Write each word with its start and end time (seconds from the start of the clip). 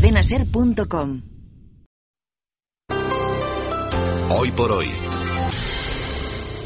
cadenaser.com. 0.00 1.22
Hoy 4.30 4.50
por 4.52 4.72
hoy. 4.72 4.86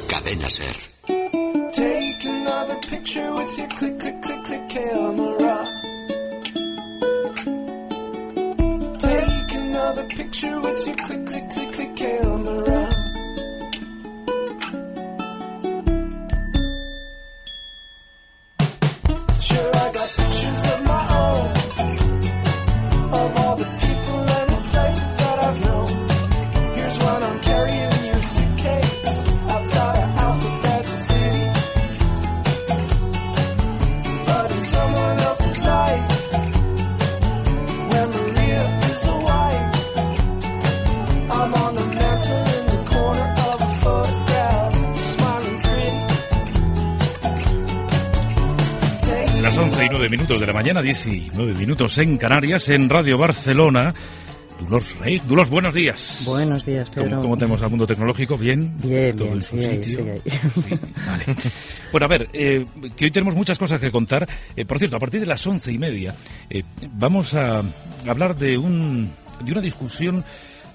Cadena 0.08 0.48
Ser. 0.48 0.76
Take 1.72 2.28
another 2.28 2.78
picture 2.88 3.32
with 3.32 3.58
your 3.58 3.68
click, 3.68 3.98
click, 3.98 4.20
click, 4.22 4.44
click 4.44 4.68
camera. 4.68 5.64
Take 9.00 9.54
another 9.56 10.06
picture 10.08 10.60
with 10.60 10.86
your 10.86 10.96
click, 10.96 11.26
click, 11.26 11.50
click, 11.50 11.72
click 11.72 11.96
camera. 11.96 12.93
19 50.04 50.16
minutos 50.18 50.40
de 50.40 50.46
la 50.46 50.52
mañana, 50.52 50.82
19 50.82 51.54
minutos 51.54 51.96
en 51.96 52.18
Canarias, 52.18 52.68
en 52.68 52.90
Radio 52.90 53.16
Barcelona. 53.16 53.94
Dulos 54.60 54.98
Rey, 54.98 55.18
Dulos, 55.26 55.48
buenos 55.48 55.72
días. 55.72 56.20
Buenos 56.26 56.66
días, 56.66 56.90
Pedro. 56.90 57.22
¿Cómo, 57.22 57.38
tenemos 57.38 57.62
al 57.62 57.70
mundo 57.70 57.86
tecnológico? 57.86 58.36
¿Bien? 58.36 58.76
Bien, 58.82 59.16
bien, 59.16 59.40
Bueno, 61.90 62.04
a 62.04 62.08
ver, 62.08 62.28
eh, 62.34 62.66
que 62.94 63.06
hoy 63.06 63.10
tenemos 63.10 63.34
muchas 63.34 63.58
cosas 63.58 63.80
que 63.80 63.90
contar. 63.90 64.28
Eh, 64.54 64.66
por 64.66 64.78
cierto, 64.78 64.96
a 64.96 65.00
partir 65.00 65.20
de 65.20 65.26
las 65.26 65.46
once 65.46 65.72
y 65.72 65.78
media 65.78 66.14
eh, 66.50 66.64
vamos 66.92 67.32
a 67.32 67.62
hablar 68.06 68.36
de, 68.36 68.58
un, 68.58 69.10
de 69.42 69.52
una 69.52 69.62
discusión 69.62 70.22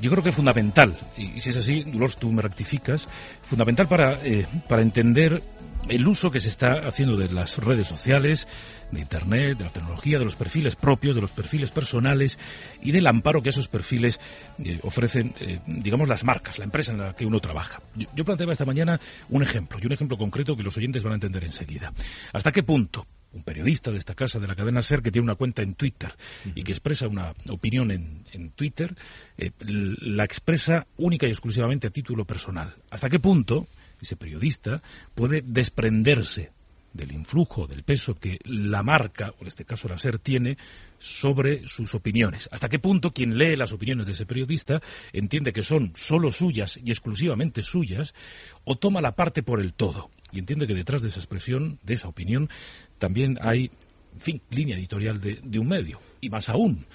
yo 0.01 0.09
creo 0.11 0.23
que 0.23 0.31
fundamental, 0.31 0.95
y, 1.17 1.39
si 1.39 1.49
es 1.49 1.57
así, 1.57 1.83
Dolores, 1.83 2.17
tú 2.17 2.31
me 2.31 2.41
rectificas, 2.41 3.07
fundamental 3.41 3.87
para, 3.87 4.25
eh, 4.25 4.45
para 4.67 4.81
entender 4.81 5.41
el 5.87 6.07
uso 6.07 6.29
que 6.31 6.39
se 6.39 6.49
está 6.49 6.87
haciendo 6.87 7.15
de 7.15 7.29
las 7.29 7.57
redes 7.57 7.87
sociales, 7.87 8.47
de 8.91 8.99
Internet, 8.99 9.57
de 9.57 9.63
la 9.65 9.69
tecnología, 9.69 10.19
de 10.19 10.25
los 10.25 10.35
perfiles 10.35 10.75
propios, 10.75 11.15
de 11.15 11.21
los 11.21 11.31
perfiles 11.31 11.71
personales 11.71 12.39
y 12.81 12.91
del 12.91 13.07
amparo 13.07 13.41
que 13.41 13.49
esos 13.49 13.67
perfiles 13.67 14.19
eh, 14.63 14.79
ofrecen, 14.83 15.33
eh, 15.39 15.59
digamos, 15.67 16.07
las 16.07 16.23
marcas, 16.23 16.57
la 16.57 16.65
empresa 16.65 16.91
en 16.91 16.99
la 16.99 17.13
que 17.13 17.25
uno 17.25 17.39
trabaja. 17.39 17.81
Yo 18.15 18.25
planteaba 18.25 18.53
esta 18.53 18.65
mañana 18.65 18.99
un 19.29 19.43
ejemplo, 19.43 19.79
y 19.81 19.85
un 19.85 19.93
ejemplo 19.93 20.17
concreto 20.17 20.55
que 20.55 20.63
los 20.63 20.75
oyentes 20.77 21.03
van 21.03 21.13
a 21.13 21.15
entender 21.15 21.43
enseguida. 21.43 21.93
¿Hasta 22.33 22.51
qué 22.51 22.63
punto 22.63 23.05
un 23.33 23.43
periodista 23.43 23.91
de 23.91 23.97
esta 23.97 24.15
casa, 24.15 24.39
de 24.39 24.47
la 24.47 24.55
cadena 24.55 24.81
SER, 24.81 25.01
que 25.01 25.11
tiene 25.11 25.25
una 25.25 25.35
cuenta 25.35 25.61
en 25.61 25.75
Twitter 25.75 26.13
y 26.55 26.63
que 26.63 26.71
expresa 26.71 27.07
una 27.07 27.33
opinión 27.49 27.91
en, 27.91 28.51
Twitter, 28.55 28.95
eh, 29.37 29.51
la 29.59 30.23
expresa 30.23 30.87
única 30.97 31.27
y 31.27 31.29
exclusivamente 31.29 31.87
a 31.87 31.91
título 31.91 32.25
personal. 32.25 32.75
¿Hasta 32.89 33.09
qué 33.09 33.19
punto 33.19 33.67
ese 34.01 34.15
periodista 34.15 34.81
puede 35.13 35.41
desprenderse 35.45 36.51
del 36.93 37.11
influjo, 37.11 37.67
del 37.67 37.83
peso 37.83 38.15
que 38.15 38.39
la 38.45 38.83
marca, 38.83 39.33
o 39.37 39.41
en 39.41 39.47
este 39.47 39.65
caso 39.65 39.87
la 39.87 39.97
SER, 39.97 40.19
tiene 40.19 40.57
sobre 40.97 41.67
sus 41.67 41.93
opiniones. 41.95 42.49
¿Hasta 42.51 42.67
qué 42.67 42.79
punto 42.79 43.11
quien 43.11 43.37
lee 43.37 43.55
las 43.55 43.71
opiniones 43.73 44.07
de 44.07 44.13
ese 44.13 44.25
periodista 44.25 44.81
entiende 45.13 45.53
que 45.53 45.63
son 45.63 45.93
solo 45.95 46.31
suyas 46.31 46.79
y 46.83 46.89
exclusivamente 46.89 47.61
suyas, 47.61 48.13
o 48.63 48.75
toma 48.75 49.01
la 49.01 49.15
parte 49.15 49.43
por 49.43 49.61
el 49.61 49.73
todo? 49.73 50.09
Y 50.31 50.39
entiende 50.39 50.67
que 50.67 50.75
detrás 50.75 51.01
de 51.01 51.09
esa 51.09 51.19
expresión, 51.19 51.79
de 51.83 51.93
esa 51.93 52.07
opinión, 52.07 52.49
también 52.99 53.39
hay, 53.41 53.71
fin, 54.19 54.41
línea 54.51 54.77
editorial 54.77 55.19
de, 55.19 55.39
de 55.41 55.59
un 55.59 55.67
medio. 55.67 55.99
Y 56.21 56.29
más 56.29 56.49
aún, 56.49 56.85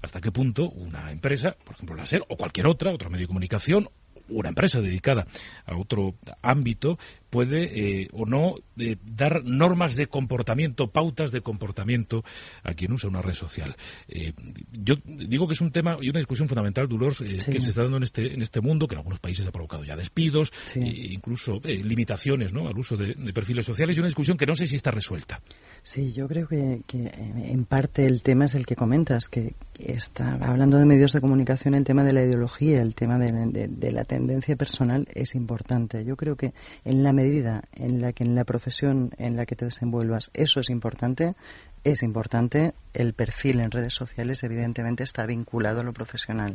hasta 0.00 0.20
qué 0.20 0.32
punto 0.32 0.70
una 0.70 1.10
empresa, 1.12 1.56
por 1.64 1.74
ejemplo 1.74 1.96
la 1.96 2.06
SER, 2.06 2.24
o 2.28 2.36
cualquier 2.36 2.66
otra, 2.66 2.92
otro 2.92 3.10
medio 3.10 3.24
de 3.24 3.28
comunicación, 3.28 3.90
una 4.28 4.48
empresa 4.50 4.80
dedicada 4.80 5.26
a 5.66 5.76
otro 5.76 6.14
ámbito 6.42 6.98
puede 7.30 8.02
eh, 8.02 8.08
o 8.12 8.24
no 8.24 8.54
eh, 8.78 8.96
dar 9.04 9.44
normas 9.44 9.96
de 9.96 10.06
comportamiento, 10.06 10.90
pautas 10.90 11.30
de 11.30 11.42
comportamiento 11.42 12.24
a 12.62 12.72
quien 12.74 12.92
usa 12.92 13.10
una 13.10 13.20
red 13.22 13.34
social. 13.34 13.76
Eh, 14.08 14.32
yo 14.72 14.94
digo 15.04 15.46
que 15.46 15.52
es 15.52 15.60
un 15.60 15.70
tema 15.70 15.98
y 16.00 16.08
una 16.08 16.20
discusión 16.20 16.48
fundamental, 16.48 16.88
Dolores, 16.88 17.18
Sí. 17.18 17.52
que 17.52 17.60
se 17.60 17.70
está 17.70 17.82
dando 17.82 17.98
en 17.98 18.02
este, 18.04 18.32
en 18.32 18.40
este 18.42 18.60
mundo, 18.60 18.88
que 18.88 18.94
en 18.94 19.00
algunos 19.00 19.18
países 19.20 19.46
ha 19.46 19.52
provocado 19.52 19.84
ya 19.84 19.96
despidos, 19.96 20.52
Sí. 20.64 20.80
e 20.80 21.12
incluso 21.12 21.60
limitaciones 21.64 22.52
¿no? 22.52 22.66
al 22.68 22.78
uso 22.78 22.96
de, 22.96 23.14
de 23.14 23.32
perfiles 23.32 23.66
sociales, 23.66 23.96
y 23.96 24.00
una 24.00 24.08
discusión 24.08 24.36
que 24.36 24.46
no 24.46 24.54
sé 24.54 24.66
si 24.66 24.76
está 24.76 24.90
resuelta. 24.90 25.40
Sí, 25.88 26.12
yo 26.12 26.28
creo 26.28 26.46
que, 26.46 26.82
que, 26.86 27.10
en 27.16 27.64
parte 27.64 28.04
el 28.04 28.20
tema 28.20 28.44
es 28.44 28.54
el 28.54 28.66
que 28.66 28.76
comentas, 28.76 29.30
que 29.30 29.54
está 29.78 30.34
hablando 30.34 30.76
de 30.76 30.84
medios 30.84 31.14
de 31.14 31.22
comunicación, 31.22 31.72
el 31.74 31.84
tema 31.84 32.04
de 32.04 32.12
la 32.12 32.22
ideología, 32.22 32.82
el 32.82 32.94
tema 32.94 33.16
de, 33.18 33.32
de- 33.32 33.68
de 33.68 33.90
la 33.90 34.04
tendencia 34.04 34.54
personal 34.54 35.08
es 35.14 35.34
importante. 35.34 36.04
Yo 36.04 36.14
creo 36.14 36.36
que 36.36 36.52
en 36.84 37.02
la 37.02 37.14
medida 37.14 37.62
en 37.72 38.02
la 38.02 38.12
que 38.12 38.22
en 38.24 38.34
la 38.34 38.44
profesión 38.44 39.12
en 39.16 39.34
la 39.36 39.46
que 39.46 39.56
te 39.56 39.64
desenvuelvas 39.64 40.30
eso 40.34 40.60
es 40.60 40.68
importante, 40.68 41.36
es 41.84 42.02
importante. 42.02 42.74
El 42.92 43.14
perfil 43.14 43.60
en 43.60 43.70
redes 43.70 43.94
sociales 43.94 44.42
evidentemente 44.42 45.04
está 45.04 45.24
vinculado 45.24 45.80
a 45.80 45.84
lo 45.84 45.94
profesional. 45.94 46.54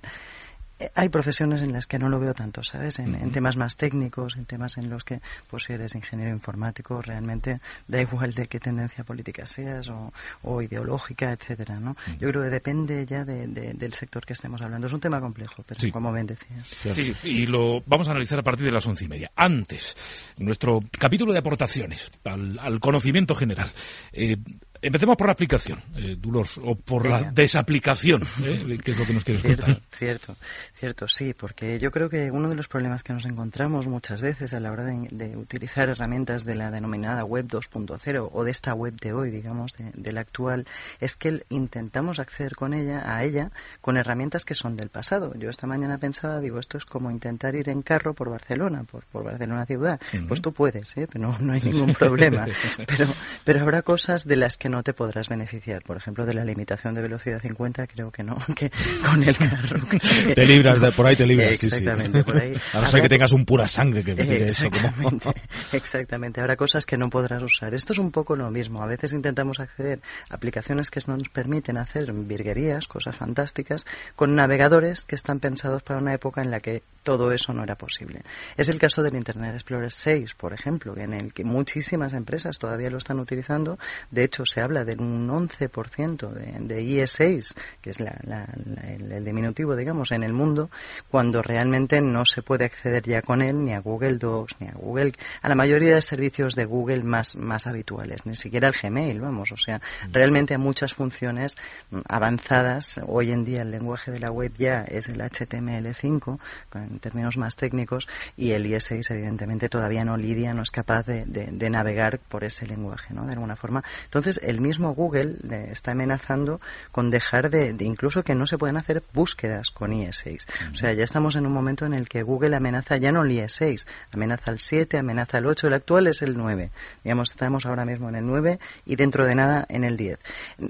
Hay 0.95 1.09
profesiones 1.09 1.61
en 1.61 1.73
las 1.73 1.88
que 1.88 1.99
no 1.99 2.09
lo 2.09 2.19
veo 2.19 2.33
tanto, 2.33 2.63
¿sabes? 2.63 2.99
En, 2.99 3.16
en 3.16 3.31
temas 3.31 3.55
más 3.55 3.77
técnicos, 3.77 4.35
en 4.35 4.45
temas 4.45 4.77
en 4.77 4.89
los 4.89 5.03
que, 5.03 5.21
pues 5.49 5.63
si 5.63 5.73
eres 5.73 5.95
ingeniero 5.95 6.31
informático, 6.31 7.01
realmente 7.01 7.59
da 7.88 8.01
igual 8.01 8.33
de 8.33 8.47
qué 8.47 8.59
tendencia 8.59 9.03
política 9.03 9.45
seas 9.45 9.89
o, 9.89 10.11
o 10.44 10.61
ideológica, 10.61 11.31
etcétera, 11.31 11.79
¿no? 11.79 11.95
Yo 12.19 12.29
creo 12.29 12.44
que 12.44 12.49
depende 12.49 13.05
ya 13.05 13.23
de- 13.25 13.47
de- 13.47 13.73
del 13.73 13.94
sector 13.94 14.25
que 14.25 14.33
estemos 14.33 14.61
hablando. 14.61 14.88
Es 14.88 14.94
un 14.94 14.99
tema 14.99 15.19
complejo, 15.19 15.63
pero 15.67 15.79
Sí. 15.79 15.91
como 15.91 16.11
bien 16.13 16.27
decías. 16.27 16.67
Sí, 16.95 17.13
sí, 17.13 17.29
y 17.29 17.45
lo 17.45 17.81
vamos 17.85 18.07
a 18.07 18.11
analizar 18.11 18.39
a 18.39 18.44
partir 18.44 18.65
de 18.65 18.71
las 18.71 18.85
once 18.88 19.05
y 19.05 19.07
media. 19.07 19.31
Antes, 19.35 19.95
nuestro 20.38 20.79
capítulo 21.00 21.33
de 21.33 21.39
aportaciones 21.39 22.11
al, 22.23 22.57
al 22.59 22.79
conocimiento 22.79 23.35
general. 23.35 23.71
Eh, 24.11 24.38
empecemos 24.83 25.16
por 25.16 25.27
la 25.27 25.33
aplicación, 25.33 25.81
eh, 25.95 26.16
Dolores, 26.19 26.59
o 26.63 26.75
por 26.75 27.07
la 27.07 27.31
desaplicación, 27.31 28.23
¿eh? 28.44 28.77
que 28.83 28.91
es 28.91 28.97
lo 28.97 29.05
que 29.05 29.13
nos 29.13 29.23
quieres 29.23 29.41
Cierto, 29.41 29.66
contar. 29.66 29.83
cierto, 29.91 30.35
cierto, 30.75 31.07
sí, 31.07 31.33
porque 31.33 31.79
yo 31.79 31.91
creo 31.91 32.09
que 32.09 32.29
uno 32.31 32.49
de 32.49 32.55
los 32.55 32.67
problemas 32.67 33.03
que 33.03 33.13
nos 33.13 33.25
encontramos 33.25 33.88
muchas 33.88 34.21
veces 34.21 34.53
a 34.53 34.59
la 34.59 34.71
hora 34.71 34.85
de, 34.85 35.07
de 35.11 35.38
utilizar 35.38 35.89
herramientas 35.89 36.45
de 36.45 36.55
la 36.55 36.71
denominada 36.71 37.23
web 37.23 37.47
2.0 37.47 38.29
o 38.31 38.44
de 38.44 38.51
esta 38.51 38.73
web 38.73 38.95
de 38.99 39.13
hoy, 39.13 39.31
digamos, 39.31 39.73
de, 39.73 39.91
de 39.94 40.11
la 40.11 40.21
actual, 40.21 40.66
es 41.00 41.15
que 41.15 41.44
intentamos 41.50 42.19
acceder 42.19 42.55
con 42.55 42.73
ella, 42.73 43.03
a 43.05 43.23
ella, 43.23 43.51
con 43.81 43.97
herramientas 43.97 44.45
que 44.45 44.55
son 44.55 44.75
del 44.77 44.89
pasado. 44.89 45.33
Yo 45.35 45.50
esta 45.50 45.67
mañana 45.67 45.97
pensaba, 45.97 46.39
digo, 46.39 46.59
esto 46.59 46.77
es 46.77 46.85
como 46.85 47.11
intentar 47.11 47.55
ir 47.55 47.69
en 47.69 47.81
carro 47.81 48.13
por 48.13 48.29
Barcelona, 48.29 48.83
por, 48.83 49.05
por 49.05 49.23
Barcelona 49.23 49.65
ciudad. 49.65 50.00
Pues 50.27 50.41
tú 50.41 50.53
puedes, 50.53 50.95
¿eh? 50.97 51.07
pero 51.11 51.27
no, 51.27 51.38
no 51.39 51.53
hay 51.53 51.61
ningún 51.61 51.94
problema. 51.94 52.45
pero, 52.88 53.07
pero 53.44 53.61
habrá 53.61 53.81
cosas 53.81 54.25
de 54.25 54.35
las 54.35 54.57
que 54.57 54.69
no 54.73 54.81
te 54.81 54.94
podrás 54.94 55.29
beneficiar. 55.29 55.84
Por 55.84 55.97
ejemplo, 55.97 56.25
de 56.25 56.34
la 56.34 56.44
limitación 56.44 56.95
de 56.95 57.01
velocidad 57.01 57.39
50, 57.39 57.85
creo 57.85 58.11
que 58.11 58.23
no, 58.23 58.35
que 58.56 58.72
con 59.06 59.23
el 59.23 59.38
carro. 59.38 59.79
Te 60.35 60.45
libras, 60.45 60.81
de, 60.81 60.91
por 60.91 61.06
ahí 61.06 61.16
te 61.16 61.28
libras, 61.28 61.57
sí, 61.57 61.67
sí. 61.67 61.75
Exactamente, 61.75 62.23
por 62.23 62.41
ahí. 62.41 62.56
A 62.73 62.81
no 62.81 62.88
ser 62.88 63.01
que 63.01 63.09
tengas 63.09 63.31
un 63.33 63.45
pura 63.45 63.67
sangre 63.67 64.03
que 64.03 64.16
te 64.16 64.44
eso 64.44 64.69
como... 64.69 64.88
Exactamente, 64.88 65.41
exactamente. 65.73 66.41
Habrá 66.41 66.56
cosas 66.56 66.85
que 66.85 66.97
no 66.97 67.09
podrás 67.09 67.44
usar. 67.44 67.73
Esto 67.75 67.94
es 67.94 68.00
un 68.00 68.12
poco 68.12 68.35
lo 68.35 68.50
mismo. 68.50 68.81
A 68.81 68.88
veces 68.88 69.13
intentamos 69.13 69.59
acceder 69.59 70.00
a 70.29 70.35
aplicaciones 70.35 70.89
que 70.89 71.01
nos 71.06 71.29
permiten 71.29 71.78
hacer 71.78 72.12
virguerías, 72.12 72.88
cosas 72.88 73.16
fantásticas, 73.16 73.85
con 74.15 74.36
navegadores 74.36 75.06
que 75.06 75.15
están 75.15 75.39
pensados 75.39 75.83
para 75.83 76.00
una 76.00 76.13
época 76.13 76.42
en 76.42 76.50
la 76.50 76.59
que 76.59 76.81
todo 77.03 77.31
eso 77.31 77.53
no 77.53 77.63
era 77.63 77.75
posible. 77.75 78.21
Es 78.57 78.69
el 78.69 78.80
caso 78.80 79.03
del 79.03 79.15
Internet 79.15 79.53
Explorer 79.53 79.92
6, 79.92 80.33
por 80.36 80.53
ejemplo, 80.53 80.98
en 80.98 81.13
el 81.13 81.33
que 81.33 81.44
muchísimas 81.44 82.13
empresas 82.13 82.57
todavía 82.57 82.89
lo 82.89 82.98
están 82.98 83.19
utilizando. 83.19 83.77
De 84.09 84.24
hecho, 84.24 84.45
se 84.45 84.62
habla 84.63 84.83
de 84.86 84.95
un 84.95 85.27
11% 85.30 86.30
de, 86.31 86.60
de 86.75 86.81
IE6, 86.81 87.54
que 87.81 87.89
es 87.92 88.00
la- 88.00 88.18
la- 88.24 88.48
la- 88.65 88.89
el, 88.94 89.12
el 89.12 89.25
diminutivo, 89.25 89.75
digamos, 89.75 90.12
en 90.12 90.24
el 90.24 90.33
mundo, 90.33 90.69
cuando 91.10 91.42
realmente 91.42 92.01
no 92.01 92.25
se 92.25 92.42
puede 92.42 92.65
acceder 92.65 93.04
ya 93.04 93.21
con 93.21 93.42
él 93.42 93.63
ni 93.63 93.74
a 93.74 93.80
Google 93.80 94.18
Docs, 94.18 94.56
ni 94.60 94.68
a 94.68 94.74
Google, 94.74 95.13
a 95.42 95.50
la 95.50 95.56
mayoría 95.56 95.95
de 95.95 96.01
servicios 96.01 96.56
de 96.56 96.65
Google 96.65 97.04
más, 97.04 97.36
más 97.36 97.68
habituales, 97.68 98.25
ni 98.25 98.36
siquiera 98.36 98.68
el 98.68 98.74
Gmail, 98.81 99.19
vamos, 99.21 99.51
o 99.51 99.57
sea, 99.57 99.81
realmente 100.12 100.54
hay 100.54 100.60
muchas 100.60 100.94
funciones 100.94 101.56
mm, 101.92 102.00
avanzadas. 102.07 103.00
Hoy 103.07 103.31
en 103.31 103.44
día 103.45 103.62
el 103.62 103.71
lenguaje 103.71 104.12
de 104.12 104.19
la 104.19 104.31
web 104.31 104.51
ya 104.57 104.83
es 104.83 105.07
el 105.10 105.19
HTML5, 105.21 106.39
en 106.75 107.00
términos 107.00 107.38
más 107.38 107.56
técnicos, 107.56 108.07
y 108.38 108.51
el 108.51 108.65
IE6 108.65 109.12
evidentemente 109.12 109.69
todavía 109.69 110.04
no 110.06 110.18
lidia, 110.18 110.54
no 110.54 110.62
es 110.62 110.71
capaz 110.71 111.04
de, 111.06 111.25
de- 111.25 111.48
de 111.51 111.69
navegar 111.69 112.19
por 112.19 112.44
ese 112.44 112.65
lenguaje, 112.65 113.13
¿no? 113.13 113.25
De 113.25 113.33
alguna 113.33 113.56
forma. 113.56 113.83
Entonces, 114.06 114.39
el 114.53 114.61
mismo 114.61 114.94
Google 114.94 115.35
está 115.71 115.91
amenazando 115.91 116.61
con 116.91 117.09
dejar 117.09 117.50
de, 117.50 117.75
incluso 117.79 118.23
que 118.23 118.35
no 118.35 118.47
se 118.47 118.57
pueden 118.57 118.77
hacer 118.77 119.03
búsquedas 119.13 119.71
con 119.71 119.91
IE6. 119.91 120.45
O 120.71 120.75
sea, 120.75 120.94
ya 120.94 121.03
estamos 121.03 121.35
en 121.35 121.45
un 121.45 121.53
momento 121.53 121.85
en 121.85 121.94
el 121.94 122.07
que 122.07 122.23
Google 122.23 122.55
amenaza 122.55 122.97
ya 122.97 123.11
no 123.11 123.23
el 123.23 123.31
IE6, 123.31 123.85
amenaza 124.11 124.51
el 124.51 124.59
7, 124.59 124.97
amenaza 125.00 125.39
el 125.39 125.47
8, 125.47 125.67
el 125.67 125.73
actual 125.73 126.07
es 126.07 126.21
el 126.21 126.38
9. 126.38 126.69
Digamos, 127.03 127.31
estamos 127.31 127.65
ahora 127.65 127.85
mismo 127.85 128.09
en 128.09 128.15
el 128.15 128.25
9 128.25 128.59
y 128.85 128.95
dentro 128.95 129.25
de 129.25 129.35
nada 129.35 129.65
en 129.69 129.83
el 129.83 129.97
10. 129.97 130.19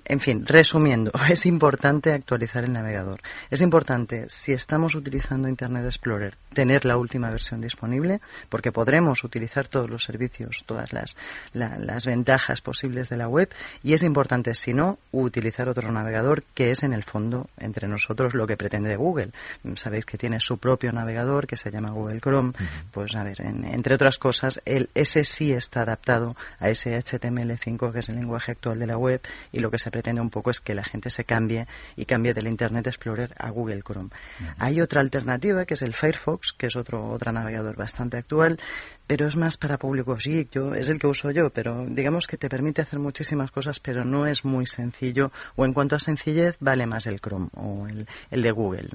En 0.06 0.20
fin, 0.20 0.46
resumiendo, 0.46 1.12
es 1.30 1.46
importante 1.46 2.14
actualizar 2.14 2.64
el 2.64 2.74
navegador. 2.74 3.20
Es 3.50 3.62
importante, 3.62 4.26
si 4.30 4.54
estamos 4.54 4.96
utilizando 4.96 5.48
Internet 5.48 5.86
Explorer, 5.86 6.36
tener 6.54 6.86
la 6.86 6.98
última 6.98 7.30
versión 7.30 7.62
disponible, 7.62 8.22
porque 8.50 8.72
podremos 8.72 9.24
utilizar 9.24 9.68
todos 9.68 9.90
los 9.90 10.04
servicios, 10.04 10.64
todas 10.66 10.94
las, 10.94 11.16
las 11.54 12.06
ventajas 12.06 12.62
posibles 12.62 13.10
de 13.10 13.18
la 13.18 13.28
web, 13.28 13.50
y 13.82 13.94
es 13.94 14.04
importante, 14.04 14.54
si 14.56 14.74
no, 14.74 15.00
utilizar 15.12 15.70
otro 15.70 15.92
navegador 15.92 16.44
que 16.54 16.72
es 16.72 16.84
en 16.84 16.94
el 16.94 17.04
fondo, 17.04 17.50
entre 17.58 17.88
nosotros, 17.88 18.34
lo 18.34 18.46
que 18.48 18.58
pretende 18.58 18.96
Google. 18.96 19.32
Sabéis 19.76 20.06
que 20.06 20.18
tiene 20.18 20.40
su 20.40 20.58
propio 20.58 20.92
navegador 20.92 21.48
que 21.48 21.58
se 21.58 21.72
llama 21.72 21.92
Google 21.92 22.20
Chrome. 22.20 22.54
Pues 22.92 23.16
a 23.16 23.24
ver, 23.24 23.42
entre 23.42 23.96
otras 23.96 24.18
cosas, 24.18 24.62
el, 24.66 24.90
ese 24.94 25.24
sí 25.24 25.52
está 25.52 25.82
adaptado 25.82 26.36
a 26.60 26.70
ese 26.70 26.98
HTML5 26.98 27.92
que 27.92 28.00
es 28.00 28.10
el 28.10 28.16
lenguaje 28.16 28.52
actual 28.52 28.80
de 28.80 28.88
la 28.88 28.98
web 28.98 29.22
y 29.52 29.60
lo 29.60 29.72
que 29.72 29.80
se 29.80 29.92
pretende 29.92 30.22
un 30.22 30.30
poco 30.30 30.52
es 30.52 30.60
que 30.60 30.74
la 30.74 30.84
gente 30.84 31.10
se 31.10 31.24
cambie 31.24 31.68
y 31.96 32.06
cambie 32.06 32.34
del 32.34 32.48
Internet 32.48 32.88
Explorer 32.88 33.34
a 33.38 33.50
Google 33.50 33.82
Chrome. 33.82 34.10
Hay 34.58 34.82
otra 34.82 35.02
alternativa 35.02 35.66
que 35.66 35.76
es 35.76 35.82
el 35.82 35.94
Firefox, 35.94 36.54
que 36.54 36.68
es 36.68 36.76
otro, 36.76 37.06
otro 37.08 37.32
navegador 37.32 37.76
bastante 37.76 38.18
actual, 38.18 38.60
pero 39.08 39.28
es 39.28 39.36
más 39.36 39.58
para 39.58 39.78
público 39.78 40.16
geek, 40.16 40.52
yo, 40.52 40.74
es 40.74 40.90
el 40.90 41.00
que 41.00 41.08
uso 41.08 41.32
yo, 41.32 41.50
pero 41.50 41.86
digamos 41.88 42.28
que 42.28 42.38
te 42.38 42.50
permite 42.50 42.82
hacer 42.82 43.00
muchísimas 43.00 43.52
cosas, 43.52 43.80
pero 43.80 44.06
no 44.06 44.26
es 44.26 44.46
muy 44.46 44.66
sencillo, 44.66 45.32
o 45.56 45.66
en 45.66 45.74
cuanto 45.74 45.96
a 45.96 46.00
sencillez, 46.00 46.56
vale 46.60 46.86
más 46.86 47.06
el 47.08 47.20
Chrome 47.20 47.50
o 47.56 47.88
el, 47.88 48.08
el 48.32 48.42
de 48.42 48.52
Google. 48.52 48.90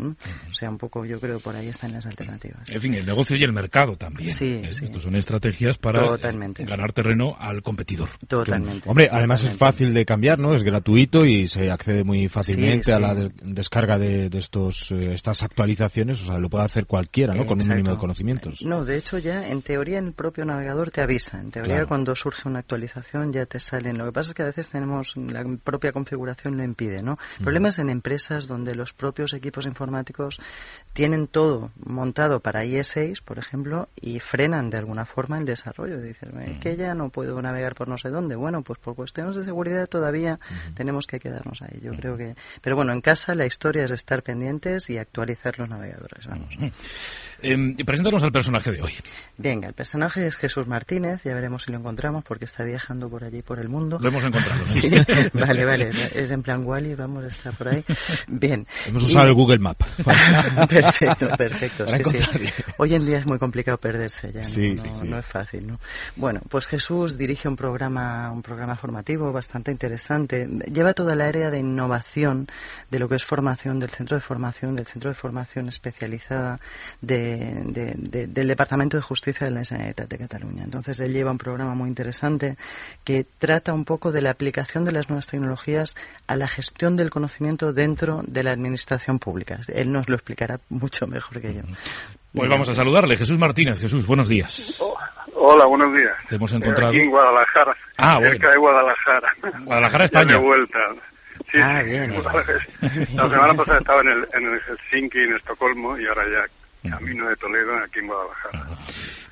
O 0.51 0.55
sea, 0.55 0.71
un 0.71 0.79
poco 0.79 1.05
yo 1.05 1.21
creo 1.21 1.41
por 1.41 1.55
ahí 1.57 1.69
están 1.69 1.93
las 1.93 2.07
alternativas. 2.07 2.69
En 2.71 2.81
fin, 2.81 2.95
el 2.95 3.07
negocio 3.07 3.37
y 3.37 3.43
el 3.43 3.53
mercado 3.53 3.97
también. 3.97 4.31
Sí, 4.31 4.61
¿eh? 4.65 4.73
sí. 4.73 4.87
Estos 4.87 5.03
son 5.03 5.17
estrategias 5.17 5.79
para 5.79 6.17
ganar 6.17 6.93
terreno 6.93 7.37
al 7.39 7.63
competidor. 7.63 8.09
Totalmente. 8.27 8.89
Hombre, 8.89 9.09
además 9.11 9.45
es 9.45 9.57
fácil 9.57 9.95
de 9.95 10.05
cambiar, 10.05 10.39
¿no? 10.39 10.55
Es 10.55 10.63
gratuito 10.63 11.27
y 11.27 11.49
se 11.49 11.71
accede 11.71 12.05
muy 12.05 12.29
fácilmente 12.29 12.93
a 12.93 12.99
la 12.99 13.15
descarga 13.43 13.99
de, 13.99 14.31
estos 14.33 14.91
eh, 14.93 15.13
estas 15.13 15.43
actualizaciones, 15.43 16.21
o 16.23 16.27
sea, 16.27 16.39
lo 16.39 16.49
puede 16.49 16.65
hacer 16.65 16.87
cualquiera, 16.87 17.35
¿no? 17.35 17.47
Con 17.47 17.61
un 17.61 17.69
mínimo 17.69 17.91
de 17.91 17.97
conocimientos. 17.99 18.63
No, 18.63 18.85
de 18.85 18.97
hecho 18.97 19.19
ya 19.19 19.49
en 19.49 19.63
teoría 19.63 19.99
el 20.09 20.15
propio 20.15 20.45
navegador 20.45 20.91
te 20.91 21.01
avisa. 21.01 21.39
En 21.39 21.51
teoría, 21.51 21.87
cuando 21.87 22.15
surge 22.15 22.49
una 22.49 22.61
actualización 22.61 23.33
ya 23.33 23.47
te 23.47 23.61
salen. 23.61 23.99
Lo 23.99 24.07
que 24.07 24.13
pasa 24.13 24.31
es 24.31 24.35
que 24.35 24.43
a 24.43 24.47
veces 24.47 24.69
tenemos 24.71 25.17
la 25.17 25.45
propia 25.63 25.93
configuración 25.93 26.57
lo 26.57 26.65
impide, 26.65 27.03
¿no? 27.03 27.19
Problemas 27.43 27.79
en 27.79 27.91
empresas 27.91 28.47
donde 28.47 28.75
los 28.75 28.93
propios 28.93 29.33
equipos 29.33 29.67
informáticos 29.67 30.41
tienen 30.93 31.29
todo 31.29 31.71
montado 31.77 32.41
para 32.41 32.65
IE6, 32.65 33.23
por 33.23 33.39
ejemplo, 33.39 33.89
y 33.95 34.21
frenan 34.21 34.71
de 34.71 34.79
alguna 34.79 35.05
forma 35.05 35.39
el 35.39 35.45
desarrollo. 35.45 36.01
Dicen, 36.01 36.59
que 36.61 36.77
ya 36.77 36.95
no 36.95 37.11
puedo 37.11 37.41
navegar 37.41 37.75
por 37.75 37.89
no 37.89 37.99
sé 37.99 38.09
dónde. 38.09 38.37
Bueno, 38.37 38.63
pues 38.63 38.79
por 38.79 38.95
cuestiones 38.95 39.37
de 39.37 39.45
seguridad 39.45 39.87
todavía 39.87 40.41
tenemos 40.75 41.07
que 41.07 41.21
quedarnos 41.21 41.63
ahí. 41.63 41.81
Yo 41.83 41.93
creo 41.93 42.17
que. 42.17 42.35
Pero 42.61 42.77
bueno, 42.77 42.93
en 42.93 43.01
casa 43.01 43.35
la 43.35 43.47
historia 43.47 43.85
es 43.85 43.91
estar 43.91 44.23
pendientes 44.23 44.91
y 44.91 44.99
actualizar 44.99 45.59
los 45.59 45.69
navegadores. 45.69 46.27
Vamos. 46.27 46.57
Eh, 47.41 47.85
preséntanos 47.85 48.23
al 48.23 48.33
personaje 48.33 48.73
de 48.73 48.83
hoy. 48.83 48.93
Venga, 49.37 49.69
el 49.69 49.75
personaje 49.75 50.27
es 50.27 50.37
Jesús 50.37 50.67
Martínez, 50.67 51.23
ya 51.25 51.35
veremos 51.35 51.63
si 51.63 51.73
lo 51.73 51.79
encontramos 51.79 52.25
porque 52.25 52.45
está 52.45 52.65
viajando 52.65 53.09
por 53.09 53.23
allí 53.23 53.43
por 53.43 53.61
el 53.61 53.69
mundo. 53.69 53.99
Lo 54.01 54.09
hemos 54.09 54.25
encontrado. 54.25 54.59
Sí, 54.69 54.91
vale, 55.33 55.65
vale, 55.65 55.91
es 56.15 56.31
en 56.31 56.43
plan 56.43 56.65
Wally, 56.65 56.95
vamos 56.95 57.25
a 57.25 57.29
estar 57.29 57.57
por 57.57 57.69
ahí. 57.69 57.85
Bien. 58.27 58.67
Hemos 58.87 59.05
usado 59.05 59.29
el 59.29 59.35
Google 59.35 59.59
Map. 59.59 59.79
perfecto, 60.69 61.29
perfecto. 61.37 61.87
Sí, 61.89 62.03
sí. 62.05 62.53
Hoy 62.77 62.95
en 62.95 63.07
día 63.07 63.19
es 63.19 63.27
muy 63.27 63.39
complicado 63.39 63.79
perderse 63.79 64.33
ya, 64.33 64.43
¿no? 64.43 65.05
no, 65.05 65.19
es 65.19 65.27
fácil, 65.27 65.67
¿no? 65.67 65.81
Bueno, 66.17 66.41
pues 66.49 66.67
Jesús 66.67 67.17
dirige 67.17 67.49
un 67.49 67.57
programa, 67.57 68.31
un 68.31 68.43
programa 68.43 68.77
formativo 68.77 69.33
bastante 69.33 69.71
interesante. 69.71 70.49
Lleva 70.73 70.93
toda 70.93 71.15
la 71.15 71.27
área 71.27 71.51
de 71.51 71.59
innovación 71.59 72.49
de 72.91 72.99
lo 72.99 73.09
que 73.09 73.17
es 73.17 73.25
formación 73.25 73.79
del 73.81 73.91
centro 73.91 74.17
de 74.17 74.21
formación, 74.21 74.77
del 74.77 74.87
centro 74.87 75.11
de 75.11 75.15
formación 75.15 75.69
especializada 75.69 76.61
de, 77.01 77.28
del 77.37 78.49
Departamento 78.49 78.97
de 78.97 79.03
Justicia 79.03 79.47
de 79.47 79.53
la 79.53 79.65
Generalitat 79.65 80.09
de 80.09 80.19
Cataluña. 80.19 80.65
Entonces 80.65 81.01
él 81.01 81.13
lleva 81.13 81.31
un 81.31 81.39
programa 81.39 81.75
muy 81.75 81.89
interesante 81.89 82.57
que 83.05 83.25
trata 83.39 83.73
un 83.73 83.85
poco 83.85 84.13
de 84.13 84.23
la 84.23 84.31
aplicación 84.31 84.85
de 84.85 84.93
las 84.93 85.09
nuevas 85.09 85.27
tecnologías 85.27 85.97
a 86.27 86.37
la 86.37 86.49
gestión 86.49 86.97
del 86.97 87.11
conocimiento 87.11 87.73
dentro 87.73 88.23
de 88.27 88.43
la 88.43 88.53
administración 88.53 89.19
pública. 89.19 89.61
Él 89.73 89.93
nos 89.93 90.09
lo 90.09 90.17
explicará 90.17 90.61
mucho 90.69 91.07
mejor 91.07 91.41
que 91.41 91.55
yo. 91.55 91.63
Pues 92.33 92.49
vamos 92.49 92.69
a 92.69 92.75
saludarle. 92.75 93.17
Jesús 93.17 93.39
Martínez. 93.39 93.81
Jesús, 93.81 94.07
buenos 94.07 94.29
días. 94.29 94.77
Oh, 94.81 94.97
hola, 95.35 95.67
buenos 95.67 95.95
días. 95.95 96.15
Te 96.29 96.37
hemos 96.37 96.53
encontrado. 96.53 96.91
Aquí 96.91 97.01
en 97.01 97.11
Guadalajara. 97.11 97.77
Ah, 97.97 98.19
cerca 98.23 98.51
de 98.51 98.59
Guadalajara. 98.59 99.35
Guadalajara, 99.65 100.05
España. 100.05 100.33
de 100.35 100.43
vuelta. 100.43 100.79
Sí, 101.51 101.59
ah, 101.63 101.83
bien. 101.83 102.15
La 103.15 103.29
semana 103.29 103.55
pasada 103.55 103.79
estaba 103.79 104.01
en 104.03 104.09
el, 104.09 104.29
en 104.35 104.47
el 104.53 104.61
Helsinki, 104.61 105.19
en 105.19 105.37
Estocolmo, 105.37 105.99
y 105.99 106.07
ahora 106.07 106.25
ya 106.31 106.53
Camino 106.91 107.29
de 107.29 107.37
Toledo, 107.37 107.77
aquí 107.79 107.99
en 108.01 108.07
Guadalajara. 108.07 108.59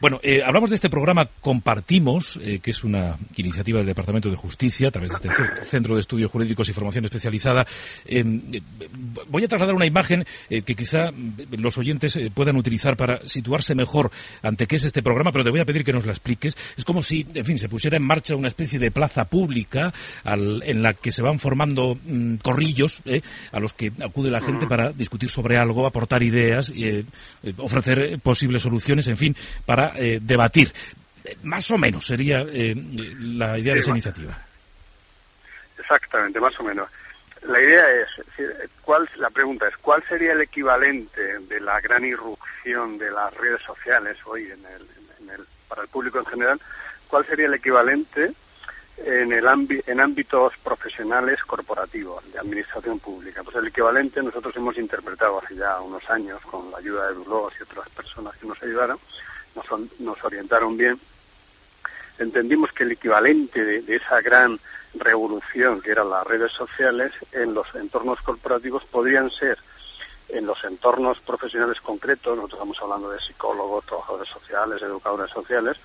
Bueno, 0.07 0.21
eh, 0.23 0.41
hablamos 0.47 0.71
de 0.71 0.77
este 0.77 0.89
programa 0.89 1.29
Compartimos, 1.41 2.39
eh, 2.41 2.61
que 2.61 2.71
es 2.71 2.85
una 2.85 3.17
iniciativa 3.35 3.79
del 3.79 3.89
Departamento 3.89 4.31
de 4.31 4.37
Justicia 4.37 4.87
a 4.87 4.91
través 4.93 5.21
de 5.21 5.29
este 5.29 5.65
Centro 5.65 5.97
de 5.97 6.01
Estudios 6.01 6.31
Jurídicos 6.31 6.69
y 6.69 6.73
Formación 6.73 7.07
Especializada. 7.07 7.67
Eh, 8.05 8.23
voy 9.27 9.43
a 9.43 9.49
trasladar 9.49 9.75
una 9.75 9.85
imagen 9.85 10.25
que 10.49 10.63
quizá 10.63 11.11
los 11.51 11.77
oyentes 11.77 12.17
puedan 12.35 12.55
utilizar 12.55 12.97
para 12.97 13.27
situarse 13.27 13.75
mejor 13.75 14.13
ante 14.43 14.69
qué 14.69 14.77
es 14.77 14.85
este 14.85 15.03
programa, 15.03 15.33
pero 15.33 15.43
te 15.43 15.51
voy 15.51 15.59
a 15.59 15.65
pedir 15.65 15.83
que 15.83 15.93
nos 15.93 16.07
la 16.07 16.13
expliques. 16.13 16.57
Es 16.77 16.85
como 16.85 17.03
si, 17.03 17.27
en 17.35 17.45
fin, 17.45 17.59
se 17.59 17.69
pusiera 17.69 17.97
en 17.97 18.05
marcha 18.05 18.37
una 18.37 18.47
especie 18.47 18.79
de 18.79 18.93
plaza 18.93 19.25
pública 19.25 19.93
en 20.25 20.83
la 20.85 20.95
que 20.95 21.11
se 21.11 21.23
van 21.23 21.41
formando 21.41 21.97
mm, 21.97 22.37
corrillos 22.37 23.03
a 23.51 23.59
los 23.59 23.73
que 23.73 23.91
acude 24.01 24.31
la 24.31 24.41
gente 24.41 24.69
para 24.69 24.93
discutir 24.93 25.31
sobre 25.31 25.59
algo, 25.59 25.85
aportar 25.85 26.23
ideas, 26.23 26.73
ofrecer 27.57 28.21
posibles 28.21 28.63
soluciones, 28.63 29.09
en 29.09 29.17
fin, 29.17 29.37
para 29.65 29.96
eh, 29.99 30.19
debatir. 30.21 30.73
Más 31.43 31.71
o 31.71 31.79
menos 31.79 32.07
sería 32.07 32.43
eh, 32.43 32.75
la 33.21 33.59
idea 33.59 33.75
de 33.75 33.81
esa 33.81 33.91
iniciativa. 33.91 34.39
Exactamente, 35.79 36.41
más 36.41 36.59
o 36.61 36.63
menos. 36.63 36.89
La 37.43 37.61
idea 37.61 37.85
es, 37.91 38.09
¿cuál, 38.83 39.09
la 39.17 39.31
pregunta 39.31 39.69
es, 39.69 39.77
¿cuál 39.77 40.03
sería 40.09 40.33
el 40.33 40.41
equivalente 40.41 41.39
de 41.41 41.61
la 41.61 41.81
gran 41.81 42.05
irrupción 42.05 42.99
de 42.99 43.11
las 43.11 43.33
redes 43.35 43.61
sociales 43.63 44.17
hoy 44.25 44.51
en 44.51 44.65
el, 45.31 45.47
para 45.69 45.83
el 45.83 45.89
público 45.89 46.19
en 46.19 46.27
general? 46.27 46.61
¿Cuál 47.09 47.25
sería 47.27 47.47
el 47.47 47.55
equivalente 47.55 48.33
en, 48.97 49.33
el 49.33 49.83
en 49.87 50.01
ámbitos 50.01 50.55
profesionales 50.65 51.39
corporativos, 51.47 52.25
de 52.33 52.39
administración 52.41 52.99
pública? 52.99 53.45
Pues 53.45 53.55
el 53.57 53.69
equivalente 53.69 54.23
nosotros 54.23 54.57
hemos 54.57 54.77
interpretado 54.77 55.39
hace 55.39 55.55
ya 55.55 55.81
unos 55.81 56.03
años 56.11 56.41
con 56.51 56.71
la 56.73 56.79
ayuda 56.79 57.09
de 57.09 57.15
Dulos 57.15 57.53
y 57.61 57.63
otras 57.63 57.89
personas 57.91 58.35
que 58.39 58.47
nos 58.49 58.61
ayudaron, 58.61 58.99
nos, 59.99 60.25
orientaron 60.25 60.77
bien, 60.77 61.01
entendimos 62.19 62.73
que 62.73 62.85
el 62.85 62.93
equivalente 62.93 63.65
de, 63.65 63.97
esa 63.97 64.21
gran 64.21 64.59
revolución 64.95 65.81
que 65.81 65.91
eran 65.91 66.11
las 66.11 66.27
redes 66.27 66.53
sociales 66.53 67.13
en 67.33 67.55
los 67.55 67.67
entornos 67.75 68.21
corporativos 68.21 68.85
podrían 68.85 69.31
ser 69.31 69.59
en 70.29 70.47
los 70.47 70.63
entornos 70.65 71.21
profesionales 71.21 71.81
concretos, 71.81 72.37
nosotros 72.37 72.59
estamos 72.59 72.79
hablando 72.83 73.11
de 73.11 73.21
psicólogos, 73.21 73.85
trabajadores 73.87 74.29
sociales, 74.29 74.83
educadores 74.83 75.31
sociales, 75.31 75.77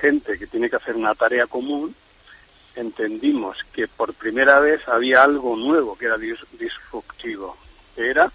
gente 0.00 0.38
que 0.38 0.46
tiene 0.46 0.70
que 0.70 0.76
hacer 0.76 0.94
una 0.94 1.14
tarea 1.14 1.46
común, 1.46 1.94
entendimos 2.76 3.56
que 3.72 3.88
por 3.88 4.14
primera 4.14 4.60
vez 4.60 4.86
había 4.86 5.24
algo 5.24 5.56
nuevo 5.56 5.98
que 5.98 6.06
era 6.06 6.16
disruptivo, 6.16 7.56
que 7.96 8.08
era 8.08 8.30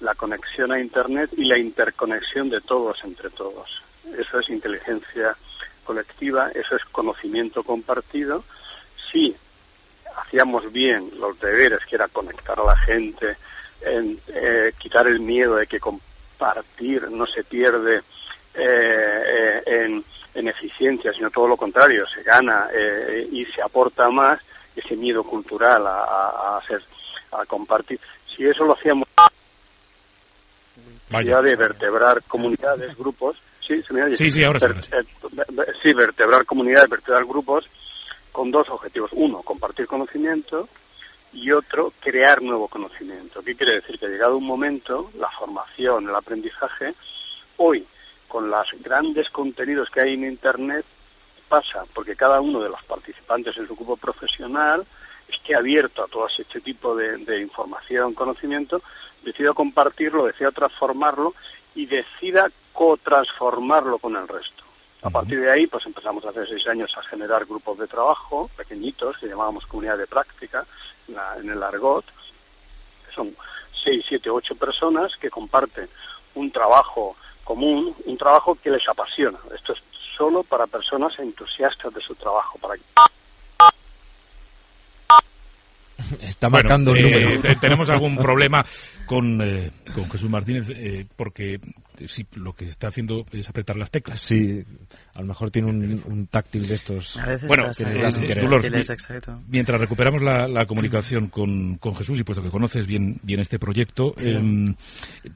la 0.00 0.14
conexión 0.14 0.72
a 0.72 0.80
Internet 0.80 1.30
y 1.36 1.44
la 1.44 1.58
interconexión 1.58 2.50
de 2.50 2.60
todos 2.60 2.98
entre 3.04 3.30
todos 3.30 3.68
eso 4.18 4.38
es 4.38 4.48
inteligencia 4.48 5.36
colectiva, 5.84 6.50
eso 6.50 6.76
es 6.76 6.84
conocimiento 6.92 7.62
compartido. 7.62 8.44
Si 9.10 9.34
hacíamos 10.16 10.70
bien 10.72 11.10
los 11.18 11.38
deberes, 11.40 11.80
que 11.88 11.96
era 11.96 12.08
conectar 12.08 12.58
a 12.58 12.64
la 12.64 12.76
gente, 12.78 13.36
en, 13.80 14.20
eh, 14.28 14.72
quitar 14.78 15.06
el 15.06 15.20
miedo 15.20 15.56
de 15.56 15.66
que 15.66 15.80
compartir 15.80 17.10
no 17.10 17.26
se 17.26 17.44
pierde 17.44 18.02
eh, 18.54 19.62
eh, 19.66 20.02
en, 20.34 20.48
eficiencia, 20.48 21.12
sino 21.12 21.30
todo 21.30 21.48
lo 21.48 21.56
contrario, 21.56 22.06
se 22.06 22.22
gana 22.22 22.68
y 23.30 23.44
se 23.46 23.60
aporta 23.60 24.08
más 24.08 24.40
ese 24.74 24.96
miedo 24.96 25.22
cultural 25.22 25.86
a, 25.86 26.02
a, 26.02 26.58
a, 26.58 27.40
a 27.40 27.46
compartir. 27.46 28.00
Si 28.34 28.46
eso 28.46 28.64
lo 28.64 28.74
hacíamos 28.74 29.06
ya 31.10 31.42
de 31.42 31.56
vertebrar 31.56 32.22
comunidades, 32.24 32.96
grupos, 32.96 33.36
sí, 33.70 33.82
se 33.86 33.94
me 33.94 34.02
oye. 34.02 34.16
Sí, 34.16 34.30
sí, 34.30 34.42
ahora 34.42 34.58
sí. 34.58 34.90
Sí, 35.82 35.94
vertebrar 35.94 36.44
comunidades, 36.44 36.90
vertebrar 36.90 37.24
grupos, 37.24 37.64
con 38.32 38.50
dos 38.50 38.68
objetivos. 38.68 39.10
Uno, 39.14 39.42
compartir 39.42 39.86
conocimiento 39.86 40.68
y 41.32 41.52
otro, 41.52 41.92
crear 42.00 42.42
nuevo 42.42 42.66
conocimiento. 42.66 43.40
¿Qué 43.42 43.54
quiere 43.54 43.76
decir? 43.76 43.98
Que 43.98 44.08
llegado 44.08 44.36
un 44.36 44.46
momento, 44.46 45.10
la 45.16 45.30
formación, 45.30 46.08
el 46.08 46.14
aprendizaje, 46.14 46.94
hoy, 47.58 47.86
con 48.26 48.50
los 48.50 48.66
grandes 48.80 49.30
contenidos 49.30 49.88
que 49.90 50.00
hay 50.00 50.14
en 50.14 50.24
Internet, 50.24 50.84
pasa 51.48 51.84
porque 51.94 52.16
cada 52.16 52.40
uno 52.40 52.60
de 52.60 52.68
los 52.68 52.82
participantes 52.84 53.56
en 53.56 53.68
su 53.68 53.76
grupo 53.76 53.96
profesional 53.96 54.84
esté 55.28 55.56
abierto 55.56 56.02
a 56.02 56.08
todo 56.08 56.26
este 56.26 56.60
tipo 56.60 56.96
de, 56.96 57.18
de 57.18 57.40
información, 57.40 58.14
conocimiento, 58.14 58.82
decida 59.22 59.52
compartirlo, 59.52 60.26
decida 60.26 60.50
transformarlo 60.50 61.34
y 61.74 61.86
decida 61.86 62.50
co-transformarlo 62.72 63.98
con 63.98 64.16
el 64.16 64.26
resto. 64.28 64.64
A 65.02 65.10
partir 65.10 65.40
de 65.40 65.50
ahí, 65.50 65.66
pues 65.66 65.86
empezamos 65.86 66.24
hace 66.26 66.46
seis 66.46 66.66
años 66.68 66.92
a 66.96 67.02
generar 67.04 67.46
grupos 67.46 67.78
de 67.78 67.86
trabajo 67.86 68.50
pequeñitos 68.56 69.16
que 69.18 69.28
llamábamos 69.28 69.64
comunidad 69.66 69.96
de 69.96 70.06
práctica 70.06 70.66
en, 71.08 71.14
la- 71.14 71.36
en 71.38 71.48
el 71.50 71.62
argot, 71.62 72.04
que 72.04 73.14
son 73.14 73.34
seis, 73.82 74.04
siete, 74.08 74.28
ocho 74.28 74.54
personas 74.56 75.10
que 75.16 75.30
comparten 75.30 75.88
un 76.34 76.50
trabajo 76.52 77.16
común, 77.44 77.96
un 78.04 78.18
trabajo 78.18 78.56
que 78.62 78.70
les 78.70 78.86
apasiona. 78.88 79.38
Esto 79.54 79.72
es 79.72 79.78
solo 80.16 80.42
para 80.42 80.66
personas 80.66 81.18
entusiastas 81.18 81.94
de 81.94 82.00
su 82.02 82.14
trabajo, 82.14 82.58
para 82.58 82.74
que 82.76 82.82
Está 86.30 86.48
Bueno, 86.48 86.68
marcando 86.68 86.92
un 86.92 86.96
eh, 86.98 87.02
número. 87.02 87.60
tenemos 87.60 87.90
algún 87.90 88.16
problema 88.26 88.64
con, 89.06 89.40
eh, 89.42 89.70
con 89.94 90.08
Jesús 90.10 90.30
Martínez 90.30 90.70
eh, 90.70 91.04
porque 91.16 91.58
eh, 92.00 92.26
lo 92.34 92.54
que 92.54 92.64
está 92.66 92.88
haciendo 92.88 93.24
es 93.32 93.48
apretar 93.48 93.76
las 93.76 93.90
teclas. 93.90 94.20
Sí, 94.20 94.64
a 95.14 95.20
lo 95.20 95.26
mejor 95.26 95.50
tiene 95.50 95.68
un, 95.70 96.02
un 96.06 96.26
táctil 96.26 96.66
de 96.66 96.74
estos. 96.74 97.16
A 97.16 97.26
veces 97.26 97.46
Bueno, 97.48 97.72
sin 97.74 97.88
es. 97.88 98.20
Mientras 99.48 99.80
recuperamos 99.80 100.22
la, 100.22 100.48
la 100.48 100.66
comunicación 100.66 101.28
con, 101.28 101.76
con 101.76 101.94
Jesús 101.94 102.18
y 102.20 102.24
puesto 102.24 102.42
que 102.42 102.50
conoces 102.50 102.86
bien, 102.86 103.18
bien 103.22 103.40
este 103.40 103.58
proyecto, 103.58 104.14
eh, 104.22 104.74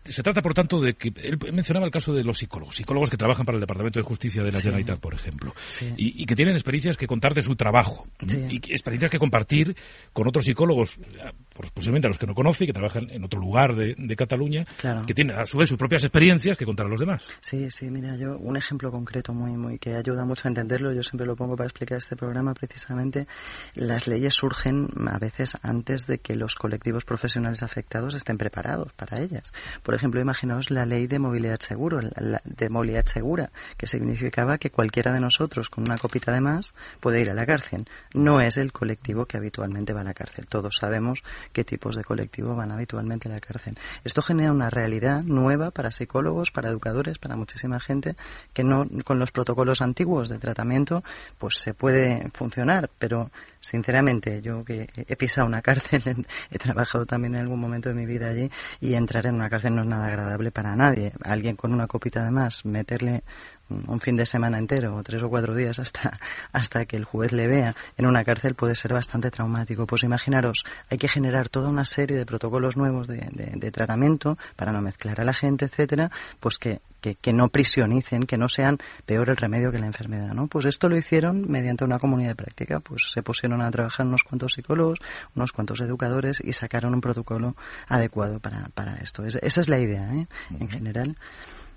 se 0.04 0.23
trata, 0.23 0.42
por 0.42 0.54
tanto, 0.54 0.80
de 0.80 0.94
que 0.94 1.12
él 1.23 1.38
mencionaba 1.52 1.87
el 1.87 1.92
caso 1.92 2.12
de 2.12 2.25
los 2.25 2.38
psicólogos, 2.38 2.76
psicólogos 2.76 3.11
que 3.11 3.16
trabajan 3.16 3.44
para 3.47 3.56
el 3.56 3.61
Departamento 3.61 3.99
de 3.99 4.04
Justicia 4.04 4.42
de 4.42 4.52
la 4.52 4.59
Sí. 4.59 4.64
Generalitat, 4.64 4.99
por 5.00 5.14
ejemplo, 5.14 5.54
Sí. 5.68 5.92
y, 5.97 6.23
y 6.23 6.26
que 6.26 6.37
tienen 6.37 6.54
experiencias 6.54 6.97
que 6.97 7.06
contar 7.06 7.35
de 7.35 7.42
su 7.42 7.56
trabajo 7.56 8.06
Sí. 8.26 8.38
y 8.50 8.56
experiencias 8.73 9.11
que 9.11 9.18
compartir 9.18 9.76
con 10.12 10.26
otros 10.28 10.44
psicólogos, 10.44 10.97
eh, 10.99 11.33
pues, 11.54 11.70
posiblemente 11.70 12.06
a 12.06 12.11
los 12.11 12.18
que 12.18 12.26
no 12.26 12.34
conoce 12.34 12.64
y 12.64 12.66
que 12.66 12.73
trabajan 12.73 13.08
en 13.11 13.25
otro 13.25 13.40
lugar 13.40 13.75
de, 13.75 13.94
de 13.96 14.16
Cataluña, 14.16 14.64
Claro. 14.78 15.06
que 15.06 15.14
tienen 15.14 15.37
a 15.38 15.46
su 15.46 15.58
vez 15.58 15.68
sus 15.68 15.78
propias 15.78 16.04
experiencias 16.04 16.56
que 16.58 16.64
contar 16.66 16.87
a 16.87 16.88
los 16.88 17.00
demás. 17.00 17.25
Sí, 17.40 17.70
sí, 17.70 17.90
mira, 17.90 18.16
yo 18.16 18.37
un 18.38 18.56
ejemplo 18.56 18.90
concreto 18.90 19.32
muy, 19.32 19.52
muy 19.56 19.78
que 19.78 19.94
ayuda 19.94 20.25
mucho 20.25 20.46
a 20.46 20.50
entenderlo, 20.50 20.92
yo 20.92 21.02
siempre 21.02 21.26
lo 21.26 21.37
pongo 21.37 21.56
para 21.56 21.66
explicar 21.68 21.99
este 21.99 22.16
programa 22.16 22.54
precisamente, 22.54 23.26
las 23.75 24.06
leyes 24.06 24.34
surgen 24.34 24.88
a 25.08 25.18
veces 25.18 25.56
antes 25.62 26.06
de 26.06 26.18
que 26.18 26.37
los 26.37 26.54
colectivos 26.56 27.04
profesionales 27.04 27.62
afectados 27.62 28.14
estén 28.14 28.37
preparados 28.38 28.92
para 28.92 29.20
ellas. 29.20 29.52
Por 29.82 29.94
ejemplo, 29.94 30.20
imaginaos 30.20 30.70
la 30.70 30.84
ley 30.87 31.06
de 31.06 31.18
movilidad 31.18 31.61
seguro, 31.61 32.00
la- 32.00 32.11
la- 32.16 32.42
de 32.44 32.68
movilidad 32.68 33.06
segura, 33.06 33.50
que 33.76 33.87
significaba 33.87 34.58
que 34.58 34.70
cualquiera 34.70 35.12
de 35.12 35.20
nosotros 35.20 35.70
con 35.70 35.84
una 35.84 35.99
copita 35.99 36.32
de 36.32 36.40
más 36.40 36.75
puede 37.00 37.20
ir 37.20 37.30
a 37.30 37.34
la 37.34 37.46
cárcel. 37.46 37.87
No 38.12 38.40
es 38.40 38.56
el 38.56 38.73
colectivo 38.73 39.26
que 39.26 39.37
habitualmente 39.37 39.92
va 39.92 40.00
a 40.00 40.04
la 40.04 40.14
cárcel. 40.14 40.46
Todos 40.46 40.76
sabemos 40.76 41.23
qué 41.52 41.64
tipos 41.64 41.96
de 41.96 42.04
colectivo 42.04 42.54
van 42.54 42.72
habitualmente 42.72 43.28
a 43.28 43.32
la 43.32 43.40
cárcel. 43.40 43.78
Esto 44.04 44.22
genera 44.22 44.52
una 44.52 44.70
realidad 44.70 45.22
nueva 45.22 45.70
para 45.70 45.90
psicólogos, 45.90 46.50
para 46.50 46.68
educadores, 46.70 47.18
para 47.18 47.36
muchísima 47.36 47.80
gente 47.80 48.16
que 48.52 48.64
no 48.64 48.86
con 49.04 49.18
los 49.18 49.32
protocolos 49.32 49.82
antiguos 49.82 50.28
de 50.28 50.38
tratamiento 50.38 51.02
pues 51.38 51.56
se 51.56 51.74
puede 51.74 52.30
funcionar, 52.32 52.90
pero 52.98 53.30
sinceramente 53.60 54.42
yo 54.42 54.64
que 54.64 54.88
he 54.96 55.16
pisado 55.16 55.46
una 55.46 55.62
cárcel, 55.62 56.26
he 56.50 56.58
trabajado 56.58 57.06
también 57.06 57.34
en 57.34 57.42
algún 57.42 57.60
momento 57.60 57.88
de 57.88 57.94
mi 57.94 58.06
vida 58.06 58.28
allí 58.28 58.50
y 58.80 58.94
entrar 58.94 59.26
en 59.26 59.36
una 59.36 59.50
cárcel 59.50 59.74
no 59.74 59.82
es 59.82 59.88
nada 59.88 60.06
agradable 60.06 60.50
para 60.50 60.74
nadie. 60.76 61.12
Alguien 61.22 61.56
con 61.56 61.72
una 61.72 61.86
copita 61.86 62.24
de 62.24 62.30
más, 62.30 62.64
meterle 62.64 63.22
un 63.71 64.00
fin 64.00 64.16
de 64.16 64.26
semana 64.26 64.59
entero 64.59 64.94
o 64.97 65.02
tres 65.02 65.23
o 65.23 65.28
cuatro 65.28 65.54
días 65.54 65.78
hasta, 65.78 66.18
hasta 66.52 66.85
que 66.85 66.97
el 66.97 67.04
juez 67.04 67.33
le 67.33 67.47
vea 67.49 67.75
en 67.97 68.06
una 68.06 68.25
cárcel 68.25 68.54
puede 68.54 68.75
ser 68.75 68.92
bastante 68.92 69.30
traumático. 69.30 69.87
Pues 69.87 70.02
imaginaros, 70.04 70.64
hay 70.90 70.99
que 70.99 71.09
generar 71.09 71.49
toda 71.49 71.68
una 71.68 71.85
serie 71.85 72.16
de 72.16 72.26
protocolos 72.26 72.76
nuevos 72.76 73.06
de, 73.09 73.16
de- 73.33 73.52
de 73.54 73.71
tratamiento 73.71 74.37
para 74.56 74.73
no 74.73 74.80
mezclar 74.83 75.21
a 75.21 75.25
la 75.25 75.33
gente, 75.35 75.64
etcétera, 75.64 76.11
pues 76.40 76.59
que, 76.59 76.80
que, 77.00 77.14
que 77.16 77.33
no 77.33 77.49
prisionicen, 77.49 78.25
que 78.25 78.37
no 78.37 78.49
sean 78.49 78.78
peor 79.06 79.30
el 79.30 79.37
remedio 79.37 79.73
que 79.73 79.78
la 79.78 79.87
enfermedad, 79.87 80.33
¿no? 80.35 80.47
Pues 80.47 80.64
esto 80.66 80.88
lo 80.88 80.97
hicieron 80.97 81.50
mediante 81.50 81.85
una 81.85 81.99
comunidad 81.99 82.30
de 82.30 82.37
práctica, 82.37 82.80
pues 82.80 83.11
se 83.12 83.23
pusieron 83.23 83.61
a 83.62 83.71
trabajar 83.71 84.06
unos 84.06 84.23
cuantos 84.25 84.52
psicólogos, 84.52 84.99
unos 85.35 85.52
cuantos 85.52 85.80
educadores 85.80 86.40
y 86.44 86.52
sacaron 86.52 86.94
un 86.94 87.00
protocolo 87.00 87.56
adecuado 87.88 88.40
para, 88.40 88.68
para 88.75 88.97
esto. 88.97 89.25
Es- 89.25 89.37
esa 89.42 89.61
es 89.61 89.68
la 89.68 89.78
idea, 89.78 90.14
¿eh? 90.14 90.26
En 90.61 90.68
general. 90.68 91.16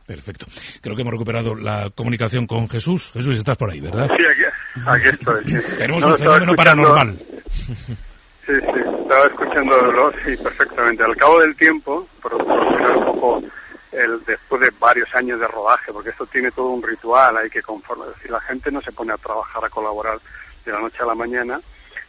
Perfecto. 0.07 0.45
Creo 0.81 0.95
que 0.95 1.01
hemos 1.01 1.11
recuperado 1.13 1.53
la 1.53 1.89
comunicación 1.93 2.47
con 2.47 2.69
Jesús. 2.69 3.11
Jesús, 3.13 3.35
estás 3.35 3.57
por 3.57 3.69
ahí, 3.69 3.81
¿verdad? 3.81 4.07
Sí, 4.17 4.23
aquí, 4.25 4.87
aquí 4.87 5.07
estoy. 5.09 5.43
sí. 5.43 5.75
Tenemos 5.77 6.03
No, 6.03 6.11
un 6.11 6.17
fenómeno 6.17 6.53
escuchando- 6.53 6.55
paranormal. 6.55 7.17
Sí, 8.47 8.53
sí, 8.53 8.79
estaba 9.03 9.25
escuchándolo, 9.25 10.11
sí, 10.25 10.37
perfectamente. 10.41 11.03
Al 11.03 11.15
cabo 11.17 11.41
del 11.41 11.55
tiempo, 11.57 12.07
por 12.21 12.37
proporcionar 12.37 12.95
un 12.97 13.05
poco 13.05 13.43
el, 13.91 14.23
después 14.25 14.61
de 14.61 14.69
varios 14.79 15.13
años 15.13 15.39
de 15.41 15.47
rodaje, 15.49 15.91
porque 15.91 16.11
esto 16.11 16.25
tiene 16.27 16.51
todo 16.51 16.67
un 16.67 16.81
ritual, 16.81 17.35
hay 17.35 17.49
que 17.49 17.61
conformar. 17.61 18.07
Si 18.23 18.29
la 18.29 18.39
gente 18.41 18.71
no 18.71 18.81
se 18.81 18.93
pone 18.93 19.11
a 19.11 19.17
trabajar, 19.17 19.65
a 19.65 19.69
colaborar 19.69 20.19
de 20.65 20.71
la 20.71 20.79
noche 20.79 20.97
a 21.01 21.05
la 21.05 21.15
mañana, 21.15 21.59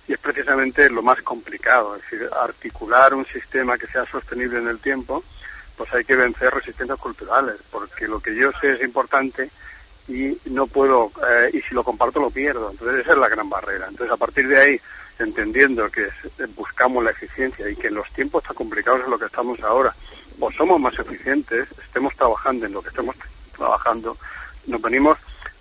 y 0.06 0.12
es 0.12 0.20
precisamente 0.20 0.88
lo 0.88 1.02
más 1.02 1.20
complicado, 1.22 1.96
es 1.96 2.02
decir, 2.02 2.28
articular 2.40 3.12
un 3.14 3.26
sistema 3.26 3.76
que 3.76 3.88
sea 3.88 4.06
sostenible 4.10 4.58
en 4.60 4.68
el 4.68 4.78
tiempo, 4.78 5.24
pues 5.78 5.94
hay 5.94 6.04
que 6.04 6.16
vencer 6.16 6.52
resistencias 6.52 6.98
culturales, 6.98 7.56
porque 7.70 8.08
lo 8.08 8.18
que 8.18 8.34
yo 8.34 8.50
sé 8.60 8.72
es 8.72 8.82
importante 8.82 9.48
y 10.08 10.36
no 10.46 10.66
puedo, 10.66 11.12
eh, 11.30 11.50
y 11.52 11.60
si 11.62 11.74
lo 11.74 11.84
comparto 11.84 12.18
lo 12.18 12.30
pierdo. 12.30 12.70
Entonces 12.70 13.02
esa 13.02 13.12
es 13.12 13.18
la 13.18 13.28
gran 13.28 13.48
barrera. 13.48 13.86
Entonces 13.88 14.12
a 14.12 14.16
partir 14.16 14.48
de 14.48 14.58
ahí, 14.58 14.80
entendiendo 15.20 15.88
que 15.90 16.02
eh, 16.06 16.46
buscamos 16.56 17.04
la 17.04 17.12
eficiencia 17.12 17.70
y 17.70 17.76
que 17.76 17.86
en 17.86 17.94
los 17.94 18.12
tiempos 18.12 18.42
tan 18.42 18.56
complicados 18.56 19.02
en 19.04 19.10
lo 19.10 19.18
que 19.18 19.26
estamos 19.26 19.60
ahora, 19.60 19.94
o 20.40 20.50
somos 20.52 20.80
más 20.80 20.98
eficientes, 20.98 21.68
estemos 21.86 22.14
trabajando 22.16 22.66
en 22.66 22.72
lo 22.72 22.82
que 22.82 22.88
estemos 22.88 23.14
trabajando, 23.56 24.16
nos 24.66 24.82
venimos 24.82 25.16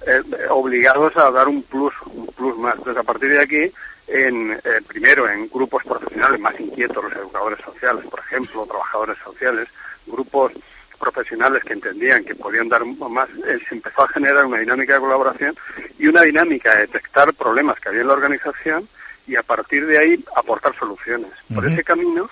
eh, 0.08 0.22
obligados 0.50 1.16
a 1.18 1.30
dar 1.30 1.48
un 1.48 1.62
plus, 1.64 1.94
un 2.06 2.28
plus 2.28 2.58
más. 2.58 2.76
Entonces 2.76 3.02
a 3.02 3.06
partir 3.06 3.30
de 3.30 3.42
aquí, 3.42 3.72
en, 4.08 4.54
eh, 4.54 4.82
primero 4.88 5.30
en 5.30 5.50
grupos 5.50 5.84
profesionales 5.84 6.40
más 6.40 6.60
inquietos, 6.60 7.04
los 7.04 7.14
educadores 7.14 7.60
sociales, 7.64 8.06
por 8.10 8.20
ejemplo, 8.22 8.66
trabajadores 8.66 9.18
sociales, 9.24 9.68
grupos 10.06 10.54
profesionales 10.98 11.64
que 11.64 11.74
entendían 11.74 12.24
que 12.24 12.36
podían 12.36 12.70
dar 12.70 12.84
más, 12.86 13.30
eh, 13.46 13.60
se 13.68 13.76
empezó 13.76 14.04
a 14.04 14.08
generar 14.10 14.46
una 14.46 14.60
dinámica 14.60 14.96
de 14.96 15.00
colaboración 15.00 15.56
y 16.00 16.08
una 16.08 16.24
dinámica 16.24 16.74
de 16.74 16.82
detectar 16.82 17.34
problemas 17.36 17.80
que 17.80 17.90
había 17.90 18.02
en 18.02 18.08
la 18.08 18.14
organización 18.14 18.88
y 19.28 19.36
a 19.36 19.44
partir 19.44 19.86
de 19.86 20.00
ahí 20.00 20.26
aportar 20.36 20.76
soluciones. 20.80 21.32
Por 21.54 21.68
ese 21.68 21.84
camino, 21.84 22.30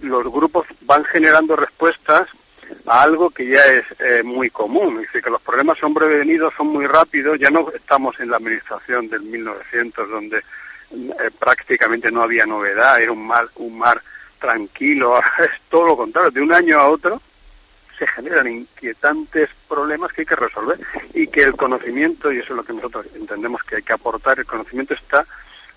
los 0.00 0.22
grupos 0.24 0.66
van 0.82 1.04
generando 1.04 1.56
respuestas 1.56 2.28
a 2.86 3.02
algo 3.02 3.30
que 3.30 3.46
ya 3.46 3.60
es 3.66 3.84
eh, 3.98 4.22
muy 4.22 4.48
común, 4.48 5.00
es 5.00 5.06
decir, 5.08 5.22
que 5.22 5.30
los 5.30 5.42
problemas 5.42 5.78
son 5.78 5.92
prevenidos, 5.92 6.54
son 6.56 6.68
muy 6.68 6.86
rápidos, 6.86 7.38
ya 7.38 7.50
no 7.50 7.70
estamos 7.72 8.18
en 8.20 8.30
la 8.30 8.36
administración 8.36 9.08
del 9.08 9.22
1900 9.22 10.08
donde 10.08 10.42
eh, 10.92 11.30
prácticamente 11.38 12.10
no 12.10 12.22
había 12.22 12.46
novedad, 12.46 13.00
era 13.00 13.12
un 13.12 13.26
mar, 13.26 13.48
un 13.56 13.78
mar 13.78 14.02
tranquilo, 14.38 15.18
es 15.38 15.50
todo 15.68 15.86
lo 15.86 15.96
contrario, 15.96 16.30
de 16.30 16.40
un 16.40 16.52
año 16.52 16.78
a 16.78 16.88
otro 16.88 17.20
se 17.98 18.06
generan 18.06 18.48
inquietantes 18.48 19.48
problemas 19.68 20.12
que 20.12 20.22
hay 20.22 20.26
que 20.26 20.34
resolver 20.34 20.80
y 21.14 21.26
que 21.28 21.42
el 21.42 21.54
conocimiento, 21.54 22.32
y 22.32 22.38
eso 22.38 22.52
es 22.52 22.56
lo 22.56 22.64
que 22.64 22.72
nosotros 22.72 23.06
entendemos 23.14 23.62
que 23.62 23.76
hay 23.76 23.82
que 23.82 23.92
aportar, 23.92 24.38
el 24.38 24.46
conocimiento 24.46 24.94
está 24.94 25.24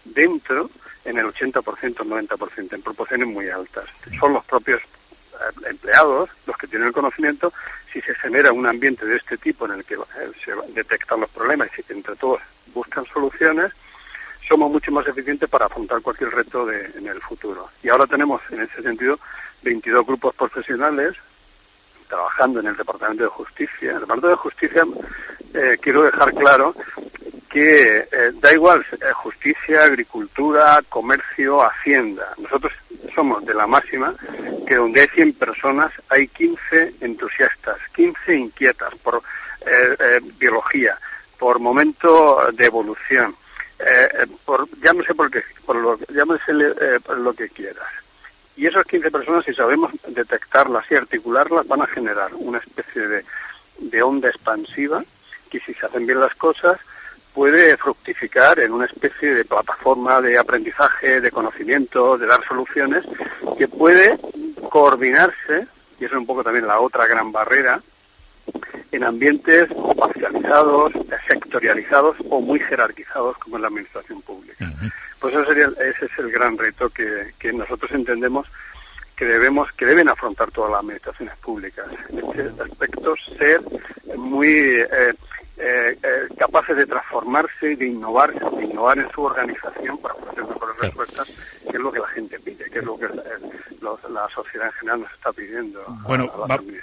dentro 0.04 0.70
en 1.04 1.20
el 1.20 1.26
80%, 1.28 1.62
90%, 1.62 2.74
en 2.74 2.82
proporciones 2.82 3.28
muy 3.28 3.50
altas. 3.50 3.86
Son 4.20 4.34
los 4.34 4.44
propios 4.46 4.82
eh, 4.82 5.70
empleados 5.70 6.30
los 6.48 6.58
que 6.58 6.68
tienen 6.68 6.88
el 6.88 6.94
conocimiento. 6.94 7.54
Si 7.94 8.02
se 8.02 8.16
genera 8.16 8.52
un 8.52 8.66
ambiente 8.66 9.06
de 9.06 9.18
este 9.18 9.38
tipo 9.38 9.66
en 9.66 9.74
el 9.74 9.86
que 9.86 9.96
eh, 9.96 10.32
se 10.44 10.52
detectan 10.74 11.22
los 11.22 11.30
problemas 11.30 11.70
y 11.78 11.94
entre 11.94 12.16
todos 12.16 12.42
buscan 12.74 13.06
soluciones, 13.14 13.72
somos 14.48 14.72
mucho 14.72 14.92
más 14.92 15.08
eficientes 15.08 15.50
para 15.50 15.66
afrontar 15.66 16.02
cualquier 16.02 16.30
reto 16.32 16.66
de, 16.66 16.92
en 16.96 17.08
el 17.08 17.22
futuro. 17.22 17.70
Y 17.84 17.90
ahora 17.90 18.06
tenemos, 18.06 18.42
en 18.52 18.62
ese 18.62 18.82
sentido, 18.82 19.20
22 19.64 20.06
grupos 20.06 20.36
profesionales 20.36 21.16
trabajando 22.08 22.60
en 22.60 22.68
el 22.68 22.78
Departamento 22.78 23.24
de 23.24 23.30
Justicia. 23.30 23.90
En 23.90 23.96
el 23.96 24.02
Departamento 24.02 24.30
de 24.30 24.36
Justicia 24.36 24.84
eh, 25.54 25.78
quiero 25.82 26.04
dejar 26.04 26.34
claro 26.34 26.76
que 27.56 28.00
eh, 28.12 28.32
da 28.42 28.52
igual 28.54 28.86
eh, 28.92 29.14
justicia, 29.14 29.86
agricultura, 29.86 30.80
comercio, 30.90 31.62
hacienda. 31.62 32.34
Nosotros 32.38 32.74
somos 33.16 33.46
de 33.46 33.54
la 33.54 33.66
máxima 33.66 34.14
que 34.68 34.76
donde 34.76 35.00
hay 35.00 35.08
100 35.16 35.34
personas 35.36 35.90
hay 36.10 36.28
15 36.28 36.96
entusiastas, 37.00 37.78
15 37.96 38.36
inquietas 38.36 38.94
por 39.02 39.22
eh, 39.62 40.20
biología, 40.38 41.00
por 41.40 41.60
momento 41.60 42.42
de 42.52 42.66
evolución, 42.66 43.36
eh, 43.80 44.28
por, 44.46 44.68
llámese 44.82 45.14
por, 45.14 45.30
qué, 45.30 45.44
por 45.66 45.76
lo, 45.76 45.98
llámese 46.14 46.52
eh, 46.52 47.00
lo 47.18 47.34
que 47.34 47.50
quieras. 47.50 47.88
Y 48.58 48.68
esas 48.68 48.86
15 48.86 49.12
personas, 49.12 49.44
si 49.46 49.54
sabemos 49.54 49.92
detectarlas 50.08 50.90
y 50.90 50.96
articularlas, 50.96 51.68
van 51.68 51.82
a 51.82 51.88
generar 51.88 52.34
una 52.36 52.60
especie 52.60 53.06
de, 53.08 53.26
de 53.80 54.02
onda 54.02 54.30
expansiva 54.30 55.04
que 55.50 55.60
si 55.60 55.74
se 55.74 55.86
hacen 55.86 56.06
bien 56.06 56.20
las 56.20 56.34
cosas 56.36 56.80
puede 57.34 57.76
fructificar 57.76 58.60
en 58.60 58.72
una 58.72 58.86
especie 58.86 59.36
de 59.36 59.44
plataforma 59.44 60.22
de 60.22 60.40
aprendizaje, 60.40 61.20
de 61.20 61.32
conocimiento, 61.32 62.18
de 62.18 62.28
dar 62.28 62.40
soluciones, 62.48 63.04
que 63.58 63.68
puede 63.68 64.18
coordinarse, 64.70 65.68
y 66.00 66.06
eso 66.06 66.16
es 66.16 66.20
un 66.22 66.26
poco 66.26 66.44
también 66.44 66.66
la 66.66 66.80
otra 66.80 67.06
gran 67.08 67.34
barrera, 67.34 67.82
en 68.92 69.04
ambientes 69.04 69.68
parcializados, 69.98 70.94
sectorializados 71.28 72.18
o 72.30 72.40
muy 72.40 72.60
jerarquizados 72.60 73.38
como 73.40 73.58
en 73.58 73.64
la 73.64 73.68
administración 73.68 74.22
pública. 74.22 74.72
Pues 75.20 75.34
eso 75.34 75.46
sería, 75.46 75.68
ese 75.68 76.06
es 76.06 76.20
el 76.20 76.32
gran 76.32 76.58
reto 76.58 76.90
que, 76.90 77.34
que 77.40 77.52
nosotros 77.52 77.92
entendemos 77.92 78.48
que 79.16 79.26
debemos 79.26 79.72
que 79.74 79.86
deben 79.86 80.10
afrontar 80.10 80.52
todas 80.52 80.72
las 80.72 80.82
administraciones 80.82 81.38
públicas. 81.38 81.86
En 82.10 82.40
este 82.40 82.64
aspecto, 82.64 83.16
ser 83.38 83.62
muy 84.18 84.50
eh, 84.50 85.14
eh, 85.58 85.98
eh, 86.04 86.36
capaces 86.38 86.76
de 86.76 86.86
transformarse 86.86 87.72
y 87.72 87.76
de 87.76 87.88
innovar, 87.88 88.34
de 88.34 88.66
innovar 88.66 89.00
en 89.00 89.10
su 89.12 89.22
organización 89.22 89.98
para 90.00 90.14
ofrecer 90.16 90.44
mejores 90.44 90.78
respuestas, 90.82 91.28
que 91.70 91.78
es 91.78 91.82
lo 91.82 91.92
que 91.94 92.00
la 92.00 92.08
gente 92.10 92.38
pide, 92.42 92.70
que 92.70 92.80
es 92.80 92.86
lo 92.86 92.98
que 92.98 93.08
la 93.08 94.28
sociedad 94.34 94.68
en 94.68 94.74
general 94.74 95.00
nos 95.02 95.12
está 95.14 95.32
pidiendo. 95.32 95.80
Bueno, 96.08 96.30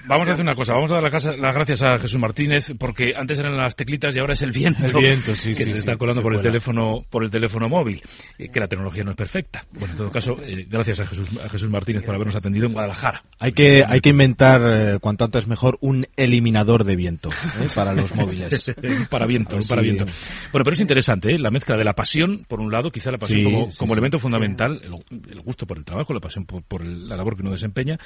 vamos 0.07 0.29
a 0.29 0.33
hacer 0.33 0.43
una 0.43 0.55
cosa, 0.55 0.73
vamos 0.73 0.91
a 0.93 1.01
dar 1.01 1.13
las 1.13 1.55
gracias 1.55 1.83
a 1.83 1.99
Jesús 1.99 2.19
Martínez, 2.19 2.73
porque 2.79 3.13
antes 3.15 3.39
eran 3.39 3.57
las 3.57 3.77
teclitas 3.77 4.17
y 4.17 4.21
ahora 4.21 4.33
es 4.33 4.43
el 4.43 4.53
viento, 4.53 4.87
el 4.87 4.95
viento 4.95 5.35
sí, 5.35 5.55
que 5.57 5.65
se 5.65 5.79
está 5.79 5.97
colando 5.97 6.23
por 6.23 6.35
el 6.35 6.41
teléfono 6.41 7.05
por 7.11 7.25
el 7.25 7.31
teléfono 7.31 7.69
móvil, 7.69 8.01
eh, 8.39 8.49
que 8.49 8.61
la 8.61 8.69
tecnología 8.69 9.05
no 9.05 9.11
es 9.11 9.17
perfecta. 9.17 9.65
Bueno, 9.73 9.93
en 9.93 9.99
todo 9.99 10.11
caso, 10.11 10.37
gracias 10.69 11.01
a 11.01 11.07
Jesús, 11.07 11.29
a 11.45 11.49
Jesús 11.51 11.69
Martínez 11.69 12.05
por 12.05 12.15
habernos 12.15 12.37
atendido 12.37 12.67
en 12.67 12.73
Guadalajara. 12.73 13.23
Hay 13.39 13.53
que, 13.53 13.85
hay 13.87 14.01
que 14.01 14.11
inventar, 14.11 15.01
cuanto 15.01 15.25
antes 15.25 15.47
mejor, 15.47 15.77
un 15.81 16.07
eliminador 16.17 16.85
de 16.85 16.97
viento 16.97 17.31
para 17.75 17.93
los 17.93 18.15
móviles. 18.15 18.62
Para 19.11 19.27
viento, 19.27 19.59
para 19.69 19.83
viento. 19.83 20.05
Bueno, 20.05 20.65
pero 20.65 20.73
es 20.73 20.81
interesante, 20.81 21.35
¿eh? 21.35 21.39
la 21.39 21.51
mezcla 21.51 21.77
de 21.77 21.85
la 21.85 21.95
pasión, 21.95 22.45
por 22.49 22.61
un 22.61 22.71
lado, 22.71 22.91
quizá 22.91 23.11
la 23.11 23.19
pasión 23.19 23.45
como, 23.45 23.71
como 23.77 23.93
elemento 23.93 24.19
fundamental, 24.19 24.81
el, 24.83 25.41
gusto 25.41 25.67
por 25.67 25.79
el 25.79 25.85
trabajo, 25.85 26.13
la 26.15 26.21
pasión 26.21 26.45
por, 26.45 26.85
la 26.85 27.17
labor 27.17 27.37
que 27.37 27.43
uno 27.43 27.53
desempeña, 27.53 27.99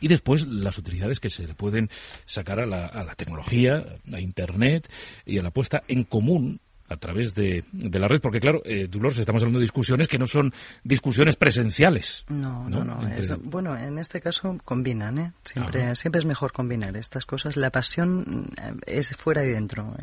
y 0.00 0.08
después 0.08 0.46
las 0.46 0.78
utilidades 0.78 1.20
que 1.20 1.30
se 1.30 1.46
le 1.46 1.54
pueden 1.54 1.90
sacar 2.26 2.60
a 2.60 2.66
la, 2.66 2.86
a 2.86 3.04
la 3.04 3.14
tecnología, 3.14 3.84
a 4.12 4.20
Internet 4.20 4.90
y 5.26 5.38
a 5.38 5.42
la 5.42 5.50
puesta 5.50 5.82
en 5.88 6.04
común 6.04 6.60
a 6.88 6.96
través 6.96 7.34
de, 7.34 7.64
de 7.72 7.98
la 7.98 8.08
red, 8.08 8.20
porque 8.20 8.40
claro, 8.40 8.62
eh, 8.64 8.86
Dolores, 8.88 9.18
estamos 9.18 9.42
hablando 9.42 9.58
de 9.58 9.64
discusiones 9.64 10.08
que 10.08 10.18
no 10.18 10.26
son 10.26 10.52
discusiones 10.84 11.36
presenciales. 11.36 12.24
No, 12.28 12.68
no, 12.68 12.84
no. 12.84 13.00
bueno, 13.42 13.76
en 13.76 13.98
este 13.98 14.20
caso 14.20 14.58
combinan, 14.64 15.18
¿eh? 15.18 15.32
Siempre, 15.44 15.94
siempre 15.96 16.18
es 16.20 16.24
mejor 16.24 16.52
combinar 16.52 16.96
estas 16.96 17.26
cosas. 17.26 17.56
La 17.56 17.70
pasión 17.70 18.46
eh, 18.60 18.72
es 18.86 19.16
fuera 19.16 19.44
y 19.44 19.48
dentro. 19.48 19.94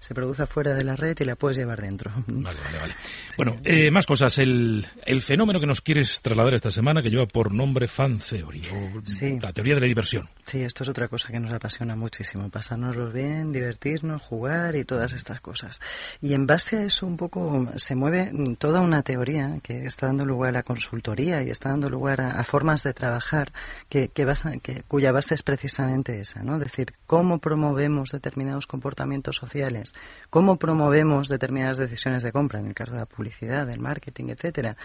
se, 0.00 0.14
produce 0.14 0.46
fuera 0.46 0.74
de 0.74 0.84
la 0.84 0.96
red 0.96 1.16
y 1.20 1.24
la 1.24 1.36
puedes 1.36 1.56
llevar 1.56 1.80
dentro. 1.80 2.10
Vale, 2.26 2.60
vale, 2.60 2.78
vale. 2.78 2.94
Bueno, 3.36 3.56
eh, 3.64 3.90
más 3.90 4.06
cosas. 4.06 4.38
El, 4.38 4.86
el 5.04 5.20
fenómeno 5.20 5.58
que 5.58 5.66
nos 5.66 5.80
quieres 5.80 6.20
trasladar 6.22 6.54
esta 6.54 6.70
semana, 6.70 7.02
que 7.02 7.10
lleva 7.10 7.26
por 7.26 7.52
nombre 7.52 7.88
fan 7.88 8.18
theory, 8.18 8.62
o 8.72 9.02
la 9.40 9.52
teoría 9.52 9.74
de 9.74 9.80
la 9.80 9.86
diversión. 9.86 10.28
Sí, 10.46 10.62
esto 10.62 10.84
es 10.84 10.88
otra 10.88 11.08
cosa 11.08 11.32
que 11.32 11.40
nos 11.40 11.52
apasiona 11.52 11.96
muchísimo. 11.96 12.48
Pasárnoslo 12.50 13.10
bien, 13.10 13.52
divertirnos, 13.52 14.22
jugar 14.22 14.76
y 14.76 14.84
todas 14.84 15.12
estas 15.12 15.40
cosas. 15.40 15.80
Y 16.20 16.34
en 16.34 16.46
base 16.46 16.78
a 16.78 16.82
eso 16.84 17.06
un 17.06 17.16
poco 17.16 17.66
se 17.76 17.94
mueve 17.94 18.32
toda 18.58 18.80
una 18.80 19.02
teoría 19.02 19.58
que 19.62 19.86
está 19.86 20.06
dando 20.06 20.24
lugar 20.24 20.50
a 20.50 20.52
la 20.52 20.62
consultoría 20.62 21.42
y 21.42 21.50
está 21.50 21.70
dando 21.70 21.88
lugar 21.88 22.20
a, 22.20 22.42
formas 22.44 22.82
de 22.82 22.92
trabajar 22.92 23.52
que, 23.88 24.08
que, 24.08 24.26
que, 24.62 24.82
cuya 24.82 25.12
base 25.12 25.34
es 25.34 25.42
precisamente 25.42 26.20
esa, 26.20 26.42
¿no? 26.42 26.54
Es 26.54 26.60
decir, 26.60 26.92
cómo 27.06 27.38
promovemos 27.38 28.10
determinados 28.10 28.66
comportamientos 28.66 29.36
sociales, 29.36 29.92
cómo 30.30 30.56
promovemos 30.56 31.28
determinadas 31.28 31.78
decisiones 31.78 32.22
de 32.22 32.32
compra, 32.32 32.60
en 32.60 32.66
el 32.66 32.74
caso 32.74 32.92
de 32.92 32.98
la 32.98 33.06
publicidad, 33.06 33.66
del 33.66 33.80
marketing, 33.80 34.30
etcétera. 34.30 34.76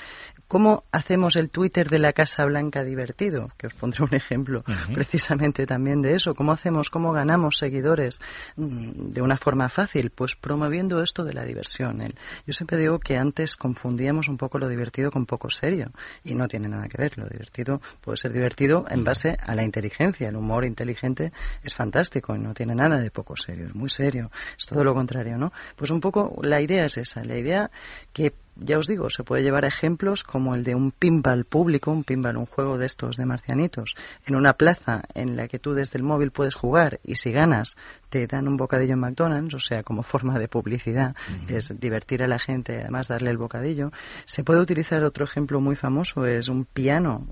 Cómo 0.48 0.84
hacemos 0.92 1.36
el 1.36 1.50
Twitter 1.50 1.90
de 1.90 2.00
la 2.00 2.14
Casa 2.14 2.46
Blanca 2.46 2.84
divertido, 2.84 3.52
que 3.58 3.68
os 3.68 3.74
pondré 3.74 4.04
un 4.04 4.14
ejemplo 4.14 4.64
precisamente 4.94 5.66
también 5.66 6.02
de 6.02 6.16
eso. 6.16 6.36
¿Cómo 6.36 6.52
hacemos, 6.52 6.90
cómo 6.90 7.12
ganamos 7.12 7.58
seguidores 7.58 8.20
mm, 8.56 9.12
de 9.12 9.22
una 9.22 9.38
forma 9.38 9.70
fácil? 9.70 10.10
Pues 10.12 10.36
promoviendo 10.36 11.02
de 11.14 11.34
la 11.34 11.44
diversión. 11.44 12.00
Yo 12.46 12.54
siempre 12.54 12.78
digo 12.78 13.00
que 13.00 13.18
antes 13.18 13.56
confundíamos 13.56 14.28
un 14.28 14.38
poco 14.38 14.58
lo 14.60 14.68
divertido 14.68 15.12
con 15.12 15.26
poco 15.26 15.50
serio 15.50 15.92
y 16.24 16.36
no 16.36 16.48
tiene 16.48 16.70
nada 16.70 16.88
que 16.88 16.98
ver. 16.98 17.18
Lo 17.18 17.28
divertido 17.28 17.82
puede 18.02 18.18
ser 18.18 18.32
divertido 18.32 18.86
en 18.90 19.04
base 19.04 19.38
a 19.42 19.56
la 19.56 19.64
inteligencia. 19.64 20.30
El 20.30 20.36
humor 20.36 20.66
inteligente 20.66 21.32
es 21.64 21.74
fantástico 21.74 22.36
y 22.36 22.40
no 22.40 22.54
tiene 22.54 22.76
nada 22.76 23.00
de 23.00 23.12
poco 23.12 23.36
serio, 23.36 23.68
es 23.68 23.76
muy 23.76 23.90
serio. 23.90 24.32
Es 24.58 24.66
todo 24.66 24.84
lo 24.84 24.94
contrario, 24.94 25.38
¿no? 25.38 25.52
Pues 25.76 25.92
un 25.92 26.00
poco 26.00 26.40
la 26.44 26.62
idea 26.62 26.86
es 26.86 26.98
esa, 26.98 27.24
la 27.24 27.38
idea 27.38 27.72
que 28.14 28.34
ya 28.60 28.78
os 28.78 28.88
digo, 28.88 29.10
se 29.10 29.24
puede 29.24 29.44
llevar 29.44 29.66
a 29.66 29.68
ejemplos 29.68 30.24
como 30.24 30.56
el 30.56 30.64
de 30.64 30.76
un 30.76 30.92
pinball 30.92 31.46
público, 31.46 31.92
un 31.92 32.04
pinball, 32.04 32.38
un 32.38 32.46
juego 32.46 32.78
de 32.78 32.86
estos 32.86 33.18
de 33.18 33.26
marcianitos, 33.26 33.96
en 34.26 34.36
una 34.36 34.54
plaza 34.54 35.04
en 35.14 35.36
la 35.36 35.48
que 35.48 35.60
tú 35.60 35.74
desde 35.74 35.98
el 35.98 36.04
móvil 36.04 36.32
puedes 36.32 36.56
jugar 36.56 37.00
y 37.04 37.16
si 37.16 37.32
ganas 37.32 37.76
te 38.10 38.26
dan 38.28 38.48
un 38.48 38.58
bocadillo 38.58 38.94
en 38.94 39.00
McDonald's, 39.00 39.54
o 39.54 39.60
sea, 39.60 39.84
como 39.84 40.04
forma 40.04 40.40
de 40.40 40.48
publicidad, 40.48 41.16
es 41.48 41.80
divertir 41.80 42.24
a 42.24 42.28
la 42.28 42.40
gente, 42.40 42.74
y 42.74 42.78
además 42.78 43.08
darle 43.08 43.30
el 43.30 43.38
bocadillo. 43.38 43.92
Se 44.26 44.44
puede 44.44 44.60
utilizar 44.60 45.04
otro 45.04 45.26
ejemplo 45.26 45.62
muy 45.62 45.76
famoso, 45.76 46.26
es 46.26 46.48
un 46.50 46.66
piano, 46.66 47.28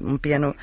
un 0.00 0.18
piano, 0.18 0.54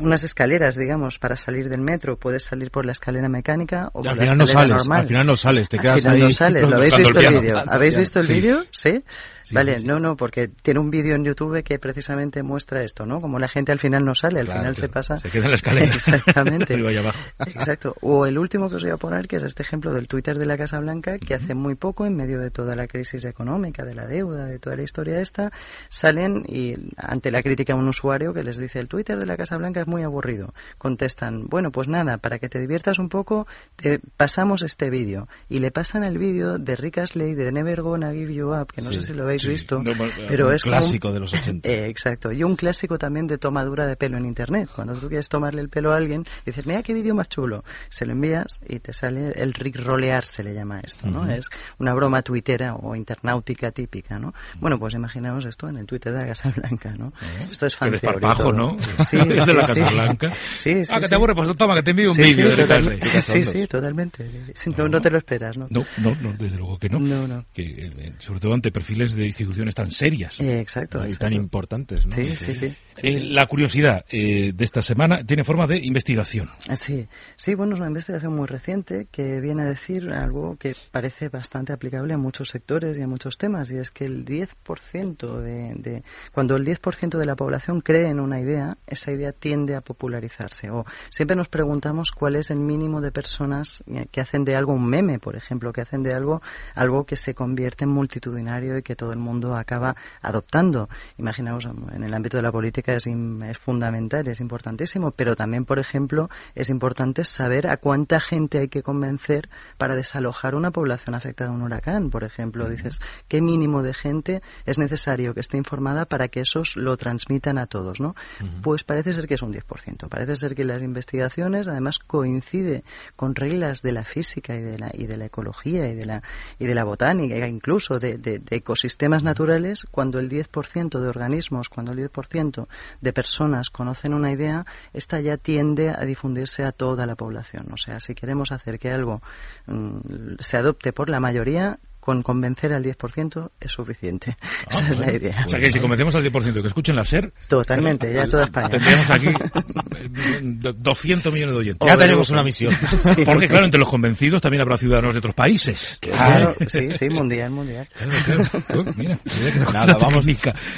unas 0.00 0.22
escaleras, 0.22 0.76
digamos, 0.76 1.18
para 1.18 1.36
salir 1.36 1.68
del 1.68 1.80
metro. 1.80 2.16
Puedes 2.16 2.44
salir 2.44 2.70
por 2.70 2.86
la 2.86 2.92
escalera 2.92 3.28
mecánica 3.28 3.88
o 3.88 4.00
por 4.00 4.04
la 4.04 4.12
escalera 4.12 4.36
no 4.36 4.46
sales, 4.46 4.76
normal. 4.76 5.00
Al 5.00 5.08
final 5.08 5.26
no 5.26 5.36
sales, 5.36 5.68
te 5.68 5.78
quedas 5.78 5.94
al 5.96 6.00
final 6.00 6.16
ahí. 6.16 6.22
No 6.22 6.30
sales, 6.30 6.68
¿lo 6.68 6.76
habéis 6.76 6.96
visto 6.96 7.20
el 7.20 7.34
vídeo? 7.34 7.56
¿Habéis 7.66 7.96
visto 7.96 8.20
el 8.20 8.26
vídeo? 8.26 8.64
¿Sí? 8.70 9.04
Vale, 9.52 9.78
no, 9.84 9.98
no, 10.00 10.16
porque 10.16 10.48
tiene 10.48 10.80
un 10.80 10.90
vídeo 10.90 11.14
en 11.14 11.24
YouTube 11.24 11.62
que 11.62 11.78
precisamente 11.78 12.42
muestra 12.42 12.82
esto, 12.82 13.06
¿no? 13.06 13.20
Como 13.20 13.38
la 13.38 13.48
gente 13.48 13.72
al 13.72 13.78
final 13.78 14.04
no 14.04 14.14
sale, 14.14 14.40
al 14.40 14.46
Claro, 14.46 14.60
final 14.60 14.76
se 14.76 14.88
pasa. 14.88 15.18
Se 15.18 15.30
queda 15.30 15.44
en 15.44 15.50
la 15.50 15.54
escalera. 15.56 15.94
Exactamente. 15.94 16.74
Abajo. 16.98 17.18
Exacto. 17.46 17.94
O 18.02 18.26
el 18.26 18.38
último 18.38 18.68
que 18.68 18.76
os 18.76 18.82
voy 18.82 18.92
a 18.92 18.96
poner, 18.96 19.26
que 19.28 19.36
es 19.36 19.42
este 19.42 19.62
ejemplo 19.62 19.92
del 19.92 20.08
Twitter 20.08 20.38
de 20.38 20.46
la 20.46 20.56
Casa 20.56 20.78
Blanca, 20.80 21.18
que 21.18 21.34
hace 21.34 21.54
muy 21.54 21.74
poco, 21.74 22.06
en 22.06 22.16
medio 22.16 22.38
de 22.40 22.50
toda 22.50 22.76
la 22.76 22.86
crisis 22.86 23.24
económica, 23.24 23.84
de 23.84 23.94
la 23.94 24.06
deuda, 24.06 24.46
de 24.46 24.58
toda 24.58 24.76
la 24.76 24.82
historia 24.82 25.20
esta, 25.20 25.50
salen 25.88 26.44
y 26.46 26.74
ante 26.96 27.30
la 27.30 27.42
crítica 27.42 27.72
a 27.72 27.76
un 27.76 27.88
usuario 27.88 28.32
que 28.32 28.42
les 28.42 28.58
dice 28.58 28.78
el 28.78 28.88
Twitter 28.88 29.18
de 29.18 29.26
la 29.26 29.36
Casa 29.36 29.56
Blanca 29.56 29.80
es 29.80 29.86
muy 29.86 30.02
aburrido, 30.02 30.54
contestan, 30.78 31.46
bueno, 31.46 31.70
pues 31.70 31.88
nada, 31.88 32.18
para 32.18 32.38
que 32.38 32.48
te 32.48 32.58
diviertas 32.58 32.98
un 32.98 33.08
poco, 33.08 33.46
te 33.76 34.00
pasamos 34.16 34.62
este 34.62 34.90
vídeo. 34.90 35.28
Y 35.48 35.58
le 35.60 35.70
pasan 35.70 36.04
el 36.04 36.18
vídeo 36.18 36.58
de 36.58 36.76
Rick 36.76 36.98
Astley 36.98 37.34
de 37.34 37.52
Never 37.52 37.82
Gonna 37.82 38.12
Give 38.12 38.32
You 38.34 38.54
Up, 38.54 38.72
que 38.72 38.82
no 38.82 38.90
Sí, 38.90 38.96
sé 39.00 39.02
si 39.08 39.14
lo 39.14 39.24
habéis 39.24 39.42
sí. 39.42 39.48
visto, 39.48 39.82
No, 39.82 39.92
pero 40.28 40.48
un 40.48 40.54
es 40.54 40.62
como 40.62 40.76
clásico 40.76 41.12
de 41.12 41.20
los 41.20 41.32
80. 41.34 41.68
Eh, 41.68 41.88
exacto. 41.88 42.32
Y 42.32 42.44
un 42.44 42.56
clásico 42.56 42.98
también 42.98 43.26
de 43.26 43.36
tomadura 43.38 43.86
de 43.86 43.96
pelo 43.96 44.16
en 44.16 44.24
Internet. 44.24 44.70
Cuando 44.74 44.94
tú 44.94 45.08
quieres 45.08 45.28
tomarle 45.28 45.60
el 45.60 45.68
pelo 45.68 45.92
a 45.92 45.96
alguien, 45.96 46.24
dices, 46.46 46.66
mira 46.66 46.82
qué 46.82 46.94
vídeo 46.94 47.14
más 47.14 47.28
chulo. 47.28 47.64
Se 47.88 48.06
lo 48.06 48.12
envías 48.12 48.60
y 48.68 48.78
te 48.78 48.92
sale 48.92 49.32
el 49.32 49.52
Rick 49.54 49.76
rolear, 49.80 50.24
se 50.24 50.42
le 50.44 50.54
llama 50.54 50.80
esto, 50.80 51.10
¿no? 51.10 51.22
Ujú. 51.22 51.30
Es 51.32 51.48
una 51.78 51.92
broma 51.94 52.22
tuitera 52.22 52.74
o 52.74 52.94
internautica 52.94 53.70
típica, 53.72 54.18
¿no? 54.18 54.32
Bueno, 54.60 54.78
pues 54.78 54.94
imaginaos 54.94 55.44
esto 55.46 55.68
en 55.68 55.78
el 55.78 55.86
Twitter 55.86 56.12
de 56.12 56.20
la 56.20 56.26
Casa 56.28 56.52
Blanca, 56.56 56.94
¿no? 56.98 57.12
Esto 57.50 57.66
es 57.66 57.74
Qué 57.74 57.78
fan 57.78 57.90
theory 57.90 58.00
desparpajo, 58.20 58.42
todo. 58.44 58.52
¿no? 58.52 58.76
Sí, 59.04 59.16
es 59.18 59.46
de 59.46 59.54
la 59.54 59.66
sí, 59.66 59.80
Casa. 59.80 59.90
Blanca. 59.90 60.32
Sí, 60.56 60.84
sí, 60.84 60.92
ah, 60.94 61.00
que 61.00 61.08
te 61.08 61.14
aburre, 61.14 61.34
pues 61.34 61.56
toma, 61.56 61.74
que 61.74 61.82
te 61.82 61.90
envío 61.90 62.10
un 62.12 62.16
vídeo 62.16 62.56
de. 62.56 63.20
Sí, 63.20 63.44
sí, 63.44 63.66
totalmente. 63.66 64.54
No, 64.76 64.88
no 64.88 65.00
te 65.00 65.10
lo 65.10 65.18
esperas, 65.18 65.56
¿no? 65.56 65.66
No, 65.70 65.84
no, 65.98 66.14
no, 66.20 66.32
desde 66.34 66.58
luego 66.58 66.78
que 66.78 66.88
no. 66.88 66.98
No, 66.98 67.26
no. 67.26 67.44
Que, 67.52 67.62
eh, 67.62 68.12
sobre 68.18 68.40
todo 68.40 68.54
ante 68.54 68.70
perfiles 68.88 69.14
de 69.14 69.26
instituciones 69.26 69.74
tan 69.74 69.90
serias. 69.90 70.40
Eh, 70.40 70.60
exacto. 70.60 70.98
¿no? 70.98 71.04
Y 71.04 71.08
exacto. 71.08 71.26
tan 71.26 71.32
importantes, 71.34 72.06
¿no? 72.06 72.12
Sí, 72.12 72.24
sí, 72.24 72.54
sí. 72.54 72.74
Eh, 73.02 73.20
la 73.20 73.46
curiosidad 73.46 74.04
eh, 74.08 74.52
de 74.54 74.64
esta 74.64 74.82
semana 74.82 75.22
tiene 75.24 75.44
forma 75.44 75.66
de 75.66 75.78
investigación. 75.78 76.50
Ah, 76.68 76.76
Sí, 76.76 77.06
sí, 77.36 77.54
bueno, 77.54 77.74
es 77.74 77.80
una 77.80 77.88
investigación 77.88 78.34
muy 78.34 78.46
reciente 78.46 79.06
que 79.10 79.40
viene 79.40 79.62
a 79.62 79.66
decir 79.66 80.10
algo 80.10 80.56
que 80.56 80.74
parece 80.90 81.28
bastante 81.28 81.72
aplicable 81.72 82.14
a 82.14 82.18
muchos 82.18 82.48
sectores 82.48 82.96
y 82.96 83.02
a 83.02 83.06
muchos 83.06 83.36
temas, 83.36 83.70
y 83.70 83.76
es 83.76 83.90
que 83.90 84.04
el 84.06 84.24
10% 84.24 85.38
de, 85.40 85.74
de 85.74 86.02
cuando 86.32 86.56
el 86.56 86.66
10% 86.66 87.18
de 87.18 87.26
la 87.26 87.36
población 87.36 87.80
cree 87.82 88.08
en 88.08 88.20
una 88.20 88.40
idea, 88.40 88.78
esa 88.86 89.12
idea 89.12 89.32
tiende 89.32 89.74
a 89.74 89.80
popularizarse. 89.80 90.70
O 90.70 90.86
siempre 91.10 91.36
nos 91.36 91.48
preguntamos 91.48 92.10
cuál 92.10 92.36
es 92.36 92.50
el 92.50 92.58
mínimo 92.58 93.00
de 93.00 93.12
personas 93.12 93.84
eh, 93.86 94.06
que 94.10 94.20
hacen 94.20 94.44
de 94.44 94.56
algo 94.56 94.72
un 94.72 94.88
meme, 94.88 95.18
por 95.18 95.36
ejemplo, 95.36 95.72
que 95.72 95.82
hacen 95.82 96.02
de 96.02 96.14
algo 96.14 96.40
algo 96.74 97.04
que 97.04 97.16
se 97.16 97.34
convierte 97.34 97.84
en 97.84 97.90
multitudinario 97.90 98.77
y 98.78 98.82
que 98.82 98.96
todo 98.96 99.12
el 99.12 99.18
mundo 99.18 99.56
acaba 99.56 99.96
adoptando. 100.22 100.88
Imaginaos, 101.16 101.66
en 101.66 102.02
el 102.02 102.14
ámbito 102.14 102.36
de 102.36 102.42
la 102.42 102.52
política 102.52 102.94
es, 102.94 103.06
es 103.06 103.58
fundamental, 103.58 104.26
es 104.28 104.40
importantísimo, 104.40 105.10
pero 105.10 105.36
también, 105.36 105.64
por 105.64 105.78
ejemplo, 105.78 106.30
es 106.54 106.70
importante 106.70 107.24
saber 107.24 107.66
a 107.66 107.76
cuánta 107.76 108.20
gente 108.20 108.58
hay 108.58 108.68
que 108.68 108.82
convencer 108.82 109.48
para 109.76 109.94
desalojar 109.94 110.54
una 110.54 110.70
población 110.70 111.14
afectada 111.14 111.50
a 111.50 111.52
un 111.52 111.62
huracán. 111.62 112.10
Por 112.10 112.24
ejemplo, 112.24 112.68
dices, 112.68 113.00
¿qué 113.28 113.40
mínimo 113.40 113.82
de 113.82 113.94
gente 113.94 114.42
es 114.66 114.78
necesario 114.78 115.34
que 115.34 115.40
esté 115.40 115.56
informada 115.56 116.04
para 116.04 116.28
que 116.28 116.40
esos 116.40 116.76
lo 116.76 116.96
transmitan 116.96 117.58
a 117.58 117.66
todos? 117.66 118.00
¿no? 118.00 118.14
Pues 118.62 118.84
parece 118.84 119.12
ser 119.12 119.26
que 119.26 119.34
es 119.34 119.42
un 119.42 119.52
10%. 119.52 120.08
Parece 120.08 120.36
ser 120.36 120.54
que 120.54 120.64
las 120.64 120.82
investigaciones, 120.82 121.68
además, 121.68 121.98
coincide 121.98 122.84
con 123.16 123.34
reglas 123.34 123.82
de 123.82 123.92
la 123.92 124.04
física 124.04 124.54
y 124.54 124.60
de 124.60 124.78
la, 124.78 124.90
y 124.92 125.06
de 125.06 125.16
la 125.16 125.26
ecología 125.26 125.88
y 125.88 125.94
de 125.94 126.06
la, 126.06 126.22
y 126.58 126.66
de 126.66 126.74
la 126.74 126.84
botánica, 126.84 127.46
incluso 127.46 127.98
de, 127.98 128.18
de, 128.18 128.38
de 128.38 128.62
ecosistemas 128.68 129.22
naturales, 129.22 129.86
cuando 129.90 130.18
el 130.18 130.28
10% 130.28 131.00
de 131.00 131.08
organismos, 131.08 131.70
cuando 131.70 131.92
el 131.92 132.10
10% 132.10 132.66
de 133.00 133.12
personas 133.14 133.70
conocen 133.70 134.12
una 134.12 134.30
idea, 134.30 134.66
esta 134.92 135.20
ya 135.20 135.38
tiende 135.38 135.88
a 135.88 136.04
difundirse 136.04 136.64
a 136.64 136.72
toda 136.72 137.06
la 137.06 137.14
población. 137.14 137.68
O 137.72 137.78
sea, 137.78 137.98
si 137.98 138.14
queremos 138.14 138.52
hacer 138.52 138.78
que 138.78 138.90
algo 138.90 139.22
mm, 139.66 140.34
se 140.38 140.58
adopte 140.58 140.92
por 140.92 141.08
la 141.08 141.18
mayoría, 141.18 141.78
con 142.00 142.22
convencer 142.22 142.72
al 142.72 142.84
10% 142.84 143.50
es 143.60 143.70
suficiente. 143.72 144.36
Ah, 144.40 144.66
Esa 144.70 144.88
es 144.88 144.98
la 144.98 145.12
idea. 145.12 145.44
O 145.46 145.48
sea 145.48 145.60
que 145.60 145.70
si 145.70 145.78
convencemos 145.78 146.14
al 146.14 146.24
10% 146.24 146.60
que 146.60 146.66
escuchen 146.66 146.96
la 146.96 147.04
SER, 147.04 147.32
Totalmente, 147.48 148.12
ya 148.12 148.26
toda 148.26 148.44
España. 148.44 148.68
tendríamos 148.70 149.10
aquí 149.10 149.26
eh, 149.98 150.72
200 150.76 151.32
millones 151.32 151.54
de 151.54 151.60
oyentes. 151.60 151.88
Ya 151.88 151.96
tenemos 151.98 152.30
una 152.30 152.42
misión. 152.42 152.72
Sí. 152.98 153.22
Porque 153.24 153.48
claro, 153.48 153.64
entre 153.64 153.78
los 153.80 153.88
convencidos 153.88 154.42
también 154.42 154.60
habrá 154.60 154.76
ciudadanos 154.76 155.14
de 155.14 155.18
otros 155.18 155.34
países. 155.34 155.98
Claro, 156.00 156.54
sí, 156.68 156.92
sí, 156.92 157.08
mundial, 157.08 157.50
mundial. 157.50 157.88
Claro, 157.94 158.42
claro. 158.66 158.84
Mira, 158.96 159.18
mira 159.24 159.52
que 159.52 159.72
Nada, 159.72 159.86
la 159.86 159.94
vamos, 159.98 160.26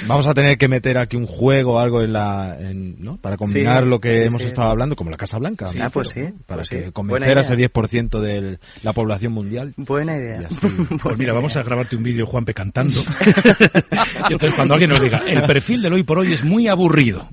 vamos 0.07 0.27
a 0.27 0.33
tener 0.33 0.57
que 0.57 0.67
meter 0.67 0.97
aquí 0.97 1.17
un 1.17 1.25
juego 1.25 1.73
o 1.73 1.79
algo 1.79 2.01
en 2.01 2.13
la, 2.13 2.57
en- 2.59 3.01
¿no? 3.03 3.17
Para 3.17 3.37
combinar 3.37 3.83
Sí, 3.83 3.89
lo 3.89 3.99
que 3.99 4.17
sí, 4.17 4.23
hemos 4.23 4.41
sí. 4.41 4.47
estado 4.49 4.69
hablando, 4.69 4.95
como 4.95 5.09
la 5.09 5.17
Casa 5.17 5.37
Blanca. 5.39 5.69
Sí, 5.69 5.79
me 5.79 5.89
pues 5.89 6.09
sí. 6.09 6.21
Para 6.45 6.59
pues 6.61 6.69
que 6.69 6.85
sí. 6.85 6.91
convencer 6.91 7.37
a 7.37 7.41
ese 7.41 7.55
Buena 7.55 7.67
10% 7.69 8.19
de 8.19 8.59
la 8.83 8.93
población 8.93 9.33
mundial. 9.33 9.73
Buena 9.77 10.15
idea. 10.17 10.41
Y 10.41 10.45
así. 10.45 10.67
Pues 11.01 11.17
mira, 11.21 11.33
vamos 11.33 11.55
a 11.55 11.61
grabarte 11.61 11.95
un 11.95 12.01
vídeo, 12.01 12.25
Juanpe, 12.25 12.51
cantando. 12.51 12.99
y 14.29 14.33
entonces 14.33 14.55
cuando 14.55 14.73
alguien 14.73 14.89
nos 14.89 14.99
diga, 14.99 15.21
el 15.27 15.43
perfil 15.43 15.83
del 15.83 15.93
hoy 15.93 16.03
por 16.03 16.17
hoy 16.17 16.33
es 16.33 16.43
muy 16.43 16.67
aburrido. 16.67 17.29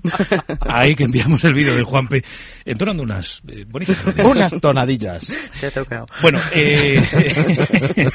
Ahí 0.60 0.94
que 0.94 1.04
enviamos 1.04 1.42
el 1.44 1.54
vídeo 1.54 1.74
de 1.74 1.82
Juanpe 1.82 2.22
entonando 2.66 3.02
unas 3.02 3.40
eh, 3.48 3.64
bonitas. 3.66 3.96
Unas 4.22 4.52
tonadillas. 4.60 5.26
Te 5.58 5.68
ha 5.68 5.70
tocado. 5.70 6.06
Bueno, 6.20 6.38
eh... 6.52 6.98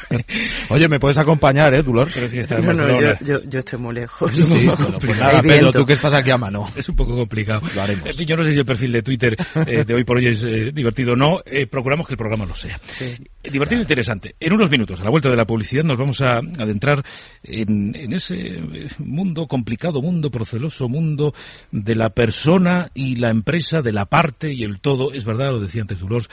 Oye, 0.68 0.88
¿me 0.88 1.00
puedes 1.00 1.18
acompañar, 1.18 1.74
eh, 1.74 1.82
Dolor? 1.82 2.08
pero 2.14 2.28
sí 2.28 2.38
está 2.38 2.58
No, 2.58 2.72
no, 2.72 3.00
yo, 3.00 3.14
yo, 3.24 3.40
yo 3.48 3.58
estoy 3.58 3.78
muy 3.80 3.94
lejos. 3.94 4.32
Sí, 4.32 4.66
bueno, 4.66 4.98
pues 5.00 5.18
nada, 5.18 5.42
Pedro, 5.42 5.72
tú 5.72 5.84
que 5.84 5.94
estás 5.94 6.14
aquí 6.14 6.30
a 6.30 6.38
mano. 6.38 6.70
Es 6.76 6.88
un 6.88 6.94
poco 6.94 7.16
complicado. 7.16 7.62
Lo 7.74 7.82
haremos. 7.82 8.16
Yo 8.16 8.36
no 8.36 8.44
sé 8.44 8.52
si 8.52 8.58
el 8.60 8.64
perfil 8.64 8.92
de 8.92 9.02
Twitter 9.02 9.36
eh, 9.66 9.84
de 9.84 9.94
hoy 9.94 10.04
por 10.04 10.18
hoy 10.18 10.28
es 10.28 10.44
eh, 10.44 10.70
divertido 10.72 11.14
o 11.14 11.16
no. 11.16 11.42
Eh, 11.44 11.66
procuramos 11.66 12.06
que 12.06 12.14
el 12.14 12.18
programa 12.18 12.46
lo 12.46 12.54
sea. 12.54 12.80
Sí. 12.86 13.16
Divertido 13.50 13.80
e 13.80 13.82
interesante. 13.82 14.36
En 14.40 14.54
unos 14.54 14.70
minutos, 14.70 15.00
a 15.00 15.04
la 15.04 15.10
vuelta 15.10 15.28
de 15.28 15.36
la 15.36 15.44
publicidad, 15.44 15.84
nos 15.84 15.98
vamos 15.98 16.20
a 16.22 16.38
adentrar 16.38 17.04
en, 17.42 17.94
en 17.94 18.14
ese 18.14 18.36
eh, 18.36 18.88
mundo 18.98 19.46
complicado, 19.46 20.00
mundo 20.00 20.30
proceloso, 20.30 20.88
mundo 20.88 21.34
de 21.70 21.94
la 21.94 22.10
persona 22.10 22.90
y 22.94 23.16
la 23.16 23.28
empresa, 23.28 23.82
de 23.82 23.92
la 23.92 24.06
parte 24.06 24.52
y 24.52 24.62
el 24.62 24.80
todo. 24.80 25.12
Es 25.12 25.26
verdad, 25.26 25.50
lo 25.50 25.60
decía 25.60 25.82
antes 25.82 26.00
Dolores, 26.00 26.30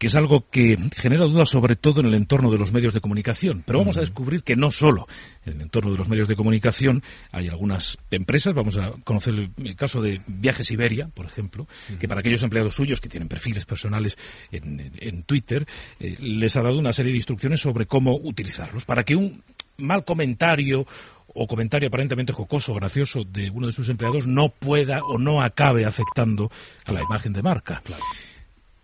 que 0.00 0.06
es 0.06 0.16
algo 0.16 0.48
que 0.50 0.78
genera 0.96 1.26
dudas 1.26 1.50
sobre 1.50 1.76
todo 1.76 2.00
en 2.00 2.06
el 2.06 2.14
entorno 2.14 2.50
de 2.50 2.56
los 2.56 2.72
medios 2.72 2.94
de 2.94 3.02
comunicación. 3.02 3.62
Pero 3.66 3.80
vamos 3.80 3.98
a 3.98 4.00
descubrir 4.00 4.42
que 4.42 4.56
no 4.56 4.70
solo 4.70 5.06
en 5.44 5.52
el 5.56 5.60
entorno 5.60 5.92
de 5.92 5.98
los 5.98 6.08
medios 6.08 6.26
de 6.26 6.36
comunicación 6.36 7.02
hay 7.32 7.48
algunas 7.48 7.98
empresas, 8.10 8.54
vamos 8.54 8.78
a 8.78 8.92
conocer 9.04 9.34
el, 9.34 9.50
el 9.62 9.76
caso 9.76 10.00
de 10.00 10.22
Viajes 10.26 10.70
Iberia, 10.70 11.08
por 11.12 11.26
ejemplo, 11.26 11.68
que 12.00 12.08
para 12.08 12.20
aquellos 12.20 12.42
empleados 12.42 12.74
suyos 12.74 12.98
que 12.98 13.10
tienen 13.10 13.28
perfiles 13.28 13.66
personales 13.66 14.16
en, 14.50 14.80
en- 14.80 14.92
en 14.98 15.22
Twitter, 15.24 15.66
eh, 16.00 16.16
les 16.18 16.56
ha 16.56 16.62
dado 16.62 16.78
una 16.78 16.94
serie 16.94 17.12
de 17.12 17.18
instrucciones 17.18 17.60
sobre 17.60 17.84
cómo 17.84 18.16
utilizarlos, 18.16 18.86
para 18.86 19.04
que 19.04 19.14
un 19.16 19.42
mal 19.76 20.04
comentario 20.06 20.86
o 21.34 21.46
comentario 21.46 21.88
aparentemente 21.88 22.32
jocoso, 22.32 22.72
gracioso 22.74 23.24
de 23.24 23.50
uno 23.50 23.66
de 23.66 23.72
sus 23.72 23.88
empleados 23.90 24.26
no 24.26 24.48
pueda 24.48 25.04
o 25.04 25.18
no 25.18 25.42
acabe 25.42 25.84
afectando 25.84 26.50
a 26.86 26.92
la 26.92 27.02
imagen 27.02 27.32
de 27.34 27.42
marca. 27.42 27.82
Que 27.84 27.92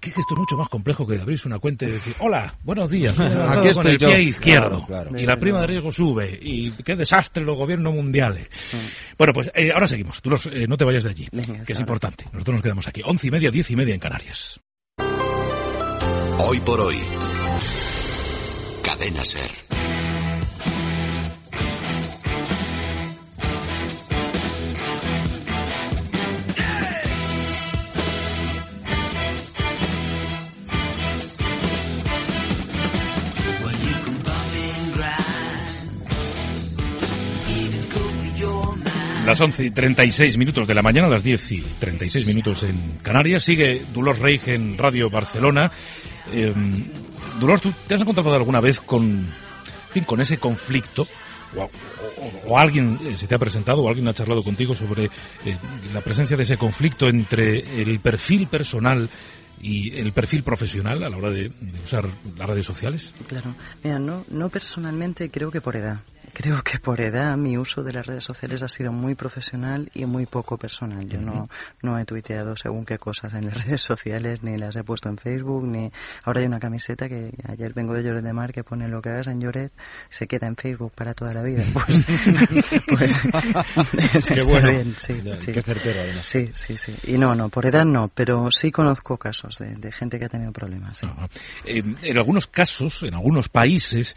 esto 0.03 0.21
es 0.35 0.39
mucho 0.39 0.57
más 0.57 0.69
complejo 0.69 1.07
que 1.07 1.15
de 1.17 1.23
abrirse 1.23 1.49
una 1.49 1.59
cuenta 1.59 1.85
y 1.85 1.91
decir, 1.91 2.15
hola, 2.21 2.55
buenos 2.63 2.91
días, 2.91 3.19
Aquí 3.19 3.35
con 3.35 3.67
estoy 3.69 3.93
el 3.93 3.99
yo". 3.99 4.09
pie 4.09 4.23
izquierdo 4.23 4.85
Claro, 4.87 5.09
claro. 5.11 5.19
y 5.19 5.27
la 5.27 5.37
prima 5.39 5.61
de 5.63 5.67
riesgo 5.67 5.91
sube 5.93 6.39
y 6.41 6.71
qué 6.73 6.95
desastre 6.97 7.45
los 7.45 7.57
gobiernos 7.57 7.95
mundiales. 7.95 8.49
Bueno, 9.19 9.33
pues 9.33 9.51
eh, 9.55 9.73
ahora 9.73 9.87
seguimos. 9.87 10.21
Tú 10.23 10.31
los, 10.31 10.47
eh, 10.47 10.67
no 10.69 10.77
te 10.77 10.85
vayas 10.85 11.05
de 11.05 11.11
allí, 11.11 11.29
Venga, 11.33 11.63
que 11.65 11.73
es 11.73 11.81
importante. 11.81 12.25
Nosotros 12.33 12.55
nos 12.55 12.63
quedamos 12.63 12.87
aquí. 12.89 13.03
Once 13.05 13.27
y 13.27 13.31
media, 13.31 13.51
diez 13.51 13.71
y 13.71 13.77
media 13.77 13.95
en 13.95 14.01
Canarias. 14.01 14.61
Hoy 16.39 16.61
por 16.61 16.81
hoy. 16.81 16.97
Cadena 18.83 19.25
Ser. 19.25 19.51
Las 39.27 39.41
11 39.41 39.65
y 39.65 39.71
36 39.73 40.39
minutos 40.39 40.69
de 40.69 40.75
la 40.75 40.83
mañana, 40.83 41.09
las 41.09 41.25
10 41.25 41.53
y 41.53 41.61
36 41.81 42.29
minutos 42.29 42.63
en 42.63 42.99
Canarias. 43.03 43.43
Sigue 43.43 43.85
Dolores 43.93 44.21
Reich 44.21 44.47
en 44.47 44.79
Radio 44.79 45.11
Barcelona. 45.11 45.69
Eh, 46.33 46.55
Dolores, 47.41 47.61
¿tú 47.61 47.73
te 47.89 47.97
has 47.97 48.03
encontrado 48.03 48.33
alguna 48.33 48.61
vez 48.61 48.81
con, 48.81 49.27
con 50.07 50.21
ese 50.21 50.39
conflicto? 50.39 51.09
O 52.47 52.57
alguien 52.57 53.01
eh, 53.05 53.19
se 53.19 53.27
te 53.27 53.35
ha 53.35 53.39
presentado 53.39 53.83
o 53.83 53.89
alguien 53.89 54.07
ha 54.07 54.15
charlado 54.15 54.45
contigo 54.45 54.77
sobre 54.77 55.07
eh, 55.07 55.57
la 55.93 56.03
presencia 56.03 56.37
de 56.37 56.45
ese 56.45 56.57
conflicto 56.57 57.09
entre 57.09 57.83
el 57.83 57.99
perfil 57.99 58.47
personal 58.47 59.11
y 59.61 59.99
el 59.99 60.13
perfil 60.13 60.45
profesional 60.45 61.03
a 61.03 61.11
la 61.11 61.17
hora 61.17 61.31
de, 61.31 61.49
de 61.49 61.81
usar 61.83 62.09
las 62.39 62.49
redes 62.49 62.65
sociales? 62.65 63.13
Claro. 63.27 63.57
Mira, 63.83 63.99
no, 63.99 64.25
no 64.29 64.49
personalmente, 64.51 65.31
creo 65.31 65.51
que 65.51 65.61
por 65.61 65.75
edad. 65.75 65.99
Creo 66.33 66.63
que 66.63 66.79
por 66.79 67.01
edad 67.01 67.37
mi 67.37 67.57
uso 67.57 67.83
de 67.83 67.93
las 67.93 68.07
redes 68.07 68.25
sociales 68.25 68.63
ha 68.63 68.69
sido 68.69 68.93
muy 68.93 69.15
profesional 69.15 69.91
y 69.95 70.05
muy 70.05 70.27
poco 70.27 70.57
personal. 70.59 71.09
Yo 71.09 71.21
no, 71.21 71.49
no 71.83 71.99
he 71.99 72.05
tuiteado 72.05 72.57
según 72.57 72.85
qué 72.85 72.99
cosas 72.99 73.35
en 73.35 73.47
las 73.47 73.65
redes 73.65 73.83
sociales, 73.83 74.43
ni 74.43 74.57
las 74.59 74.77
he 74.77 74.85
puesto 74.85 75.09
en 75.09 75.19
Facebook, 75.19 75.67
ni... 75.67 75.91
Ahora 76.25 76.41
hay 76.41 76.47
una 76.47 76.59
camiseta 76.61 77.09
que 77.09 77.33
ayer 77.49 77.73
vengo 77.73 77.95
de 77.95 78.03
Lloret 78.03 78.23
de 78.23 78.33
Mar 78.33 78.53
que 78.53 78.65
pone 78.65 78.89
lo 78.89 79.01
que 79.01 79.11
hagas 79.11 79.27
en 79.29 79.41
Lloret 79.41 79.73
se 80.11 80.27
queda 80.27 80.47
en 80.47 80.57
Facebook 80.57 80.93
para 80.95 81.15
toda 81.15 81.33
la 81.35 81.43
vida. 81.43 81.65
Pues, 82.87 83.19
pues 84.13 84.29
Qué 84.29 84.43
bueno. 84.43 84.71
bien, 84.71 84.95
sí, 84.99 85.21
Ya, 85.23 85.41
sí. 85.41 85.53
Qué 85.53 85.63
certero, 85.63 86.01
además. 86.01 86.27
Sí, 86.27 86.51
sí, 86.55 86.77
sí. 86.77 86.95
Y 87.05 87.19
no, 87.19 87.35
no, 87.35 87.49
por 87.49 87.67
edad 87.67 87.85
no, 87.85 88.09
pero 88.09 88.51
sí 88.51 88.71
conozco 88.71 89.17
casos 89.17 89.59
de, 89.59 89.75
de 89.75 89.93
gente 89.93 90.19
que 90.19 90.25
ha 90.27 90.29
tenido 90.29 90.53
problemas. 90.53 90.99
sí. 90.99 91.07
Eh, 91.65 91.83
en 92.03 92.17
algunos 92.19 92.47
casos, 92.47 93.03
en 93.03 93.15
algunos 93.15 93.49
países, 93.49 94.17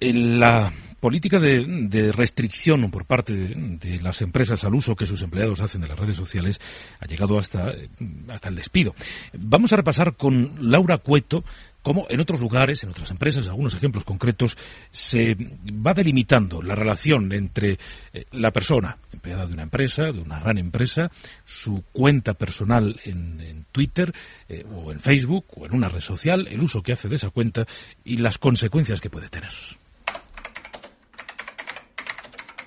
la 0.00 0.72
política 1.02 1.40
de, 1.40 2.12
restricción 2.12 2.88
por 2.92 3.06
parte 3.06 3.34
de, 3.34 4.00
las 4.00 4.22
empresas 4.22 4.62
al 4.62 4.72
uso 4.72 4.94
que 4.94 5.04
sus 5.04 5.20
empleados 5.22 5.60
hacen 5.60 5.80
de 5.80 5.88
las 5.88 5.98
redes 5.98 6.16
sociales 6.16 6.60
ha 7.00 7.06
llegado 7.06 7.40
hasta, 7.40 7.70
eh, 7.70 7.88
hasta 8.28 8.48
el 8.48 8.54
despido. 8.54 8.94
Vamos 9.32 9.72
a 9.72 9.76
repasar 9.76 10.14
con 10.14 10.70
Laura 10.70 10.98
Cueto 10.98 11.42
cómo 11.82 12.06
en 12.08 12.20
otros 12.20 12.40
lugares, 12.40 12.84
en 12.84 12.90
otras 12.90 13.10
empresas, 13.10 13.48
algunos 13.48 13.74
ejemplos 13.74 14.04
concretos, 14.04 14.56
se 14.92 15.36
va 15.84 15.92
delimitando 15.92 16.62
la 16.62 16.76
relación 16.76 17.32
entre 17.32 17.80
eh, 18.12 18.26
la 18.30 18.52
persona, 18.52 18.96
empleada 19.12 19.48
de 19.48 19.54
una 19.54 19.64
empresa, 19.64 20.04
de 20.04 20.20
una 20.20 20.38
gran 20.38 20.58
empresa, 20.58 21.10
su 21.44 21.82
cuenta 21.90 22.34
personal 22.34 23.00
en, 23.02 23.40
en 23.40 23.66
Twitter 23.72 24.14
eh, 24.48 24.64
o 24.72 24.92
en 24.92 25.00
Facebook 25.00 25.46
o 25.56 25.66
en 25.66 25.74
una 25.74 25.88
red 25.88 26.00
social, 26.00 26.46
el 26.48 26.62
uso 26.62 26.80
que 26.80 26.92
hace 26.92 27.08
de 27.08 27.16
esa 27.16 27.30
cuenta 27.30 27.66
y 28.04 28.18
las 28.18 28.38
consecuencias 28.38 29.00
que 29.00 29.10
puede 29.10 29.28
tener. 29.28 29.50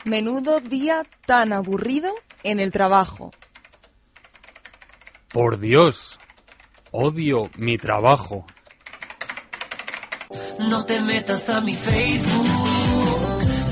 Menudo 0.06 0.60
día 0.60 1.04
tan 1.26 1.52
aburrido 1.52 2.14
en 2.44 2.60
el 2.60 2.72
trabajo. 2.72 3.32
Por 5.30 5.60
Dios, 5.60 6.20
odio 6.92 7.50
mi 7.58 7.78
trabajo. 7.78 8.46
No 10.60 10.86
te 10.86 11.02
metas 11.02 11.50
a 11.50 11.60
mi 11.60 11.76
Facebook, 11.76 12.48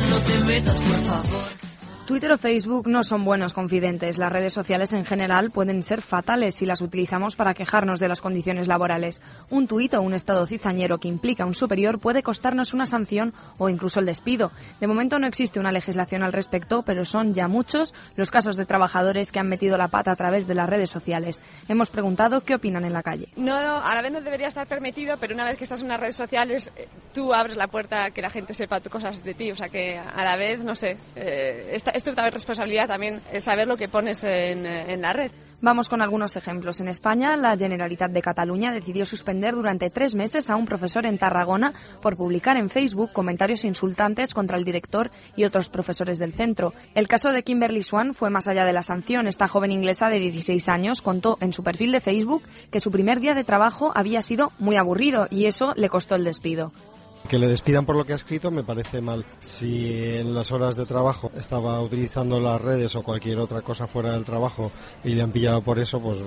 no 0.09 0.17
te 0.17 0.45
metas 0.45 0.79
por 0.79 0.95
favor. 1.05 1.62
Twitter 2.05 2.33
o 2.33 2.37
Facebook 2.37 2.87
no 2.87 3.01
son 3.03 3.23
buenos 3.23 3.53
confidentes. 3.53 4.17
Las 4.17 4.31
redes 4.31 4.51
sociales 4.51 4.91
en 4.91 5.05
general 5.05 5.51
pueden 5.51 5.81
ser 5.83 6.01
fatales 6.01 6.55
si 6.55 6.65
las 6.65 6.81
utilizamos 6.81 7.37
para 7.37 7.53
quejarnos 7.53 8.01
de 8.01 8.09
las 8.09 8.19
condiciones 8.19 8.67
laborales. 8.67 9.21
Un 9.49 9.67
tuit 9.67 9.93
o 9.93 10.01
un 10.01 10.13
estado 10.13 10.45
cizañero 10.45 10.97
que 10.97 11.07
implica 11.07 11.45
un 11.45 11.55
superior 11.55 11.99
puede 11.99 12.21
costarnos 12.21 12.73
una 12.73 12.85
sanción 12.85 13.33
o 13.57 13.69
incluso 13.69 14.01
el 14.01 14.05
despido. 14.05 14.51
De 14.81 14.87
momento 14.87 15.17
no 15.17 15.27
existe 15.27 15.61
una 15.61 15.71
legislación 15.71 16.23
al 16.23 16.33
respecto, 16.33 16.83
pero 16.83 17.05
son 17.05 17.33
ya 17.33 17.47
muchos 17.47 17.93
los 18.17 18.31
casos 18.31 18.57
de 18.57 18.65
trabajadores 18.65 19.31
que 19.31 19.39
han 19.39 19.47
metido 19.47 19.77
la 19.77 19.87
pata 19.87 20.11
a 20.11 20.15
través 20.17 20.45
de 20.45 20.55
las 20.55 20.67
redes 20.67 20.89
sociales. 20.89 21.41
Hemos 21.69 21.89
preguntado 21.89 22.41
qué 22.41 22.55
opinan 22.55 22.83
en 22.83 22.91
la 22.91 23.03
calle. 23.03 23.29
No, 23.37 23.55
a 23.55 23.95
la 23.95 24.01
vez 24.01 24.11
no 24.11 24.19
debería 24.19 24.49
estar 24.49 24.67
permitido, 24.67 25.15
pero 25.17 25.33
una 25.33 25.45
vez 25.45 25.57
que 25.57 25.63
estás 25.63 25.79
en 25.79 25.85
unas 25.85 26.01
redes 26.01 26.17
sociales, 26.17 26.69
eh, 26.75 26.89
tú 27.13 27.33
abres 27.33 27.55
la 27.55 27.67
puerta 27.67 28.05
a 28.05 28.11
que 28.11 28.21
la 28.21 28.29
gente 28.29 28.53
sepa 28.53 28.81
cosas 28.81 29.23
de 29.23 29.33
ti. 29.33 29.51
O 29.51 29.55
sea 29.55 29.69
que 29.69 29.97
a 29.97 30.23
la 30.25 30.35
vez, 30.35 30.59
no 30.59 30.75
sé, 30.75 30.97
eh, 31.15 31.69
esta, 31.93 32.29
responsabilidad 32.29 32.87
también 32.87 33.21
saber 33.39 33.67
lo 33.67 33.77
que 33.77 33.87
pones 33.87 34.23
en, 34.23 34.65
en 34.65 35.01
la 35.01 35.13
red. 35.13 35.31
Vamos 35.63 35.87
con 35.87 36.01
algunos 36.01 36.35
ejemplos. 36.35 36.81
En 36.81 36.89
España, 36.89 37.37
la 37.37 37.55
Generalitat 37.55 38.11
de 38.11 38.21
Cataluña 38.21 38.73
decidió 38.73 39.05
suspender 39.05 39.55
durante 39.55 39.89
tres 39.89 40.13
meses 40.13 40.49
a 40.49 40.57
un 40.57 40.65
profesor 40.65 41.05
en 41.05 41.17
Tarragona 41.17 41.71
por 42.01 42.17
publicar 42.17 42.57
en 42.57 42.69
Facebook 42.69 43.13
comentarios 43.13 43.63
insultantes 43.63 44.33
contra 44.33 44.57
el 44.57 44.65
director 44.65 45.09
y 45.37 45.45
otros 45.45 45.69
profesores 45.69 46.19
del 46.19 46.33
centro. 46.33 46.73
El 46.95 47.07
caso 47.07 47.31
de 47.31 47.43
Kimberly 47.43 47.81
Swan 47.81 48.13
fue 48.13 48.29
más 48.29 48.49
allá 48.49 48.65
de 48.65 48.73
la 48.73 48.83
sanción. 48.83 49.25
Esta 49.25 49.47
joven 49.47 49.71
inglesa 49.71 50.09
de 50.09 50.19
16 50.19 50.67
años 50.67 51.01
contó 51.01 51.37
en 51.39 51.53
su 51.53 51.63
perfil 51.63 51.93
de 51.93 52.01
Facebook 52.01 52.43
que 52.69 52.81
su 52.81 52.91
primer 52.91 53.21
día 53.21 53.33
de 53.33 53.45
trabajo 53.45 53.93
había 53.95 54.21
sido 54.21 54.51
muy 54.59 54.75
aburrido 54.75 55.27
y 55.29 55.45
eso 55.45 55.71
le 55.77 55.87
costó 55.87 56.15
el 56.15 56.25
despido. 56.25 56.73
Que 57.29 57.39
le 57.39 57.47
despidan 57.47 57.85
por 57.85 57.95
lo 57.95 58.05
que 58.05 58.13
ha 58.13 58.17
escrito 58.17 58.51
me 58.51 58.63
parece 58.63 59.01
mal. 59.01 59.25
Si 59.39 60.15
en 60.17 60.35
las 60.35 60.51
horas 60.51 60.75
de 60.75 60.85
trabajo 60.85 61.31
estaba 61.37 61.81
utilizando 61.81 62.39
las 62.39 62.61
redes 62.61 62.95
o 62.95 63.03
cualquier 63.03 63.39
otra 63.39 63.61
cosa 63.61 63.87
fuera 63.87 64.11
del 64.13 64.25
trabajo 64.25 64.71
y 65.03 65.09
le 65.09 65.23
han 65.23 65.31
pillado 65.31 65.61
por 65.61 65.79
eso, 65.79 65.99
pues 65.99 66.19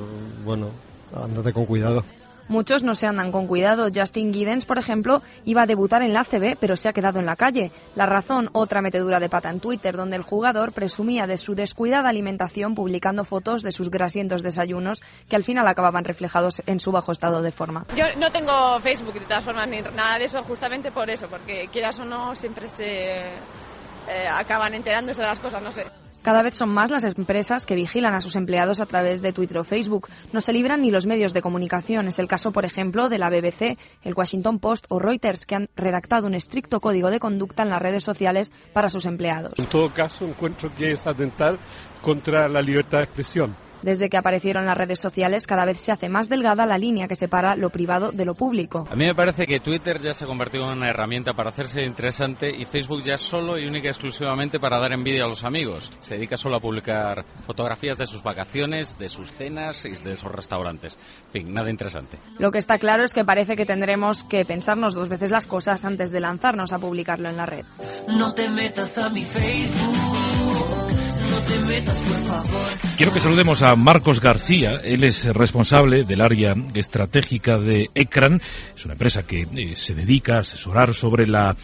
bueno, 0.45 0.71
andate 1.15 1.53
con 1.53 1.67
cuidado. 1.67 2.03
Muchos 2.49 2.83
no 2.83 2.95
se 2.95 3.07
andan 3.07 3.33
con 3.33 3.47
cuidado. 3.47 3.89
Justin 3.95 4.33
Giddens, 4.33 4.65
por 4.65 4.79
ejemplo, 4.79 5.23
iba 5.45 5.63
a 5.63 5.67
debutar 5.67 6.03
en 6.03 6.13
la 6.13 6.21
ACB, 6.21 6.57
pero 6.59 6.77
se 6.77 6.89
ha 6.89 6.93
quedado 6.93 7.19
en 7.19 7.27
la 7.27 7.37
calle. 7.37 7.73
La 7.95 8.07
razón, 8.07 8.51
otra 8.53 8.83
metedura 8.83 9.21
de 9.21 9.29
pata 9.29 9.51
en 9.51 9.61
Twitter, 9.61 9.97
donde 9.97 10.17
el 10.17 10.23
jugador 10.23 10.73
presumía 10.73 11.27
de 11.27 11.39
su 11.39 11.55
descuidada 11.55 12.09
alimentación 12.09 12.75
publicando 12.75 13.25
fotos 13.25 13.63
de 13.63 13.73
sus 13.73 13.91
grasientos 13.91 14.43
desayunos, 14.43 15.03
que 15.29 15.37
al 15.37 15.45
final 15.45 15.67
acababan 15.67 16.05
reflejados 16.05 16.63
en 16.67 16.81
su 16.81 16.93
bajo 16.93 17.13
estado 17.13 17.43
de 17.43 17.53
forma. 17.53 17.87
Yo 17.97 18.05
no 18.19 18.31
tengo 18.31 18.81
Facebook 18.81 19.15
de 19.15 19.27
todas 19.27 19.45
formas 19.45 19.69
ni 19.69 19.81
nada 19.81 20.19
de 20.19 20.27
eso, 20.27 20.43
justamente 20.43 20.93
por 20.93 21.11
eso, 21.11 21.29
porque 21.29 21.69
quieras 21.73 21.99
o 21.99 22.05
no, 22.05 22.35
siempre 22.35 22.69
se 22.69 23.17
eh, 23.17 24.29
acaban 24.31 24.75
enterándose 24.75 25.23
de 25.23 25.29
las 25.29 25.41
cosas, 25.41 25.63
no 25.63 25.73
sé. 25.73 25.85
Cada 26.27 26.43
vez 26.43 26.57
son 26.57 26.71
más 26.71 26.91
las 26.91 27.05
empresas 27.05 27.67
que 27.67 27.77
vigilan 27.77 28.13
a 28.13 28.21
sus 28.21 28.35
empleados 28.35 28.81
a 28.81 28.87
través 28.87 29.23
de 29.23 29.33
Twitter 29.33 29.59
o 29.59 29.63
Facebook. 29.63 30.09
No 30.33 30.41
se 30.41 30.53
libran 30.53 30.81
ni 30.83 30.91
los 30.91 31.07
medios 31.07 31.33
de 31.33 31.41
comunicación. 31.41 32.09
Es 32.09 32.19
el 32.19 32.27
caso, 32.27 32.51
por 32.51 32.65
ejemplo, 32.65 33.09
de 33.09 33.19
la 33.19 33.31
BBC, 33.31 33.79
el 34.03 34.15
Washington 34.17 34.59
Post 34.59 34.87
o 34.89 34.99
Reuters, 34.99 35.47
que 35.47 35.55
han 35.55 35.69
redactado 35.77 36.27
un 36.27 36.35
estricto 36.35 36.81
código 36.81 37.11
de 37.11 37.21
conducta 37.21 37.63
en 37.63 37.69
las 37.69 37.81
redes 37.81 38.03
sociales 38.03 38.51
para 38.73 38.89
sus 38.89 39.07
empleados. 39.07 39.53
En 39.57 39.67
todo 39.67 39.89
caso, 39.95 40.25
encuentro 40.25 40.75
que 40.75 40.91
es 40.91 41.07
atentar 41.07 41.59
contra 42.03 42.49
la 42.49 42.61
libertad 42.61 42.99
de 42.99 43.05
expresión 43.05 43.55
desde 43.87 44.11
que 44.11 44.17
aparecieron 44.17 44.67
las 44.67 44.77
redes 44.77 44.99
sociales, 44.99 45.47
cada 45.47 45.65
vez 45.65 45.81
se 45.81 45.93
hace 45.93 46.09
más 46.09 46.29
delgada 46.29 46.67
la 46.67 46.77
línea 46.77 47.07
que 47.07 47.15
separa 47.15 47.55
lo 47.55 47.71
privado 47.71 48.11
de 48.11 48.25
lo 48.25 48.35
público. 48.35 48.89
A 48.91 48.97
mí 48.97 49.05
me 49.05 49.15
parece 49.15 49.47
que 49.47 49.61
Twitter 49.61 50.03
ya 50.03 50.13
se 50.13 50.25
ha 50.25 50.27
convertido 50.27 50.65
en 50.65 50.79
una 50.79 50.89
herramienta 50.89 51.35
para 51.35 51.51
hacerse 51.51 51.85
interesante 51.85 52.51
y 52.51 52.65
Facebook 52.65 53.05
ya 53.05 53.17
solo 53.17 53.57
y 53.57 53.65
única 53.65 53.87
y 53.87 53.91
exclusivamente 53.91 54.59
para 54.59 54.81
dar 54.81 54.93
envidia 54.93 55.23
a 55.23 55.29
los 55.29 55.45
amigos. 55.45 55.93
Se 56.01 56.15
dedica 56.15 56.37
solo 56.37 56.57
a 56.57 56.61
publicar 56.61 57.25
fotografías 57.47 57.97
de 57.97 58.09
sus 58.09 58.25
vacaciones, 58.25 58.99
de 58.99 59.09
sus 59.09 59.31
cenas 59.33 59.85
y 59.85 59.91
de 59.91 60.17
sus 60.17 60.33
restaurantes. 60.33 60.99
En 61.27 61.45
fin, 61.45 61.55
nada 61.55 61.71
interesante. 61.71 62.19
Lo 62.41 62.51
que 62.51 62.59
está 62.59 62.79
claro 62.79 63.05
es 63.05 63.15
que 63.15 63.25
parece 63.25 63.55
que 63.55 63.67
tendremos 63.67 64.25
que 64.25 64.45
pensarnos 64.45 64.95
dos 64.95 65.09
veces 65.09 65.31
las 65.31 65.47
cosas 65.47 65.85
antes 65.85 66.11
de 66.11 66.19
lanzarnos 66.19 66.73
a 66.73 66.81
publicarlo 66.81 67.29
en 67.29 67.37
la 67.37 67.47
red. 67.47 67.65
No 68.09 68.35
te 68.35 68.51
metas 68.51 68.99
a 68.99 69.11
mi 69.11 69.23
Facebook. 69.23 71.16
Quiero 72.97 73.13
que 73.13 73.21
saludemos 73.21 73.61
a 73.61 73.77
Marcos 73.77 74.21
García. 74.21 74.81
Él 74.83 75.05
es 75.05 75.27
responsable 75.35 76.05
del 76.05 76.23
área 76.23 76.55
estratégica 76.75 77.59
de 77.59 77.91
ECRAN. 77.95 78.41
Es 78.75 78.85
una 78.85 78.95
empresa 78.95 79.27
que 79.27 79.43
eh, 79.43 79.77
se 79.77 79.95
dedica 79.95 80.37
a 80.37 80.41
asesorar 80.41 80.95
sobre 80.95 81.27
la 81.27 81.55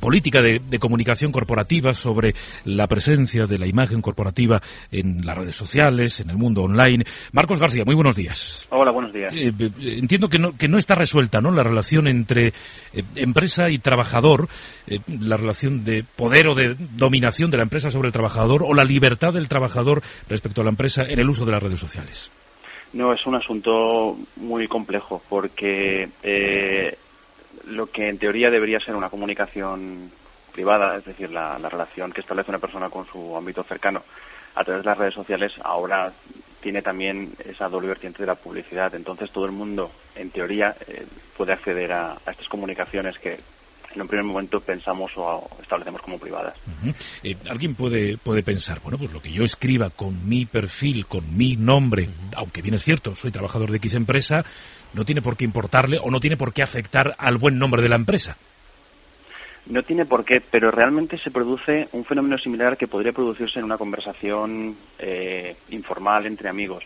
política 0.00 0.42
de, 0.42 0.60
comunicación 0.78 1.32
corporativa, 1.32 1.94
sobre 1.94 2.34
la 2.64 2.86
presencia 2.88 3.46
de 3.46 3.58
la 3.58 3.66
imagen 3.66 4.02
corporativa 4.02 4.60
en 4.90 5.24
las 5.24 5.38
redes 5.38 5.56
sociales, 5.56 6.20
en 6.20 6.30
el 6.30 6.36
mundo 6.36 6.62
online. 6.62 7.04
Marcos 7.32 7.58
García, 7.58 7.84
muy 7.84 7.94
buenos 7.94 8.16
días. 8.16 8.66
Hola, 8.70 8.92
buenos 8.92 9.12
días. 9.12 9.32
Eh, 9.32 9.50
eh, 9.58 9.98
entiendo 9.98 10.28
que 10.28 10.38
no, 10.38 10.56
que 10.56 10.68
no 10.68 10.76
está 10.76 10.94
resuelta 10.94 11.40
¿no? 11.40 11.50
la 11.52 11.62
relación 11.62 12.06
entre 12.06 12.52
empresa 13.14 13.70
y 13.70 13.78
trabajador, 13.78 14.48
la 15.06 15.36
relación 15.36 15.84
de 15.84 16.04
poder 16.04 16.48
o 16.48 16.54
de 16.54 16.76
dominación 16.96 17.50
de 17.50 17.56
la 17.56 17.62
empresa 17.62 17.90
sobre 17.90 18.08
el 18.08 18.12
trabajador 18.12 18.62
o 18.62 18.74
la 18.74 18.84
libertad 18.84 19.31
del 19.32 19.48
trabajador 19.48 20.02
respecto 20.28 20.60
a 20.60 20.64
la 20.64 20.70
empresa 20.70 21.04
en 21.08 21.18
el 21.18 21.28
uso 21.28 21.44
de 21.44 21.52
las 21.52 21.62
redes 21.62 21.80
sociales? 21.80 22.32
No, 22.92 23.12
es 23.12 23.26
un 23.26 23.34
asunto 23.34 24.16
muy 24.36 24.68
complejo 24.68 25.22
porque 25.28 26.10
eh, 26.22 26.98
lo 27.66 27.86
que 27.86 28.08
en 28.08 28.18
teoría 28.18 28.50
debería 28.50 28.80
ser 28.80 28.94
una 28.94 29.08
comunicación 29.08 30.10
privada, 30.52 30.96
es 30.98 31.04
decir, 31.04 31.30
la, 31.30 31.56
relación 31.56 32.12
que 32.12 32.20
establece 32.20 32.50
una 32.50 32.58
persona 32.58 32.90
con 32.90 33.06
su 33.06 33.36
ámbito 33.36 33.64
cercano 33.64 34.02
a 34.54 34.64
través 34.64 34.84
de 34.84 34.90
las 34.90 34.98
redes 34.98 35.14
sociales, 35.14 35.52
ahora 35.62 36.12
tiene 36.60 36.82
también 36.82 37.32
esa 37.46 37.70
doble 37.70 37.88
vertiente 37.88 38.18
de 38.18 38.26
la 38.26 38.34
publicidad. 38.34 38.94
Entonces 38.94 39.30
todo 39.32 39.46
el 39.46 39.52
mundo, 39.52 39.90
en 40.14 40.30
teoría, 40.30 40.76
eh, 40.86 41.06
puede 41.36 41.54
acceder 41.54 41.90
a 41.92 42.18
estas 42.26 42.48
comunicaciones 42.48 43.18
que 43.18 43.38
en 43.94 44.02
un 44.02 44.08
primer 44.08 44.24
momento 44.24 44.60
pensamos 44.60 45.10
o 45.16 45.48
establecemos 45.60 46.00
como 46.02 46.18
privadas. 46.18 46.58
Eh, 47.22 47.36
Alguien 47.48 47.74
puede, 47.74 48.18
puede 48.18 48.42
pensar, 48.42 48.80
bueno, 48.82 48.98
pues 48.98 49.12
lo 49.12 49.20
que 49.20 49.32
yo 49.32 49.44
escriba 49.44 49.90
con 49.90 50.28
mi 50.28 50.46
perfil, 50.46 51.06
con 51.06 51.36
mi 51.36 51.56
nombre, 51.56 52.08
aunque 52.36 52.62
bien 52.62 52.74
es 52.74 52.82
cierto, 52.82 53.14
soy 53.14 53.30
trabajador 53.30 53.70
de 53.70 53.76
X 53.78 53.94
empresa, 53.94 54.44
no 54.94 55.04
tiene 55.04 55.22
por 55.22 55.36
qué 55.36 55.44
importarle 55.44 55.98
o 56.02 56.10
no 56.10 56.20
tiene 56.20 56.36
por 56.36 56.52
qué 56.52 56.62
afectar 56.62 57.14
al 57.18 57.38
buen 57.38 57.58
nombre 57.58 57.82
de 57.82 57.88
la 57.88 57.96
empresa. 57.96 58.36
No 59.66 59.84
tiene 59.84 60.06
por 60.06 60.24
qué, 60.24 60.40
pero 60.40 60.72
realmente 60.72 61.18
se 61.18 61.30
produce 61.30 61.88
un 61.92 62.04
fenómeno 62.04 62.36
similar 62.38 62.76
que 62.76 62.88
podría 62.88 63.12
producirse 63.12 63.60
en 63.60 63.64
una 63.64 63.78
conversación 63.78 64.76
eh, 64.98 65.56
informal 65.70 66.26
entre 66.26 66.48
amigos. 66.48 66.82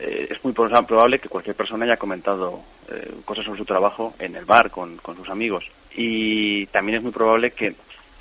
Eh, 0.00 0.28
es 0.30 0.44
muy 0.44 0.52
probable 0.52 1.18
que 1.18 1.28
cualquier 1.28 1.56
persona 1.56 1.84
haya 1.84 1.96
comentado 1.96 2.60
eh, 2.88 3.14
cosas 3.24 3.44
sobre 3.44 3.58
su 3.58 3.64
trabajo 3.64 4.14
en 4.20 4.36
el 4.36 4.44
bar 4.44 4.70
con, 4.70 5.00
sus 5.02 5.28
amigos. 5.28 5.64
Y 5.96 6.66
también 6.66 6.98
es 6.98 7.02
muy 7.02 7.10
probable 7.10 7.50
que 7.50 7.74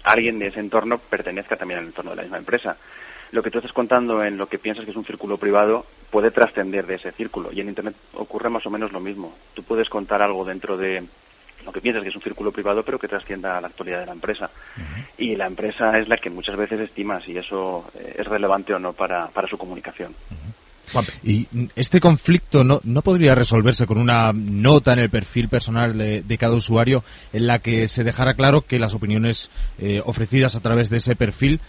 alguien 0.03 0.39
de 0.39 0.47
ese 0.47 0.59
entorno 0.59 0.97
pertenezca 0.97 1.55
también 1.55 1.79
al 1.79 1.85
entorno 1.85 2.11
de 2.11 2.17
la 2.17 2.23
misma 2.23 2.39
empresa. 2.39 2.77
Lo 3.31 3.43
que 3.43 3.51
tú 3.51 3.59
estás 3.59 3.73
contando 3.73 4.23
en 4.23 4.37
lo 4.37 4.47
que 4.47 4.57
piensas 4.57 4.85
que 4.85 4.91
es 4.91 4.97
un 4.97 5.05
círculo 5.05 5.37
privado 5.37 5.85
puede 6.09 6.31
trascender 6.31 6.87
de 6.87 6.95
ese 6.95 7.11
círculo. 7.11 7.51
Y 7.51 7.59
en 7.59 7.67
Internet 7.67 7.95
ocurre 8.13 8.49
más 8.49 8.65
o 8.65 8.71
menos 8.71 8.91
lo 8.91 8.99
mismo. 8.99 9.35
Tú 9.53 9.61
puedes 9.61 9.87
contar 9.87 10.21
algo 10.23 10.45
dentro 10.45 10.77
de 10.77 11.03
lo 11.63 11.71
que 11.71 11.81
piensas 11.81 12.01
que 12.01 12.09
es 12.09 12.15
un 12.15 12.21
círculo 12.21 12.51
privado, 12.51 12.83
pero 12.83 12.97
que 12.97 13.07
trascienda 13.07 13.57
a 13.57 13.61
la 13.61 13.67
actualidad 13.67 13.99
de 13.99 14.05
la 14.07 14.13
empresa. 14.13 14.49
Y 15.17 15.35
la 15.35 15.45
empresa 15.45 15.97
es 15.99 16.07
la 16.07 16.17
que 16.17 16.29
muchas 16.29 16.55
veces 16.55 16.79
estima 16.79 17.21
si 17.21 17.37
eso 17.37 17.91
eh, 17.93 18.15
es 18.17 18.25
relevante 18.25 18.73
o 18.73 18.79
no 18.79 18.93
para, 18.93 19.27
para 19.27 19.47
su 19.47 19.57
comunicación. 19.57 20.15
Y 21.23 21.47
este 21.75 21.99
conflicto 21.99 22.63
no, 22.63 22.81
no 22.83 23.01
podría 23.01 23.35
resolverse 23.35 23.85
con 23.85 23.97
una 23.97 24.31
nota 24.33 24.93
en 24.93 24.99
el 24.99 25.09
perfil 25.09 25.49
personal 25.49 25.97
de, 25.97 26.37
cada 26.37 26.55
usuario 26.55 27.03
en 27.33 27.47
la 27.47 27.59
que 27.59 27.87
se 27.87 28.03
dejara 28.03 28.35
claro 28.35 28.65
que 28.65 28.79
las 28.79 28.93
opiniones 28.93 29.49
eh, 29.79 30.01
ofrecidas 30.05 30.55
a 30.55 30.61
través 30.61 30.89
de 30.89 30.97
ese 30.97 31.15
perfil 31.15 31.59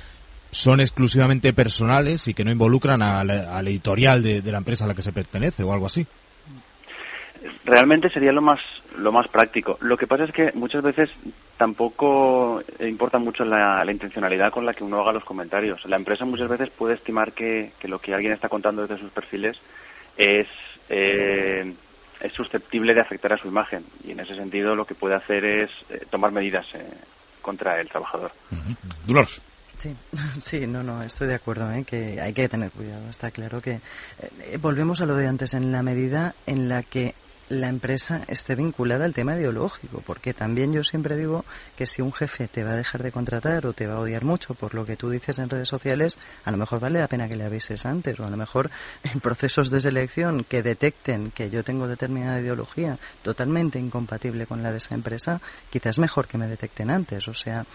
son 0.50 0.80
exclusivamente 0.80 1.52
personales 1.52 2.28
y 2.28 2.34
que 2.34 2.44
no 2.44 2.52
involucran 2.52 3.02
al, 3.02 3.68
editorial 3.68 4.22
de, 4.22 4.42
la 4.42 4.58
empresa 4.58 4.84
a 4.84 4.88
la 4.88 4.94
que 4.94 5.02
se 5.02 5.12
pertenece 5.12 5.62
o 5.62 5.72
algo 5.72 5.86
así. 5.86 6.06
Realmente 7.64 8.10
sería 8.10 8.32
lo 8.32 8.42
más 8.42 8.60
lo 8.96 9.12
más 9.12 9.28
práctico. 9.28 9.78
Lo 9.80 9.96
que 9.96 10.06
pasa 10.06 10.24
es 10.24 10.32
que 10.32 10.50
muchas 10.54 10.82
veces 10.82 11.08
tampoco 11.56 12.62
importa 12.80 13.18
mucho 13.18 13.44
la, 13.44 13.84
intencionalidad 13.90 14.52
con 14.52 14.66
la 14.66 14.74
que 14.74 14.84
uno 14.84 15.00
haga 15.00 15.12
los 15.12 15.24
comentarios. 15.24 15.84
La 15.86 15.96
empresa 15.96 16.24
muchas 16.24 16.48
veces 16.48 16.70
puede 16.70 16.94
estimar 16.94 17.32
que, 17.32 17.72
lo 17.84 18.00
que 18.00 18.14
alguien 18.14 18.32
está 18.32 18.48
contando 18.48 18.82
desde 18.82 19.00
sus 19.00 19.10
perfiles 19.12 19.56
es, 20.16 20.46
eh, 20.88 21.74
es 22.20 22.32
susceptible 22.32 22.94
de 22.94 23.00
afectar 23.00 23.32
a 23.32 23.38
su 23.38 23.48
imagen 23.48 23.84
y 24.04 24.12
en 24.12 24.20
ese 24.20 24.34
sentido 24.34 24.74
lo 24.74 24.84
que 24.84 24.94
puede 24.94 25.14
hacer 25.14 25.44
es 25.44 25.70
eh, 25.90 26.06
tomar 26.10 26.32
medidas 26.32 26.66
eh, 26.74 26.90
contra 27.40 27.80
el 27.80 27.88
trabajador. 27.88 28.32
Dolores. 29.06 29.42
Sí, 29.76 29.96
sí, 30.40 30.66
no, 30.66 30.82
no, 30.82 31.02
estoy 31.02 31.28
de 31.28 31.36
acuerdo, 31.36 31.70
¿eh? 31.70 31.84
que 31.86 32.20
hay 32.20 32.32
que 32.32 32.48
tener 32.48 32.72
cuidado. 32.72 33.08
Está 33.08 33.30
claro 33.30 33.60
que 33.60 33.80
volvemos 34.60 35.00
a 35.02 35.06
lo 35.06 35.14
de 35.14 35.28
antes, 35.28 35.54
en 35.54 35.70
la 35.70 35.84
medida 35.84 36.34
en 36.46 36.68
la 36.68 36.82
que 36.82 37.14
la 37.48 37.68
empresa 37.68 38.22
esté 38.28 38.54
vinculada 38.54 39.04
al 39.04 39.14
tema 39.14 39.36
ideológico, 39.36 40.02
porque 40.04 40.34
también 40.34 40.72
yo 40.72 40.82
siempre 40.82 41.16
digo 41.16 41.44
que 41.76 41.86
si 41.86 42.02
un 42.02 42.12
jefe 42.12 42.48
te 42.48 42.64
va 42.64 42.72
a 42.72 42.76
dejar 42.76 43.02
de 43.02 43.12
contratar 43.12 43.66
o 43.66 43.72
te 43.72 43.86
va 43.86 43.94
a 43.94 44.00
odiar 44.00 44.24
mucho 44.24 44.54
por 44.54 44.74
lo 44.74 44.84
que 44.84 44.96
tú 44.96 45.10
dices 45.10 45.38
en 45.38 45.48
redes 45.48 45.68
sociales, 45.68 46.18
a 46.44 46.50
lo 46.50 46.56
mejor 46.56 46.80
vale 46.80 47.00
la 47.00 47.08
pena 47.08 47.28
que 47.28 47.36
le 47.36 47.44
avises 47.44 47.86
antes, 47.86 48.18
o 48.20 48.24
a 48.24 48.30
lo 48.30 48.36
mejor 48.36 48.70
en 49.02 49.20
procesos 49.20 49.70
de 49.70 49.80
selección 49.80 50.44
que 50.44 50.62
detecten 50.62 51.30
que 51.30 51.50
yo 51.50 51.64
tengo 51.64 51.88
determinada 51.88 52.40
ideología 52.40 52.98
totalmente 53.22 53.78
incompatible 53.78 54.46
con 54.46 54.62
la 54.62 54.72
de 54.72 54.78
esa 54.78 54.94
empresa, 54.94 55.40
quizás 55.70 55.98
mejor 55.98 56.26
que 56.26 56.38
me 56.38 56.48
detecten 56.48 56.90
antes. 56.90 57.28
O 57.28 57.34
sea, 57.34 57.66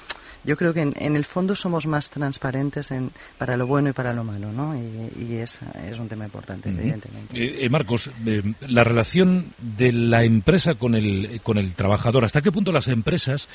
yo 0.44 0.56
creo 0.58 0.74
que 0.74 0.82
en, 0.82 0.94
en 0.98 1.16
el 1.16 1.26
fondo 1.26 1.56
somos 1.56 1.88
más 1.88 2.10
transparentes 2.10 2.92
en, 2.92 3.12
para 3.38 3.58
lo 3.58 3.68
bueno 3.68 3.90
y 3.90 3.94
para 3.94 4.14
lo 4.14 4.24
malo, 4.24 4.52
¿no? 4.52 4.76
Y, 4.76 5.12
y 5.18 5.36
es, 5.38 5.60
es 5.86 6.00
un 6.00 6.08
tema 6.08 6.26
importante, 6.26 6.70
evidentemente. 6.70 7.38
Eh, 7.38 7.66
eh, 7.66 7.70
Marcos, 7.70 8.12
eh, 8.26 8.42
la 8.62 8.84
relación 8.84 9.54
de 9.64 9.92
la 9.92 10.24
empresa 10.24 10.76
con 10.76 10.96
el, 10.96 11.42
con 11.42 11.58
el 11.58 11.76
trabajador, 11.76 12.26
¿hasta 12.26 12.42
qué 12.42 12.52
punto 12.52 12.72
las 12.72 12.88
empresas 12.88 13.50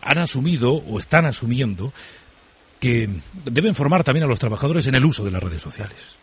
han 0.00 0.18
asumido 0.18 0.72
o 0.72 0.98
están 0.98 1.26
asumiendo 1.26 1.92
que 2.80 3.08
deben 3.44 3.74
formar 3.74 4.04
también 4.04 4.24
a 4.24 4.28
los 4.28 4.38
trabajadores 4.38 4.86
en 4.86 4.94
el 4.94 5.04
uso 5.04 5.24
de 5.24 5.32
las 5.32 5.42
redes 5.42 5.62
sociales? 5.62 6.18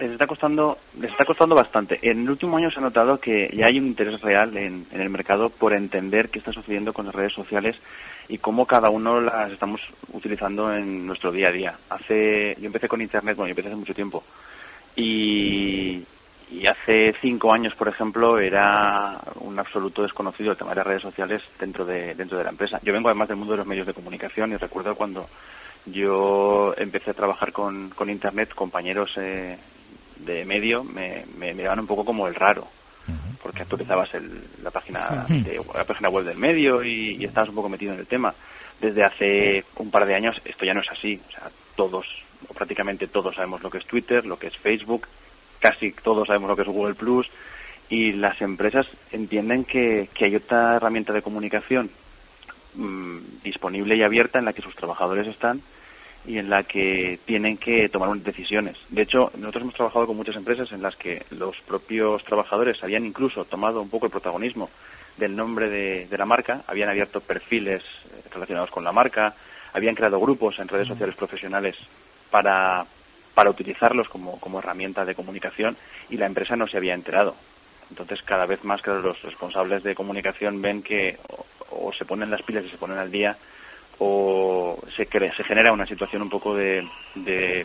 les 0.00 0.12
está 0.12 0.26
costando 0.26 0.78
les 1.00 1.10
está 1.10 1.24
costando 1.24 1.54
bastante. 1.54 1.98
En 2.02 2.22
el 2.22 2.30
último 2.30 2.56
año 2.56 2.70
se 2.70 2.78
ha 2.78 2.82
notado 2.82 3.18
que 3.18 3.50
ya 3.52 3.66
hay 3.66 3.78
un 3.78 3.88
interés 3.88 4.20
real 4.20 4.56
en, 4.56 4.86
en 4.92 5.00
el 5.00 5.10
mercado 5.10 5.50
por 5.50 5.72
entender 5.72 6.28
qué 6.30 6.38
está 6.38 6.52
sucediendo 6.52 6.92
con 6.92 7.06
las 7.06 7.14
redes 7.14 7.32
sociales 7.32 7.76
y 8.28 8.38
cómo 8.38 8.66
cada 8.66 8.90
uno 8.90 9.20
las 9.20 9.50
estamos 9.50 9.80
utilizando 10.12 10.72
en 10.72 11.06
nuestro 11.06 11.32
día 11.32 11.48
a 11.48 11.52
día. 11.52 11.78
Hace 11.90 12.56
yo 12.60 12.66
empecé 12.66 12.88
con 12.88 13.00
internet, 13.00 13.36
bueno, 13.36 13.48
yo 13.48 13.52
empecé 13.52 13.68
hace 13.68 13.76
mucho 13.76 13.94
tiempo 13.94 14.22
y 14.94 16.02
y 16.50 16.66
hace 16.66 17.14
cinco 17.20 17.52
años, 17.52 17.74
por 17.74 17.88
ejemplo, 17.88 18.38
era 18.38 19.20
un 19.40 19.58
absoluto 19.58 20.02
desconocido 20.02 20.52
el 20.52 20.56
tema 20.56 20.70
de 20.70 20.76
las 20.76 20.86
redes 20.86 21.02
sociales 21.02 21.42
dentro 21.60 21.84
de 21.84 22.14
dentro 22.14 22.38
de 22.38 22.44
la 22.44 22.50
empresa. 22.50 22.80
Yo 22.82 22.92
vengo 22.92 23.08
además 23.08 23.28
del 23.28 23.36
mundo 23.36 23.52
de 23.52 23.58
los 23.58 23.66
medios 23.66 23.86
de 23.86 23.94
comunicación 23.94 24.52
y 24.52 24.56
recuerdo 24.56 24.94
cuando 24.94 25.28
yo 25.86 26.74
empecé 26.76 27.10
a 27.10 27.14
trabajar 27.14 27.52
con, 27.52 27.90
con 27.90 28.10
internet, 28.10 28.52
compañeros 28.54 29.10
eh, 29.16 29.56
de 30.18 30.44
medio 30.44 30.84
me, 30.84 31.24
me 31.36 31.54
miraban 31.54 31.80
un 31.80 31.86
poco 31.86 32.04
como 32.04 32.26
el 32.26 32.34
raro, 32.34 32.66
porque 33.42 33.62
actualizabas 33.62 34.12
el- 34.14 34.42
la 34.62 34.70
página 34.70 34.98
de- 35.44 35.60
la 35.74 35.84
página 35.84 36.08
web 36.10 36.24
del 36.24 36.36
medio 36.38 36.82
y, 36.82 37.16
y 37.16 37.24
estabas 37.24 37.48
un 37.48 37.54
poco 37.54 37.68
metido 37.68 37.92
en 37.94 38.00
el 38.00 38.06
tema. 38.06 38.34
Desde 38.80 39.04
hace 39.04 39.64
un 39.76 39.90
par 39.90 40.06
de 40.06 40.14
años 40.14 40.36
esto 40.44 40.64
ya 40.64 40.74
no 40.74 40.80
es 40.80 40.90
así, 40.90 41.20
o 41.28 41.30
sea, 41.32 41.50
todos 41.76 42.06
o 42.48 42.54
prácticamente 42.54 43.06
todos 43.08 43.34
sabemos 43.34 43.62
lo 43.62 43.70
que 43.70 43.78
es 43.78 43.86
Twitter, 43.86 44.24
lo 44.26 44.38
que 44.38 44.48
es 44.48 44.56
Facebook, 44.58 45.06
casi 45.60 45.92
todos 46.02 46.26
sabemos 46.26 46.48
lo 46.48 46.56
que 46.56 46.62
es 46.62 46.68
Google 46.68 46.94
Plus 46.94 47.28
y 47.88 48.12
las 48.12 48.40
empresas 48.40 48.86
entienden 49.12 49.64
que, 49.64 50.08
que 50.14 50.26
hay 50.26 50.36
otra 50.36 50.76
herramienta 50.76 51.12
de 51.12 51.22
comunicación 51.22 51.90
mm, 52.74 53.42
disponible 53.42 53.96
y 53.96 54.02
abierta 54.02 54.38
en 54.38 54.44
la 54.44 54.52
que 54.52 54.62
sus 54.62 54.74
trabajadores 54.76 55.26
están 55.26 55.62
y 56.26 56.38
en 56.38 56.50
la 56.50 56.64
que 56.64 57.20
tienen 57.24 57.56
que 57.56 57.88
tomar 57.88 58.10
unas 58.10 58.24
decisiones. 58.24 58.76
De 58.90 59.02
hecho, 59.02 59.30
nosotros 59.38 59.62
hemos 59.62 59.74
trabajado 59.74 60.06
con 60.06 60.16
muchas 60.16 60.36
empresas 60.36 60.70
en 60.72 60.82
las 60.82 60.94
que 60.96 61.24
los 61.30 61.56
propios 61.66 62.22
trabajadores 62.24 62.82
habían 62.82 63.06
incluso 63.06 63.44
tomado 63.46 63.80
un 63.80 63.88
poco 63.88 64.06
el 64.06 64.12
protagonismo 64.12 64.68
del 65.16 65.34
nombre 65.34 65.70
de, 65.70 66.06
de 66.06 66.18
la 66.18 66.26
marca, 66.26 66.64
habían 66.66 66.90
abierto 66.90 67.20
perfiles 67.20 67.82
eh, 67.82 68.22
relacionados 68.30 68.70
con 68.70 68.84
la 68.84 68.92
marca, 68.92 69.34
habían 69.72 69.94
creado 69.94 70.20
grupos 70.20 70.58
en 70.58 70.68
redes 70.68 70.88
sociales 70.88 71.16
profesionales 71.16 71.76
para, 72.30 72.86
para 73.38 73.50
utilizarlos 73.50 74.08
como, 74.08 74.40
como 74.40 74.58
herramienta 74.58 75.04
de 75.04 75.14
comunicación 75.14 75.76
y 76.10 76.16
la 76.16 76.26
empresa 76.26 76.56
no 76.56 76.66
se 76.66 76.76
había 76.76 76.92
enterado. 76.94 77.36
Entonces, 77.88 78.18
cada 78.24 78.46
vez 78.46 78.64
más, 78.64 78.82
claro, 78.82 79.00
los 79.00 79.22
responsables 79.22 79.84
de 79.84 79.94
comunicación 79.94 80.60
ven 80.60 80.82
que 80.82 81.16
o, 81.70 81.92
se 81.96 82.04
ponen 82.04 82.32
las 82.32 82.42
pilas 82.42 82.64
y 82.64 82.68
se 82.68 82.78
ponen 82.78 82.98
al 82.98 83.12
día 83.12 83.38
o 84.00 84.76
se, 84.96 85.08
cre- 85.08 85.32
se 85.36 85.44
genera 85.44 85.72
una 85.72 85.86
situación 85.86 86.22
un 86.22 86.30
poco 86.30 86.56
de, 86.56 86.82
de 87.14 87.64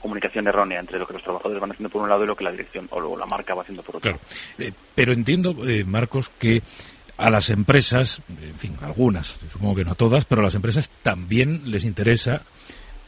comunicación 0.00 0.46
errónea 0.46 0.78
entre 0.78 1.00
lo 1.00 1.06
que 1.08 1.14
los 1.14 1.22
trabajadores 1.24 1.60
van 1.60 1.72
haciendo 1.72 1.90
por 1.90 2.02
un 2.02 2.08
lado 2.08 2.22
y 2.22 2.28
lo 2.28 2.36
que 2.36 2.44
la 2.44 2.52
dirección 2.52 2.86
o 2.92 3.00
lo- 3.00 3.16
la 3.16 3.26
marca 3.26 3.54
va 3.56 3.62
haciendo 3.62 3.82
por 3.82 3.96
otro. 3.96 4.08
Claro. 4.12 4.24
Eh, 4.56 4.70
pero 4.94 5.12
entiendo, 5.12 5.50
eh, 5.68 5.82
Marcos, 5.84 6.28
que 6.28 6.62
a 7.16 7.28
las 7.28 7.50
empresas, 7.50 8.22
en 8.28 8.54
fin, 8.54 8.76
algunas, 8.80 9.26
supongo 9.48 9.74
que 9.74 9.82
no 9.84 9.92
a 9.92 9.96
todas, 9.96 10.26
pero 10.26 10.42
a 10.42 10.44
las 10.44 10.54
empresas 10.54 10.88
también 11.02 11.72
les 11.72 11.84
interesa 11.84 12.42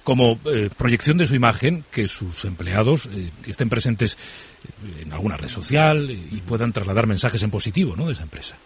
como 0.04 0.38
eh, 0.44 0.68
proyección 0.76 1.16
de 1.16 1.26
su 1.26 1.34
imagen 1.34 1.84
que 1.90 2.06
sus 2.06 2.44
empleados 2.44 3.06
eh, 3.06 3.32
estén 3.46 3.68
presentes 3.68 4.16
eh, 4.62 5.02
en 5.02 5.12
alguna 5.12 5.36
red 5.36 5.48
social 5.48 6.10
y 6.10 6.40
puedan 6.42 6.72
trasladar 6.72 7.06
mensajes 7.06 7.42
en 7.42 7.50
positivo 7.50 7.96
¿no? 7.96 8.06
de 8.06 8.12
esa 8.12 8.22
empresa. 8.22 8.56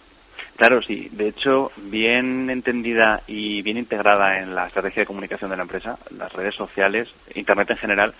Claro, 0.57 0.83
sí. 0.83 1.09
De 1.13 1.29
hecho, 1.29 1.71
bien 1.77 2.51
entendida 2.51 3.23
y 3.29 3.63
bien 3.63 3.77
integrada 3.77 4.41
en 4.41 4.57
la 4.57 4.67
estrategia 4.67 5.03
de 5.03 5.07
comunicación 5.07 5.51
de 5.51 5.57
la 5.57 5.63
empresa, 5.63 5.97
las 6.11 6.33
redes 6.33 6.57
sociales, 6.57 7.09
Internet 7.37 7.71
en 7.71 7.77
general, 7.77 8.15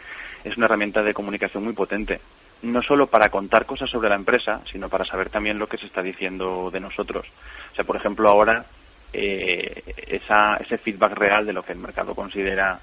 es 0.45 0.57
una 0.57 0.67
herramienta 0.67 1.03
de 1.03 1.13
comunicación 1.13 1.65
muy 1.65 1.73
potente. 1.73 2.21
No 2.63 2.81
solo 2.83 3.09
para 3.09 3.29
contar 3.29 3.67
cosas 3.67 3.91
sobre 3.91 4.09
la 4.09 4.15
empresa, 4.15 4.61
sino 4.71 4.89
para 4.89 5.05
saber 5.05 5.31
también 5.31 5.59
lo 5.59 5.67
que 5.67 5.79
se 5.79 5.87
está 5.87 6.01
diciendo 6.01 6.71
de 6.73 6.79
nosotros. 6.79 7.27
O 7.73 7.75
sea, 7.75 7.85
por 7.85 7.97
ejemplo, 7.97 8.29
ahora 8.29 8.65
eh, 9.13 9.83
esa, 10.07 10.59
ese 10.59 10.79
feedback 10.79 11.19
real 11.19 11.45
de 11.45 11.53
lo 11.53 11.65
que 11.65 11.73
el 11.73 11.79
mercado 11.79 12.15
considera 12.15 12.79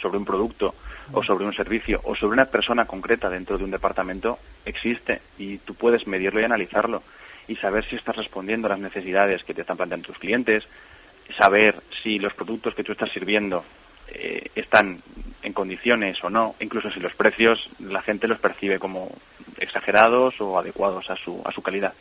sobre 0.00 0.18
un 0.18 0.24
producto 0.24 0.74
o 1.12 1.22
sobre 1.22 1.44
un 1.44 1.54
servicio 1.54 2.00
o 2.04 2.14
sobre 2.14 2.34
una 2.34 2.46
persona 2.46 2.86
concreta 2.86 3.28
dentro 3.28 3.56
de 3.56 3.64
un 3.64 3.70
departamento 3.70 4.38
existe 4.64 5.22
y 5.38 5.58
tú 5.58 5.74
puedes 5.74 6.06
medirlo 6.06 6.40
y 6.40 6.44
analizarlo 6.44 7.02
y 7.48 7.56
saber 7.56 7.84
si 7.88 7.96
estás 7.96 8.16
respondiendo 8.16 8.66
a 8.66 8.70
las 8.70 8.80
necesidades 8.80 9.42
que 9.44 9.54
te 9.54 9.60
están 9.60 9.76
planteando 9.76 10.08
tus 10.08 10.18
clientes, 10.18 10.64
saber 11.40 11.82
si 12.02 12.18
los 12.18 12.34
productos 12.34 12.74
que 12.74 12.82
tú 12.82 12.92
estás 12.92 13.10
sirviendo 13.12 13.64
eh, 14.12 14.50
están 14.54 15.02
en 15.42 15.52
condiciones 15.52 16.16
o 16.24 16.30
no, 16.30 16.56
incluso 16.60 16.90
si 16.90 16.98
los 16.98 17.14
precios 17.14 17.58
la 17.78 18.02
gente 18.02 18.26
los 18.26 18.40
percibe 18.40 18.78
como 18.78 19.12
exagerados 19.58 20.34
o 20.40 20.58
adecuados 20.58 21.04
a 21.08 21.16
su, 21.24 21.40
a 21.44 21.52
su 21.52 21.62
calidad. 21.62 21.92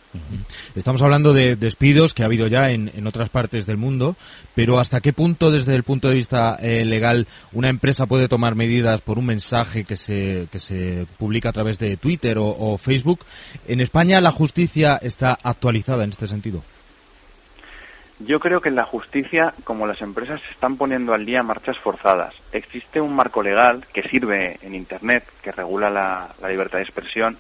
Estamos 0.76 1.02
hablando 1.02 1.32
de 1.32 1.56
despidos 1.56 2.13
que 2.13 2.24
ha 2.24 2.26
habido 2.26 2.48
ya 2.48 2.72
en, 2.72 2.91
en 2.96 3.08
otras 3.08 3.30
partes 3.30 3.65
del 3.65 3.78
mundo, 3.78 4.15
pero 4.56 4.80
¿hasta 4.80 5.00
qué 5.00 5.13
punto, 5.13 5.52
desde 5.52 5.76
el 5.76 5.84
punto 5.84 6.10
de 6.10 6.15
vista 6.15 6.56
eh, 6.60 6.86
legal, 6.86 7.28
una 7.54 7.70
empresa 7.70 8.08
puede 8.08 8.28
tomar 8.28 8.56
medidas 8.56 9.02
por 9.02 9.20
un 9.20 9.28
mensaje 9.28 9.84
que 9.84 9.96
se, 9.96 10.48
que 10.52 10.60
se 10.60 11.06
publica 11.18 11.50
a 11.50 11.54
través 11.54 11.78
de 11.78 11.98
Twitter 11.98 12.38
o, 12.38 12.48
o 12.48 12.78
Facebook? 12.78 13.26
En 13.68 13.80
España 13.80 14.22
la 14.22 14.32
justicia 14.32 14.98
está 15.02 15.38
actualizada 15.44 16.04
en 16.04 16.10
este 16.10 16.28
sentido. 16.28 16.63
Yo 18.19 18.39
creo 18.39 18.62
que 18.62 18.69
en 18.69 18.75
la 18.75 18.86
justicia, 18.86 19.54
como 19.65 19.86
las 19.86 20.01
empresas 20.01 20.39
se 20.41 20.51
están 20.54 20.78
poniendo 20.78 21.13
al 21.13 21.25
día 21.25 21.43
marchas 21.43 21.78
forzadas, 21.80 22.34
existe 22.54 23.01
un 23.01 23.13
marco 23.13 23.43
legal 23.43 23.86
que 23.91 24.04
sirve 24.04 24.58
en 24.62 24.73
Internet, 24.73 25.25
que 25.43 25.51
regula 25.51 25.89
la, 25.89 26.34
la 26.41 26.47
libertad 26.47 26.78
de 26.78 26.86
expresión, 26.86 27.38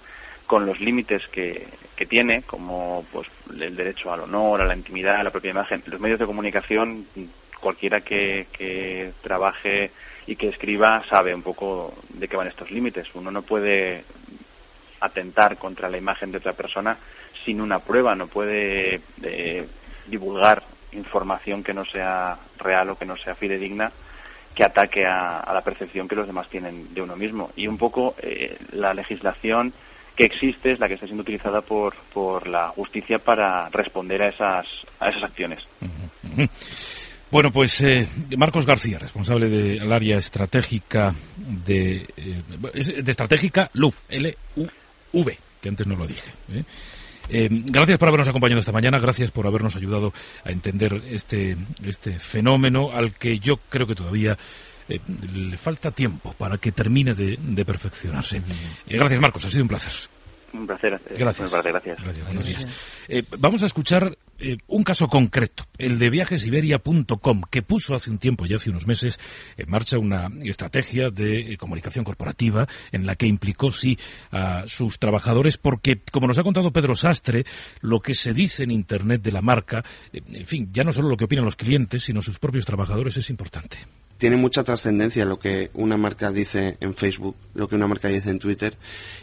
con 0.47 0.65
los 0.65 0.79
límites 0.81 1.25
que, 1.31 1.67
que 1.95 2.05
tiene, 2.05 2.43
como 2.43 3.05
pues 3.11 3.27
el 3.57 3.75
derecho 3.75 4.11
al 4.11 4.21
honor, 4.21 4.61
a 4.61 4.65
la 4.65 4.75
intimidad, 4.75 5.15
a 5.15 5.23
la 5.23 5.31
propia 5.31 5.51
imagen. 5.51 5.81
Los 5.85 6.01
medios 6.01 6.19
de 6.19 6.25
comunicación, 6.25 7.07
cualquiera 7.61 8.01
que, 8.01 8.47
que 8.51 9.13
trabaje 9.23 9.91
y 10.27 10.35
que 10.35 10.49
escriba 10.49 11.03
sabe 11.09 11.33
un 11.33 11.41
poco 11.41 11.93
de 12.09 12.27
qué 12.27 12.35
van 12.35 12.47
estos 12.47 12.69
límites. 12.69 13.07
Uno 13.13 13.31
no 13.31 13.43
puede 13.43 14.03
atentar 14.99 15.57
contra 15.57 15.89
la 15.89 15.97
imagen 15.97 16.31
de 16.31 16.39
otra 16.39 16.53
persona 16.53 16.97
sin 17.45 17.61
una 17.61 17.79
prueba, 17.79 18.15
no 18.15 18.27
puede 18.27 19.01
eh, 19.23 19.67
divulgar 20.07 20.63
información 20.91 21.63
que 21.63 21.73
no 21.73 21.85
sea 21.85 22.37
real 22.57 22.89
o 22.89 22.97
que 22.97 23.05
no 23.05 23.17
sea 23.17 23.35
fidedigna 23.35 23.91
que 24.55 24.63
ataque 24.63 25.05
a, 25.05 25.41
a 25.41 25.53
la 25.53 25.61
percepción 25.61 26.07
que 26.07 26.15
los 26.15 26.27
demás 26.27 26.49
tienen 26.49 26.93
de 26.93 27.01
uno 27.01 27.17
mismo. 27.17 27.51
Y 27.57 27.67
un 27.67 27.77
poco 27.77 28.15
eh, 28.21 28.57
la 28.71 28.93
legislación 28.93 29.73
que 30.15 30.25
existe 30.25 30.71
es 30.71 30.79
la 30.79 30.87
que 30.87 30.93
está 30.93 31.05
siendo 31.05 31.23
utilizada 31.23 31.61
por, 31.61 31.95
por 32.13 32.47
la 32.47 32.69
justicia 32.69 33.19
para 33.19 33.69
responder 33.69 34.21
a 34.21 34.29
esas, 34.29 34.65
a 34.99 35.09
esas 35.09 35.23
acciones. 35.23 35.59
Bueno, 37.31 37.51
pues 37.51 37.81
eh, 37.81 38.07
Marcos 38.37 38.65
García, 38.65 38.99
responsable 38.99 39.49
del 39.49 39.91
área 39.91 40.17
estratégica 40.17 41.13
de, 41.35 42.05
eh, 42.15 43.01
de 43.03 43.11
estratégica 43.11 43.69
LUV, 43.73 43.93
L-U-V, 44.07 45.37
que 45.59 45.69
antes 45.69 45.87
no 45.87 45.95
lo 45.95 46.05
dije. 46.05 46.31
¿eh? 46.49 46.63
Eh, 47.29 47.49
gracias 47.51 47.97
por 47.97 48.07
habernos 48.07 48.27
acompañado 48.27 48.59
esta 48.59 48.71
mañana, 48.71 48.99
gracias 48.99 49.31
por 49.31 49.47
habernos 49.47 49.75
ayudado 49.75 50.13
a 50.43 50.51
entender 50.51 51.01
este, 51.09 51.57
este 51.83 52.19
fenómeno 52.19 52.91
al 52.91 53.13
que 53.13 53.39
yo 53.39 53.55
creo 53.69 53.87
que 53.87 53.95
todavía 53.95 54.37
eh, 54.87 54.99
le 55.33 55.57
falta 55.57 55.91
tiempo 55.91 56.33
para 56.37 56.57
que 56.57 56.71
termine 56.71 57.13
de, 57.13 57.37
de 57.39 57.65
perfeccionarse. 57.65 58.37
Eh, 58.37 58.97
gracias, 58.97 59.19
Marcos, 59.19 59.45
ha 59.45 59.49
sido 59.49 59.63
un 59.63 59.69
placer. 59.69 59.91
Un 60.53 60.67
placer. 60.67 60.99
Gracias. 61.17 61.51
mi 61.51 61.51
parte, 61.51 61.71
gracias. 61.71 61.97
Gracias, 62.01 62.25
buenos 62.25 62.45
días. 62.45 63.03
Eh, 63.07 63.23
vamos 63.39 63.63
a 63.63 63.65
escuchar 63.65 64.15
eh, 64.37 64.57
un 64.67 64.83
caso 64.83 65.07
concreto, 65.07 65.65
el 65.77 65.97
de 65.97 66.09
viajesiberia.com, 66.09 67.41
que 67.49 67.61
puso 67.61 67.95
hace 67.95 68.09
un 68.09 68.17
tiempo, 68.17 68.45
ya 68.45 68.57
hace 68.57 68.69
unos 68.69 68.85
meses, 68.85 69.19
en 69.57 69.69
marcha 69.69 69.97
una 69.97 70.29
estrategia 70.43 71.09
de 71.09 71.53
eh, 71.53 71.57
comunicación 71.57 72.03
corporativa 72.03 72.67
en 72.91 73.05
la 73.05 73.15
que 73.15 73.27
implicó, 73.27 73.71
sí, 73.71 73.97
a 74.31 74.65
sus 74.67 74.99
trabajadores, 74.99 75.57
porque, 75.57 76.01
como 76.11 76.27
nos 76.27 76.37
ha 76.37 76.43
contado 76.43 76.71
Pedro 76.71 76.95
Sastre, 76.95 77.45
lo 77.81 78.01
que 78.01 78.13
se 78.13 78.33
dice 78.33 78.63
en 78.63 78.71
Internet 78.71 79.21
de 79.21 79.31
la 79.31 79.41
marca, 79.41 79.83
eh, 80.11 80.21
en 80.27 80.45
fin, 80.45 80.69
ya 80.71 80.83
no 80.83 80.91
solo 80.91 81.09
lo 81.09 81.17
que 81.17 81.25
opinan 81.25 81.45
los 81.45 81.55
clientes, 81.55 82.03
sino 82.03 82.21
sus 82.21 82.39
propios 82.39 82.65
trabajadores 82.65 83.17
es 83.17 83.29
importante 83.29 83.77
tiene 84.17 84.37
mucha 84.37 84.63
trascendencia 84.63 85.25
lo 85.25 85.39
que 85.39 85.69
una 85.73 85.97
marca 85.97 86.31
dice 86.31 86.77
en 86.79 86.95
Facebook, 86.95 87.35
lo 87.53 87.67
que 87.67 87.75
una 87.75 87.87
marca 87.87 88.07
dice 88.07 88.29
en 88.29 88.39
Twitter 88.39 88.77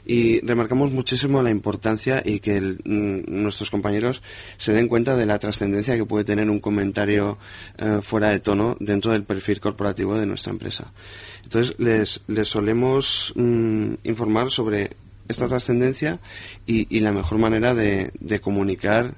y 0.05 0.41
remarcamos 0.41 0.93
muchísimo 0.93 1.43
la 1.43 1.51
importancia 1.51 2.23
y 2.25 2.41
que 2.41 2.61
mm, 2.61 3.23
nuestros 3.27 3.71
compañeros 3.71 4.23
se 4.59 4.73
den 4.73 4.89
cuenta 4.89 5.17
de 5.17 5.27
la 5.27 5.39
trascendencia 5.39 5.97
que 5.97 6.05
puede 6.05 6.25
tener 6.25 6.51
un 6.51 6.61
comentario 6.61 7.39
eh, 7.79 8.01
fuera 8.03 8.31
de 8.31 8.41
tono 8.41 8.77
dentro 8.81 9.13
del 9.13 9.25
perfil 9.25 9.61
corporativo 9.61 10.19
de 10.19 10.27
nuestra 10.27 10.53
empresa. 10.53 10.93
Entonces 11.43 11.75
les, 11.79 12.21
solemos 12.49 13.33
mm, 13.35 13.95
informar 14.05 14.51
sobre 14.51 14.91
esta 15.29 15.49
trascendencia 15.49 16.21
y, 16.67 17.01
la 17.01 17.13
mejor 17.13 17.39
manera 17.39 17.75
de, 17.75 18.41
comunicar 18.43 19.15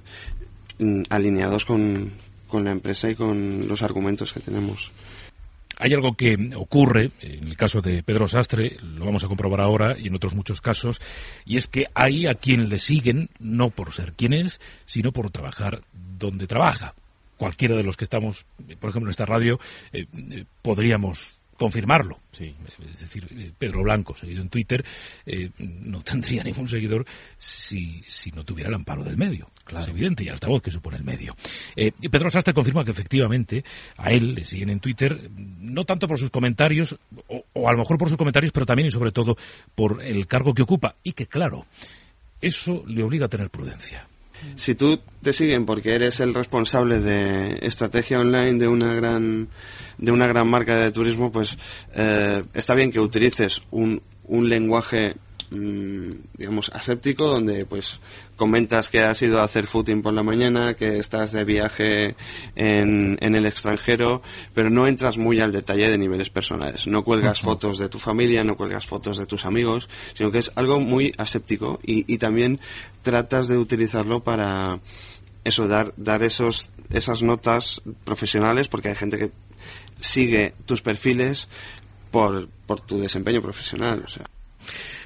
mm, 0.78 1.02
alineados 1.08 1.64
con 1.64 2.12
la 2.52 2.70
empresa 2.70 3.10
y 3.10 3.16
con 3.16 3.66
los 3.66 3.82
argumentos 3.82 4.32
que 4.32 4.38
tenemos. 4.38 4.92
Hay 5.78 5.92
algo 5.92 6.14
que 6.14 6.36
ocurre, 6.56 7.10
en 7.20 7.48
el 7.48 7.56
caso 7.56 7.80
de 7.80 8.02
Pedro 8.02 8.28
Sastre, 8.28 8.76
lo 8.82 9.04
vamos 9.04 9.24
a 9.24 9.28
comprobar 9.28 9.60
ahora, 9.60 9.96
y 9.98 10.08
en 10.08 10.14
otros 10.14 10.34
muchos 10.34 10.60
casos, 10.60 11.00
y 11.44 11.56
es 11.56 11.66
que 11.66 11.86
hay 11.94 12.26
a 12.26 12.34
quien 12.34 12.68
le 12.68 12.78
siguen, 12.78 13.30
no 13.38 13.70
por 13.70 13.92
ser 13.92 14.12
quien 14.12 14.32
es, 14.32 14.60
sino 14.84 15.12
por 15.12 15.30
trabajar 15.30 15.82
donde 15.92 16.46
trabaja. 16.46 16.94
Cualquiera 17.36 17.76
de 17.76 17.82
los 17.82 17.96
que 17.96 18.04
estamos, 18.04 18.46
por 18.78 18.90
ejemplo, 18.90 19.08
en 19.08 19.10
esta 19.10 19.26
radio, 19.26 19.58
eh, 19.92 20.06
eh, 20.12 20.44
podríamos 20.62 21.36
confirmarlo. 21.56 22.18
Sí. 22.32 22.54
Es 22.92 23.00
decir, 23.00 23.26
eh, 23.30 23.52
Pedro 23.56 23.82
Blanco, 23.82 24.14
seguido 24.14 24.42
en 24.42 24.48
Twitter, 24.48 24.84
eh, 25.26 25.50
no 25.58 26.02
tendría 26.02 26.42
ningún 26.42 26.68
seguidor 26.68 27.04
si, 27.38 28.02
si, 28.04 28.30
no 28.30 28.44
tuviera 28.44 28.68
el 28.68 28.74
amparo 28.74 29.04
del 29.04 29.16
medio. 29.16 29.50
Claro. 29.64 29.84
Es 29.84 29.90
evidente, 29.90 30.24
y 30.24 30.28
altavoz 30.28 30.62
que 30.62 30.70
supone 30.70 30.96
el 30.96 31.04
medio. 31.04 31.36
Eh, 31.76 31.92
Pedro 32.10 32.30
Sastre 32.30 32.52
confirma 32.52 32.84
que 32.84 32.90
efectivamente 32.90 33.64
a 33.96 34.10
él 34.10 34.34
le 34.34 34.44
siguen 34.44 34.70
en 34.70 34.80
Twitter, 34.80 35.30
no 35.36 35.84
tanto 35.84 36.06
por 36.06 36.18
sus 36.18 36.30
comentarios, 36.30 36.96
o, 37.28 37.44
o 37.52 37.68
a 37.68 37.72
lo 37.72 37.78
mejor 37.78 37.98
por 37.98 38.08
sus 38.08 38.18
comentarios, 38.18 38.52
pero 38.52 38.66
también 38.66 38.88
y 38.88 38.90
sobre 38.90 39.12
todo 39.12 39.36
por 39.74 40.02
el 40.02 40.26
cargo 40.26 40.52
que 40.52 40.62
ocupa. 40.62 40.96
Y 41.02 41.12
que, 41.12 41.26
claro, 41.26 41.66
eso 42.40 42.84
le 42.86 43.02
obliga 43.02 43.26
a 43.26 43.30
tener 43.30 43.50
prudencia. 43.50 44.06
Si 44.56 44.74
tú 44.74 45.00
te 45.22 45.32
siguen 45.32 45.66
porque 45.66 45.94
eres 45.94 46.20
el 46.20 46.34
responsable 46.34 47.00
de 47.00 47.58
estrategia 47.62 48.20
online 48.20 48.58
de 48.58 48.68
una 48.68 48.94
gran 48.94 49.48
de 49.98 50.12
una 50.12 50.26
gran 50.26 50.48
marca 50.48 50.78
de 50.78 50.92
turismo, 50.92 51.30
pues 51.30 51.56
eh, 51.94 52.42
está 52.52 52.74
bien 52.74 52.90
que 52.90 53.00
utilices 53.00 53.62
un, 53.70 54.02
un 54.24 54.48
lenguaje 54.48 55.16
digamos 55.50 56.70
aséptico 56.72 57.26
donde 57.26 57.66
pues 57.66 58.00
comentas 58.36 58.88
que 58.88 59.00
has 59.00 59.20
ido 59.22 59.40
a 59.40 59.44
hacer 59.44 59.66
footing 59.66 60.02
por 60.02 60.12
la 60.12 60.22
mañana, 60.22 60.74
que 60.74 60.98
estás 60.98 61.32
de 61.32 61.44
viaje 61.44 62.16
en, 62.56 63.16
en 63.20 63.34
el 63.34 63.46
extranjero, 63.46 64.22
pero 64.54 64.70
no 64.70 64.86
entras 64.86 65.18
muy 65.18 65.40
al 65.40 65.52
detalle 65.52 65.90
de 65.90 65.98
niveles 65.98 66.30
personales. 66.30 66.86
No 66.86 67.04
cuelgas 67.04 67.40
fotos 67.40 67.78
de 67.78 67.88
tu 67.88 67.98
familia, 67.98 68.42
no 68.44 68.56
cuelgas 68.56 68.86
fotos 68.86 69.18
de 69.18 69.26
tus 69.26 69.44
amigos, 69.44 69.88
sino 70.14 70.30
que 70.32 70.38
es 70.38 70.50
algo 70.56 70.80
muy 70.80 71.12
aséptico 71.18 71.78
y, 71.84 72.12
y 72.12 72.18
también 72.18 72.58
tratas 73.02 73.48
de 73.48 73.56
utilizarlo 73.56 74.24
para 74.24 74.80
eso, 75.44 75.68
dar, 75.68 75.92
dar 75.96 76.22
esos, 76.22 76.70
esas 76.90 77.22
notas 77.22 77.82
profesionales, 78.04 78.68
porque 78.68 78.88
hay 78.88 78.96
gente 78.96 79.18
que 79.18 79.30
sigue 80.00 80.54
tus 80.66 80.82
perfiles 80.82 81.48
por, 82.10 82.48
por 82.66 82.80
tu 82.80 82.98
desempeño 82.98 83.42
profesional. 83.42 84.02
O 84.04 84.08
sea. 84.08 84.26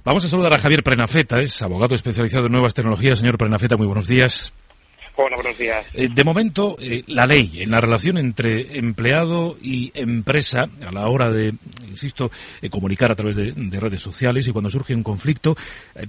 Vamos 0.05 0.25
a 0.25 0.29
saludar 0.29 0.55
a 0.55 0.59
Javier 0.59 0.83
Prenafeta, 0.83 1.41
es 1.41 1.61
abogado 1.63 1.95
especializado 1.95 2.47
en 2.47 2.53
nuevas 2.53 2.75
tecnologías. 2.75 3.19
Señor 3.19 3.39
Prenafeta, 3.39 3.77
muy 3.77 3.87
buenos 3.87 4.09
días. 4.09 4.53
Hola, 5.21 5.35
buenos 5.35 5.59
días. 5.59 5.85
Eh, 5.95 6.09
de 6.15 6.23
momento, 6.23 6.77
eh, 6.79 7.03
la 7.09 7.27
ley 7.27 7.61
en 7.61 7.73
la 7.73 7.81
relación 7.81 8.19
entre 8.19 8.79
empleado 8.79 9.57
y 9.61 9.91
empresa 9.93 10.69
a 10.81 10.93
la 10.93 11.09
hora 11.09 11.29
de, 11.29 11.55
insisto, 11.89 12.31
eh, 12.63 12.71
comunicar 12.71 13.11
a 13.11 13.17
través 13.17 13.35
de, 13.35 13.53
redes 13.81 14.01
sociales 14.01 14.47
y 14.47 14.53
cuando 14.53 14.71
surge 14.71 14.95
un 14.95 15.03
conflicto, 15.03 15.57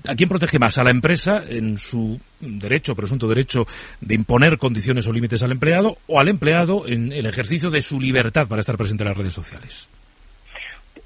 ¿a 0.07 0.13
quién 0.13 0.29
protege 0.29 0.59
más? 0.59 0.77
¿A 0.77 0.83
la 0.83 0.91
empresa 0.91 1.43
en 1.49 1.79
su 1.79 2.19
derecho, 2.39 2.93
presunto 2.93 3.27
derecho 3.27 3.65
de 3.99 4.13
imponer 4.13 4.59
condiciones 4.59 5.07
o 5.07 5.11
límites 5.11 5.41
al 5.41 5.53
empleado 5.53 5.97
o 6.05 6.19
al 6.19 6.27
empleado 6.27 6.87
en 6.87 7.11
el 7.11 7.25
ejercicio 7.25 7.71
de 7.71 7.81
su 7.81 7.99
libertad 7.99 8.47
para 8.47 8.59
estar 8.59 8.77
presente 8.77 9.03
en 9.03 9.09
las 9.09 9.17
redes 9.17 9.33
sociales? 9.33 9.89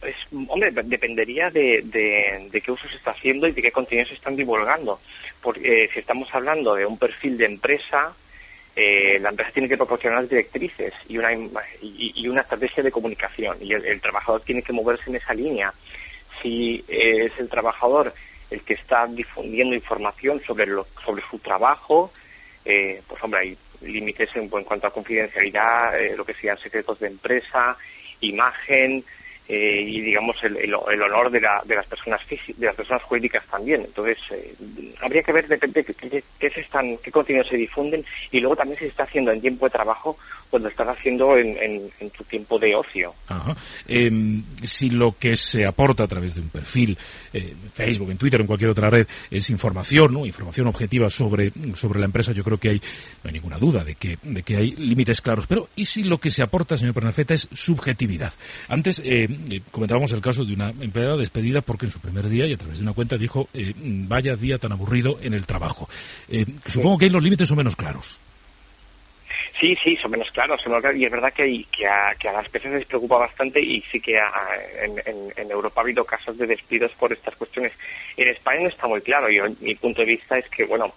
Pues, 0.03 0.17
hombre, 0.49 0.69
dependería 0.83 1.49
de, 1.49 1.81
de, 1.85 2.61
qué 2.61 2.71
uso 2.73 2.85
se 2.89 2.97
está 2.97 3.11
haciendo 3.11 3.47
y 3.47 3.53
de 3.53 3.61
qué 3.61 3.71
contenidos 3.71 4.09
se 4.09 4.15
están 4.15 4.35
divulgando. 4.35 4.99
Porque 5.41 5.85
eh, 5.85 5.89
si 5.93 5.99
estamos 5.99 6.27
hablando 6.33 6.75
de 6.75 6.85
un 6.85 6.97
perfil 6.97 7.37
de 7.37 7.45
empresa, 7.45 8.13
eh, 8.75 9.17
la 9.21 9.29
empresa 9.29 9.51
tiene 9.53 9.69
que 9.69 9.77
proporcionar 9.77 10.27
directrices 10.27 10.93
y 11.07 11.17
una, 11.17 11.31
y, 11.81 12.27
una 12.27 12.41
estrategia 12.41 12.83
de 12.83 12.91
comunicación 12.91 13.55
y 13.61 13.71
el, 13.71 14.01
trabajador 14.01 14.41
tiene 14.41 14.61
que 14.61 14.73
moverse 14.73 15.09
en 15.09 15.15
esa 15.15 15.33
línea. 15.33 15.73
Si 16.41 16.83
es 16.89 17.31
el 17.39 17.47
trabajador 17.47 18.13
el 18.51 18.61
que 18.63 18.73
está 18.73 19.07
difundiendo 19.07 19.73
información 19.73 20.41
sobre, 20.45 20.65
lo, 20.65 20.85
sobre 21.05 21.23
su 21.31 21.39
trabajo, 21.39 22.11
eh, 22.65 23.01
pues 23.07 23.23
hombre, 23.23 23.39
hay 23.39 23.57
límites 23.79 24.35
en, 24.35 24.49
cuanto 24.49 24.85
a 24.85 24.91
confidencialidad, 24.91 25.93
lo 26.17 26.25
que 26.25 26.33
sean 26.33 26.57
secretos 26.57 26.99
de 26.99 27.07
empresa, 27.07 27.77
imagen, 28.19 29.05
eh, 29.47 29.83
y 29.85 29.99
digamos 30.01 30.37
el, 30.43 30.55
el, 30.55 30.73
honor 30.73 31.29
de, 31.29 31.41
la, 31.41 31.61
de 31.65 31.75
las 31.75 31.85
personas 31.85 32.21
de 32.29 32.65
las 32.65 32.75
personas 32.75 33.03
jurídicas 33.03 33.45
también. 33.47 33.81
Entonces 33.81 34.17
eh, 34.31 34.55
habría 35.01 35.21
que 35.21 35.33
ver 35.33 35.47
depende 35.49 35.83
de 35.83 36.23
qué, 36.39 36.49
se 36.49 36.61
están 36.61 36.97
qué 37.03 37.11
contenidos 37.11 37.49
se 37.49 37.57
difunden 37.57 38.05
y 38.31 38.39
luego 38.39 38.55
también 38.55 38.77
si 38.79 38.85
se 38.85 38.91
está 38.91 39.03
haciendo 39.03 39.31
en 39.31 39.41
tiempo 39.41 39.65
de 39.65 39.71
trabajo 39.71 40.17
o 40.49 40.59
lo 40.59 40.69
estás 40.69 40.87
haciendo 40.87 41.35
en, 41.37 41.57
en, 41.57 42.09
tu 42.11 42.23
tiempo 42.23 42.57
de 42.57 42.75
ocio. 42.75 43.13
Em, 43.87 44.43
si 44.63 44.91
lo 44.91 45.17
que 45.19 45.35
se 45.35 45.65
aporta 45.65 46.05
a 46.05 46.07
través 46.07 46.35
de 46.35 46.41
un 46.41 46.49
perfil 46.49 46.97
eh, 47.33 47.53
Facebook 47.73 48.11
en 48.11 48.17
Twitter 48.17 48.39
en 48.39 48.47
cualquier 48.47 48.69
otra 48.69 48.89
red 48.89 49.07
es 49.29 49.49
información 49.49 50.13
no 50.13 50.25
información 50.25 50.67
objetiva 50.67 51.09
sobre 51.09 51.51
sobre 51.73 51.99
la 51.99 52.05
empresa 52.05 52.31
yo 52.31 52.43
creo 52.43 52.57
que 52.57 52.69
hay 52.69 52.79
no 52.79 53.27
hay 53.27 53.33
ninguna 53.33 53.57
duda 53.57 53.83
de 53.83 53.95
que 53.95 54.17
de 54.21 54.43
que 54.43 54.55
hay 54.55 54.71
límites 54.71 55.21
claros. 55.21 55.47
Pero 55.47 55.67
y 55.75 55.83
si 55.83 56.03
lo 56.03 56.17
que 56.17 56.29
se 56.29 56.43
aporta 56.43 56.77
señor 56.77 56.93
Pernafeta 56.93 57.33
es 57.33 57.49
subjetividad 57.51 58.33
antes 58.69 59.01
eh, 59.03 59.27
eh, 59.51 59.61
comentábamos 59.71 60.11
el 60.13 60.21
caso 60.21 60.43
de 60.43 60.53
una 60.53 60.69
empleada 60.69 61.17
despedida 61.17 61.61
porque 61.61 61.85
en 61.85 61.91
su 61.91 61.99
primer 61.99 62.27
día 62.29 62.45
y 62.45 62.53
a 62.53 62.57
través 62.57 62.79
de 62.79 62.83
una 62.83 62.93
cuenta 62.93 63.17
dijo 63.17 63.47
eh, 63.53 63.73
vaya 63.75 64.35
día 64.35 64.57
tan 64.57 64.71
aburrido 64.71 65.17
en 65.21 65.33
el 65.33 65.45
trabajo. 65.45 65.87
Eh, 66.29 66.45
supongo 66.65 66.97
que 66.97 67.05
ahí 67.05 67.11
los 67.11 67.23
límites 67.23 67.47
son 67.47 67.57
menos 67.57 67.75
claros. 67.75 68.21
Sí, 69.59 69.75
sí, 69.83 69.95
son 70.01 70.11
menos 70.11 70.29
claros, 70.31 70.59
y 70.95 71.05
es 71.05 71.11
verdad 71.11 71.31
que, 71.31 71.65
que, 71.71 71.87
a, 71.87 72.15
que 72.19 72.27
a 72.27 72.33
las 72.33 72.49
personas 72.49 72.79
les 72.79 72.87
preocupa 72.87 73.17
bastante 73.17 73.61
y 73.61 73.81
sí 73.91 74.01
que 74.01 74.13
en, 74.15 75.51
Europa 75.51 75.79
ha 75.79 75.83
habido 75.83 76.03
casos 76.03 76.37
de 76.37 76.47
despidos 76.47 76.91
por 76.99 77.13
estas 77.13 77.35
cuestiones. 77.35 77.71
En 78.17 78.27
España 78.27 78.63
no 78.63 78.69
está 78.69 78.87
muy 78.87 79.01
claro 79.01 79.29
y 79.29 79.39
mi 79.61 79.75
punto 79.75 80.01
de 80.01 80.07
vista 80.07 80.37
es 80.37 80.49
que, 80.49 80.65
bueno, 80.65 80.93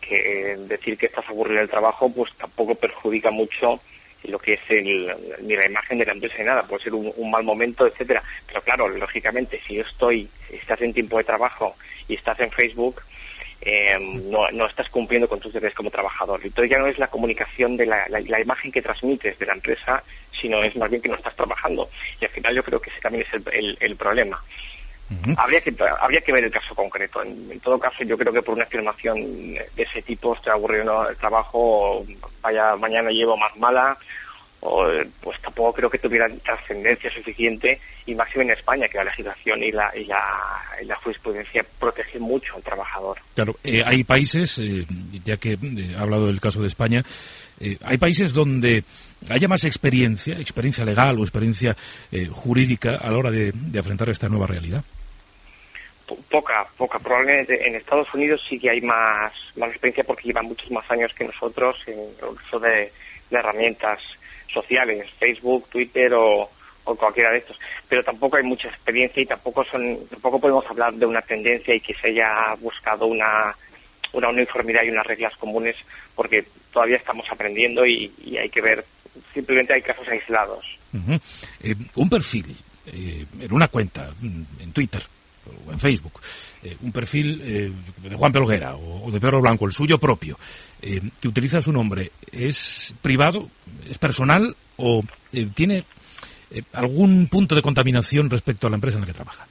que 0.00 0.56
decir 0.68 0.96
que 0.96 1.06
estás 1.06 1.28
aburrido 1.28 1.58
en 1.58 1.64
el 1.64 1.70
trabajo 1.70 2.10
pues 2.10 2.32
tampoco 2.38 2.74
perjudica 2.74 3.30
mucho 3.30 3.80
lo 4.24 4.38
que 4.38 4.54
es 4.54 4.60
el, 4.68 5.14
ni 5.42 5.54
la 5.54 5.66
imagen 5.66 5.98
de 5.98 6.06
la 6.06 6.12
empresa 6.12 6.36
ni 6.38 6.44
nada, 6.44 6.62
puede 6.62 6.84
ser 6.84 6.94
un, 6.94 7.30
mal 7.30 7.44
momento, 7.44 7.86
etcétera. 7.86 8.22
Pero 8.46 8.60
claro, 8.62 8.88
lógicamente, 8.88 9.60
si 9.66 9.74
yo 9.74 9.82
estoy, 9.82 10.28
estás 10.50 10.80
en 10.80 10.92
tiempo 10.92 11.18
de 11.18 11.24
trabajo 11.24 11.76
y 12.08 12.14
estás 12.14 12.38
en 12.40 12.50
Facebook, 12.50 13.02
eh, 13.60 13.96
no, 14.00 14.50
no 14.52 14.66
estás 14.66 14.88
cumpliendo 14.90 15.28
con 15.28 15.40
tus 15.40 15.52
deberes 15.52 15.76
como 15.76 15.90
trabajador. 15.90 16.40
Entonces 16.44 16.70
ya 16.70 16.78
no 16.78 16.86
es 16.86 16.98
la 16.98 17.08
comunicación 17.08 17.76
de 17.76 17.86
la, 17.86 18.06
la, 18.08 18.40
imagen 18.40 18.70
que 18.70 18.82
transmites 18.82 19.38
de 19.38 19.46
la 19.46 19.54
empresa, 19.54 20.02
sino 20.40 20.62
es 20.62 20.76
más 20.76 20.90
bien 20.90 21.02
que 21.02 21.08
no 21.08 21.16
estás 21.16 21.34
trabajando. 21.36 21.88
Y 22.20 22.24
al 22.24 22.30
final 22.30 22.54
yo 22.54 22.62
creo 22.62 22.80
que 22.80 22.90
ese 22.90 23.00
también 23.00 23.24
es 23.26 23.42
el, 23.52 23.76
el, 23.80 23.96
problema. 23.96 24.42
Habría, 25.36 25.60
que, 25.60 25.74
habría 26.00 26.20
que 26.20 26.32
ver 26.32 26.44
el 26.44 26.50
caso 26.50 26.74
concreto. 26.74 27.22
En, 27.22 27.60
todo 27.60 27.78
caso, 27.78 28.04
yo 28.04 28.16
creo 28.16 28.32
que 28.32 28.42
por 28.42 28.54
una 28.54 28.64
afirmación 28.64 29.54
de 29.54 29.70
ese 29.76 30.02
tipo, 30.02 30.34
estoy 30.34 30.52
aburrido 30.52 31.08
el 31.08 31.16
trabajo, 31.16 32.04
vaya, 32.42 32.76
mañana 32.76 33.10
llevo 33.10 33.36
más 33.36 33.56
mala, 33.56 33.96
pues 35.20 35.40
tampoco 35.42 35.74
creo 35.74 35.90
que 35.90 35.98
tuvieran 35.98 36.38
trascendencia 36.40 37.10
suficiente 37.12 37.80
y 38.06 38.14
máximo 38.14 38.42
en 38.42 38.52
España 38.52 38.86
que 38.90 38.98
la 38.98 39.04
legislación 39.04 39.62
y 39.62 39.70
la, 39.70 39.92
y 39.96 40.04
la, 40.04 40.96
jurisprudencia 41.02 41.64
protegen 41.78 42.22
mucho 42.22 42.56
al 42.56 42.62
trabajador. 42.62 43.18
Claro, 43.34 43.56
eh, 43.62 43.82
hay 43.84 44.02
países, 44.04 44.58
eh, 44.58 44.86
ya 45.24 45.36
que 45.36 45.52
eh, 45.52 45.58
he 45.62 45.96
hablado 45.96 46.26
del 46.26 46.40
caso 46.40 46.60
de 46.60 46.68
España, 46.68 47.02
hay 47.82 47.96
países 47.96 48.32
donde 48.32 48.84
haya 49.30 49.48
más 49.48 49.64
experiencia, 49.64 50.34
experiencia 50.34 50.84
legal 50.84 51.18
o 51.18 51.22
experiencia 51.22 51.74
jurídica 52.30 52.96
a 52.96 53.10
la 53.10 53.16
hora 53.16 53.30
de, 53.30 53.50
de 53.52 53.78
afrontar 53.78 54.10
esta 54.10 54.28
nueva 54.28 54.46
realidad. 54.46 54.84
Po- 56.06 56.18
poca, 56.30 56.66
poca. 56.76 56.98
Probablemente 56.98 57.66
en 57.66 57.74
Estados 57.74 58.12
Unidos 58.14 58.40
sí 58.48 58.58
que 58.58 58.70
hay 58.70 58.80
más, 58.80 59.32
más 59.56 59.70
experiencia 59.70 60.04
porque 60.04 60.28
llevan 60.28 60.46
muchos 60.46 60.70
más 60.70 60.88
años 60.90 61.12
que 61.16 61.24
nosotros 61.24 61.76
en 61.86 61.98
el 61.98 62.24
uso 62.24 62.58
de, 62.58 62.92
herramientas 63.30 64.00
sociales, 64.52 65.10
Facebook, 65.18 65.68
Twitter 65.68 66.14
o, 66.14 66.48
o 66.84 66.94
cualquiera 66.94 67.32
de 67.32 67.38
estos. 67.38 67.58
Pero 67.88 68.02
tampoco 68.04 68.36
hay 68.36 68.44
mucha 68.44 68.68
experiencia 68.68 69.22
y 69.22 69.26
tampoco 69.26 69.64
son, 69.64 70.06
tampoco 70.08 70.40
podemos 70.40 70.64
hablar 70.70 70.94
de 70.94 71.06
una 71.06 71.20
tendencia 71.22 71.74
y 71.74 71.80
que 71.80 71.94
se 71.94 72.08
haya 72.08 72.54
buscado 72.60 73.06
una, 73.06 73.54
una 74.12 74.28
uniformidad 74.28 74.82
y 74.84 74.90
unas 74.90 75.06
reglas 75.06 75.34
comunes 75.38 75.76
porque 76.14 76.46
todavía 76.72 76.96
estamos 76.96 77.26
aprendiendo 77.30 77.84
y, 77.84 78.12
hay 78.40 78.48
que 78.48 78.62
ver, 78.62 78.84
simplemente 79.34 79.74
hay 79.74 79.82
casos 79.82 80.06
aislados. 80.08 80.64
Eh, 81.60 81.74
un 81.96 82.08
perfil 82.08 82.56
eh, 82.86 83.26
en 83.40 83.52
una 83.52 83.68
cuenta, 83.68 84.12
mm, 84.20 84.42
en 84.62 84.72
Twitter 84.72 85.02
o 85.66 85.72
en 85.72 85.78
Facebook, 85.78 86.20
eh, 86.62 86.76
un 86.82 86.92
perfil 86.92 87.40
eh, 87.42 87.72
de 88.08 88.16
Juan 88.16 88.32
Pelguera 88.32 88.74
o, 88.76 89.06
o 89.06 89.10
de 89.10 89.20
Pedro 89.20 89.40
Blanco, 89.40 89.66
el 89.66 89.72
suyo 89.72 89.98
propio, 89.98 90.36
eh, 90.82 91.00
que 91.20 91.28
utiliza 91.28 91.60
su 91.60 91.72
nombre, 91.72 92.12
¿es 92.30 92.94
privado, 93.02 93.48
es 93.88 93.98
personal 93.98 94.56
o 94.76 95.02
eh, 95.32 95.46
tiene 95.54 95.84
algún 96.72 97.26
punto 97.28 97.54
de 97.54 97.62
contaminación 97.62 98.30
respecto 98.30 98.66
a 98.66 98.70
la 98.70 98.76
empresa 98.76 98.98
en 98.98 99.02
la 99.02 99.06
que 99.06 99.14
trabaja? 99.14 99.46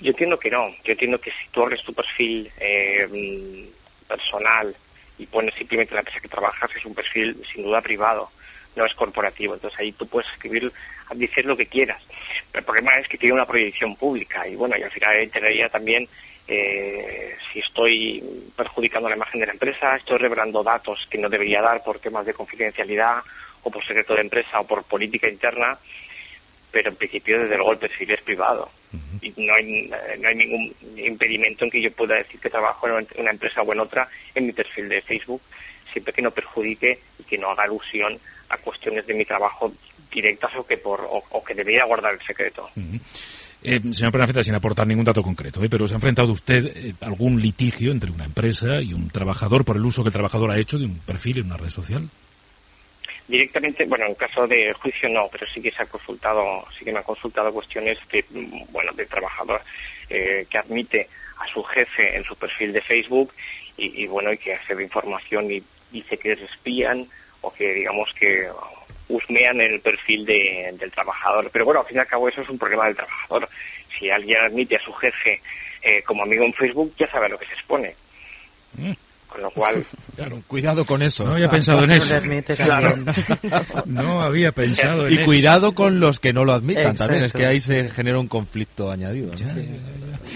Yo 0.00 0.10
entiendo 0.10 0.38
que 0.38 0.50
no. 0.50 0.70
Yo 0.84 0.92
entiendo 0.92 1.18
que 1.18 1.30
si 1.30 1.50
tú 1.50 1.62
abres 1.62 1.82
tu 1.84 1.92
perfil 1.92 2.48
mm, 2.48 4.08
personal 4.08 4.74
y 5.18 5.26
pones 5.26 5.54
simplemente 5.56 5.92
la 5.92 6.00
empresa 6.00 6.20
que 6.20 6.28
trabajas, 6.28 6.70
es 6.74 6.84
un 6.86 6.94
perfil 6.94 7.36
sin 7.52 7.64
duda 7.64 7.82
privado, 7.82 8.30
no 8.76 8.86
es 8.86 8.94
corporativo. 8.94 9.54
Entonces 9.54 9.78
ahí 9.78 9.92
tú 9.92 10.06
puedes 10.06 10.30
escribir, 10.32 10.72
decir 11.14 11.44
lo 11.44 11.56
que 11.56 11.66
quieras. 11.66 12.02
Pero 12.50 12.60
el 12.60 12.64
problema 12.64 12.92
es 12.98 13.08
que 13.08 13.18
tiene 13.18 13.34
una 13.34 13.46
proyección 13.46 13.96
pública 13.96 14.46
y 14.46 14.56
bueno, 14.56 14.76
y 14.78 14.82
al 14.82 14.90
final 14.90 15.16
entraría 15.16 15.68
también 15.68 16.08
eh, 16.46 17.36
si 17.52 17.60
estoy 17.60 18.52
perjudicando 18.56 19.08
la 19.08 19.16
imagen 19.16 19.40
de 19.40 19.46
la 19.46 19.52
empresa, 19.52 19.96
estoy 19.96 20.18
revelando 20.18 20.62
datos 20.62 20.98
que 21.08 21.18
no 21.18 21.28
debería 21.28 21.62
dar 21.62 21.82
por 21.84 22.00
temas 22.00 22.26
de 22.26 22.34
confidencialidad 22.34 23.22
o 23.62 23.70
por 23.70 23.86
secreto 23.86 24.14
de 24.14 24.22
empresa 24.22 24.60
o 24.60 24.66
por 24.66 24.84
política 24.84 25.28
interna, 25.28 25.78
pero 26.72 26.90
en 26.90 26.96
principio 26.96 27.38
desde 27.38 27.56
luego 27.56 27.72
el 27.72 27.78
perfil 27.78 28.10
es 28.10 28.20
privado 28.22 28.70
y 29.22 29.32
no 29.36 29.54
hay, 29.54 29.90
no 30.18 30.28
hay 30.28 30.34
ningún 30.34 30.74
impedimento 30.96 31.64
en 31.64 31.70
que 31.70 31.82
yo 31.82 31.92
pueda 31.92 32.16
decir 32.16 32.40
que 32.40 32.50
trabajo 32.50 32.88
en 32.88 33.06
una 33.18 33.30
empresa 33.30 33.62
o 33.62 33.72
en 33.72 33.80
otra 33.80 34.08
en 34.34 34.46
mi 34.46 34.52
perfil 34.52 34.88
de 34.88 35.02
Facebook, 35.02 35.42
siempre 35.92 36.12
que 36.12 36.22
no 36.22 36.30
perjudique 36.30 37.00
y 37.18 37.24
que 37.24 37.38
no 37.38 37.50
haga 37.50 37.64
alusión 37.64 38.18
a 38.48 38.56
cuestiones 38.58 39.06
de 39.06 39.14
mi 39.14 39.24
trabajo 39.24 39.72
directas 40.10 40.50
o 40.56 40.66
que 40.66 40.76
por 40.76 41.00
o, 41.00 41.22
o 41.30 41.44
que 41.44 41.54
debería 41.54 41.84
guardar 41.84 42.14
el 42.14 42.26
secreto. 42.26 42.68
Eh, 43.62 43.78
señor 43.92 44.10
Prenafeta, 44.10 44.42
sin 44.42 44.54
aportar 44.54 44.86
ningún 44.86 45.04
dato 45.04 45.22
concreto, 45.22 45.62
¿eh? 45.62 45.68
pero 45.70 45.86
¿se 45.86 45.94
ha 45.94 45.98
enfrentado 45.98 46.32
usted 46.32 46.64
eh, 46.64 46.94
algún 47.02 47.40
litigio 47.40 47.92
entre 47.92 48.10
una 48.10 48.24
empresa 48.24 48.80
y 48.80 48.94
un 48.94 49.10
trabajador 49.10 49.64
por 49.64 49.76
el 49.76 49.84
uso 49.84 50.02
que 50.02 50.08
el 50.08 50.14
trabajador 50.14 50.50
ha 50.50 50.58
hecho 50.58 50.78
de 50.78 50.86
un 50.86 50.98
perfil 51.00 51.40
en 51.40 51.46
una 51.46 51.58
red 51.58 51.68
social? 51.68 52.08
Directamente, 53.28 53.84
bueno, 53.84 54.06
en 54.06 54.14
caso 54.14 54.46
de 54.46 54.72
juicio 54.72 55.08
no, 55.08 55.28
pero 55.30 55.46
sí 55.54 55.60
que 55.60 55.70
se 55.70 55.82
ha 55.82 55.86
consultado, 55.86 56.66
sí 56.76 56.84
que 56.84 56.90
me 56.90 56.98
han 56.98 57.04
consultado 57.04 57.52
cuestiones 57.52 57.98
de, 58.10 58.24
bueno, 58.72 58.92
de 58.94 59.06
trabajador 59.06 59.60
eh, 60.08 60.46
que 60.50 60.58
admite 60.58 61.08
a 61.38 61.46
su 61.52 61.62
jefe 61.62 62.16
en 62.16 62.24
su 62.24 62.34
perfil 62.36 62.72
de 62.72 62.80
Facebook 62.80 63.32
y, 63.76 64.02
y, 64.02 64.06
bueno, 64.06 64.32
y 64.32 64.38
que 64.38 64.54
accede 64.54 64.80
a 64.80 64.84
información 64.84 65.50
y 65.50 65.62
dice 65.90 66.18
que 66.18 66.32
espían 66.32 67.08
o 67.42 67.52
que 67.52 67.72
digamos 67.72 68.08
que 68.18 68.48
husmean 69.08 69.60
el 69.60 69.80
perfil 69.80 70.24
de- 70.24 70.70
del 70.74 70.92
trabajador. 70.92 71.50
Pero 71.52 71.64
bueno, 71.64 71.80
al 71.80 71.86
fin 71.86 71.96
y 71.96 72.00
al 72.00 72.06
cabo 72.06 72.28
eso 72.28 72.42
es 72.42 72.48
un 72.48 72.58
problema 72.58 72.86
del 72.86 72.96
trabajador. 72.96 73.48
Si 73.98 74.08
alguien 74.10 74.38
admite 74.40 74.76
a 74.76 74.84
su 74.84 74.92
jefe 74.94 75.40
eh, 75.82 76.02
como 76.04 76.22
amigo 76.22 76.44
en 76.44 76.52
Facebook, 76.54 76.94
ya 76.98 77.10
sabe 77.10 77.26
a 77.26 77.28
lo 77.30 77.38
que 77.38 77.46
se 77.46 77.54
expone. 77.54 77.96
Con 79.30 79.42
lo 79.42 79.50
cual, 79.50 79.84
Claro, 80.16 80.42
cuidado 80.46 80.84
con 80.84 81.02
eso. 81.02 81.24
No 81.24 81.32
había 81.32 81.48
pensado 81.48 81.84
en 81.84 81.92
eso. 81.92 82.16
Claro. 82.56 82.94
No 83.86 84.20
había 84.22 84.52
pensado 84.52 85.06
en 85.06 85.12
Y 85.12 85.16
eso. 85.16 85.24
cuidado 85.24 85.74
con 85.74 86.00
los 86.00 86.20
que 86.20 86.32
no 86.32 86.44
lo 86.44 86.52
admitan 86.52 86.94
también, 86.96 87.24
es 87.24 87.32
que 87.32 87.46
ahí 87.46 87.60
se 87.60 87.90
genera 87.90 88.18
un 88.18 88.28
conflicto 88.28 88.90
añadido. 88.90 89.32
¿no? 89.32 89.36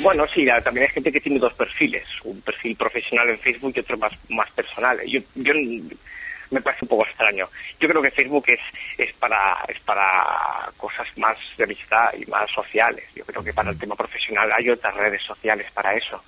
Bueno, 0.02 0.24
sí, 0.34 0.44
también 0.64 0.86
hay 0.86 0.92
gente 0.92 1.12
que 1.12 1.20
tiene 1.20 1.38
dos 1.38 1.52
perfiles, 1.54 2.04
un 2.24 2.40
perfil 2.40 2.76
profesional 2.76 3.28
en 3.30 3.38
Facebook 3.40 3.72
y 3.76 3.80
otro 3.80 3.98
más, 3.98 4.12
más 4.28 4.50
personal. 4.52 4.98
Yo, 5.06 5.20
yo 5.34 5.52
me 6.50 6.60
parece 6.60 6.84
un 6.84 6.88
poco 6.88 7.06
extraño. 7.06 7.48
Yo 7.80 7.88
creo 7.88 8.02
que 8.02 8.10
Facebook 8.10 8.44
es, 8.48 8.60
es 8.98 9.14
para 9.16 9.64
es 9.68 9.78
para 9.80 10.70
cosas 10.76 11.06
más 11.16 11.36
de 11.58 11.64
amistad 11.64 12.10
y 12.18 12.24
más 12.30 12.50
sociales. 12.54 13.04
Yo 13.14 13.24
creo 13.24 13.42
que 13.42 13.52
para 13.52 13.70
el 13.70 13.78
tema 13.78 13.94
profesional 13.96 14.50
hay 14.56 14.70
otras 14.70 14.94
redes 14.94 15.22
sociales 15.22 15.66
para 15.74 15.94
eso. 15.94 16.22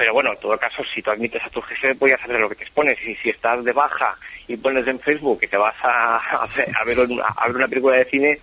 Pero 0.00 0.14
bueno, 0.14 0.32
en 0.32 0.40
todo 0.40 0.56
caso, 0.56 0.82
si 0.94 1.02
tú 1.02 1.10
admites 1.10 1.42
a 1.44 1.50
tu 1.50 1.60
jefe, 1.60 1.92
voy 1.98 2.10
a 2.10 2.16
saber 2.16 2.40
lo 2.40 2.48
que 2.48 2.54
te 2.54 2.64
expones. 2.64 2.96
Y 3.06 3.14
si 3.16 3.28
estás 3.28 3.62
de 3.62 3.72
baja 3.72 4.16
y 4.48 4.56
pones 4.56 4.86
en 4.86 4.98
Facebook 4.98 5.38
que 5.40 5.46
te 5.46 5.58
vas 5.58 5.74
a, 5.82 6.18
ver, 6.56 6.68
a 6.74 6.84
ver 6.86 7.00
una, 7.00 7.24
a 7.36 7.46
ver 7.48 7.56
una 7.56 7.68
película 7.68 7.98
de 7.98 8.06
cine, 8.06 8.38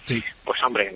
pues 0.45 0.61
hombre, 0.63 0.93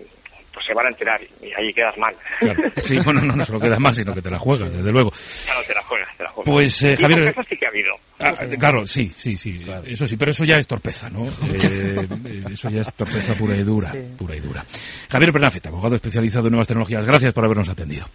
pues 0.53 0.63
se 0.63 0.75
van 0.75 0.85
a 0.85 0.89
enterar 0.89 1.19
y 1.41 1.51
ahí 1.57 1.73
quedas 1.73 1.97
mal. 1.97 2.15
Claro. 2.41 2.61
Sí, 2.75 2.95
bueno, 3.03 3.21
no, 3.21 3.35
no 3.35 3.43
se 3.43 3.53
lo 3.53 3.59
queda 3.59 3.79
más, 3.79 3.95
sino 3.97 4.13
que 4.13 4.21
te 4.21 4.29
la 4.29 4.37
juegas, 4.37 4.71
desde 4.71 4.91
luego. 4.91 5.09
Claro, 5.45 5.61
te 5.65 5.73
la 5.73 5.81
juegas, 5.81 6.15
te 6.17 6.23
la 6.25 6.29
juegas. 6.29 6.53
Pues, 6.53 6.83
eh, 6.83 6.95
Javier- 6.95 7.29
eso 7.29 7.41
sí 7.49 7.57
que 7.57 7.65
ha 7.65 7.69
habido. 7.69 7.95
Ah, 8.23 8.33
claro, 8.59 8.85
sí, 8.85 9.11
sí, 9.15 9.35
sí, 9.35 9.59
eso 9.85 10.05
sí, 10.07 10.15
pero 10.17 10.31
eso 10.31 10.43
ya 10.45 10.57
es 10.57 10.67
torpeza, 10.67 11.09
¿no? 11.09 11.25
Eh, 11.51 12.07
eh, 12.25 12.43
eso 12.51 12.69
ya 12.69 12.81
es 12.81 12.93
torpeza 12.93 13.33
pura 13.35 13.55
y 13.55 13.63
dura, 13.63 13.93
pura 14.17 14.35
y 14.35 14.39
dura. 14.39 14.65
Javier 15.09 15.31
Bernafeta, 15.31 15.69
abogado 15.69 15.95
especializado 15.95 16.47
en 16.47 16.51
nuevas 16.51 16.67
tecnologías, 16.67 17.05
gracias 17.05 17.33
por 17.33 17.43
habernos 17.45 17.69
atendido. 17.69 18.05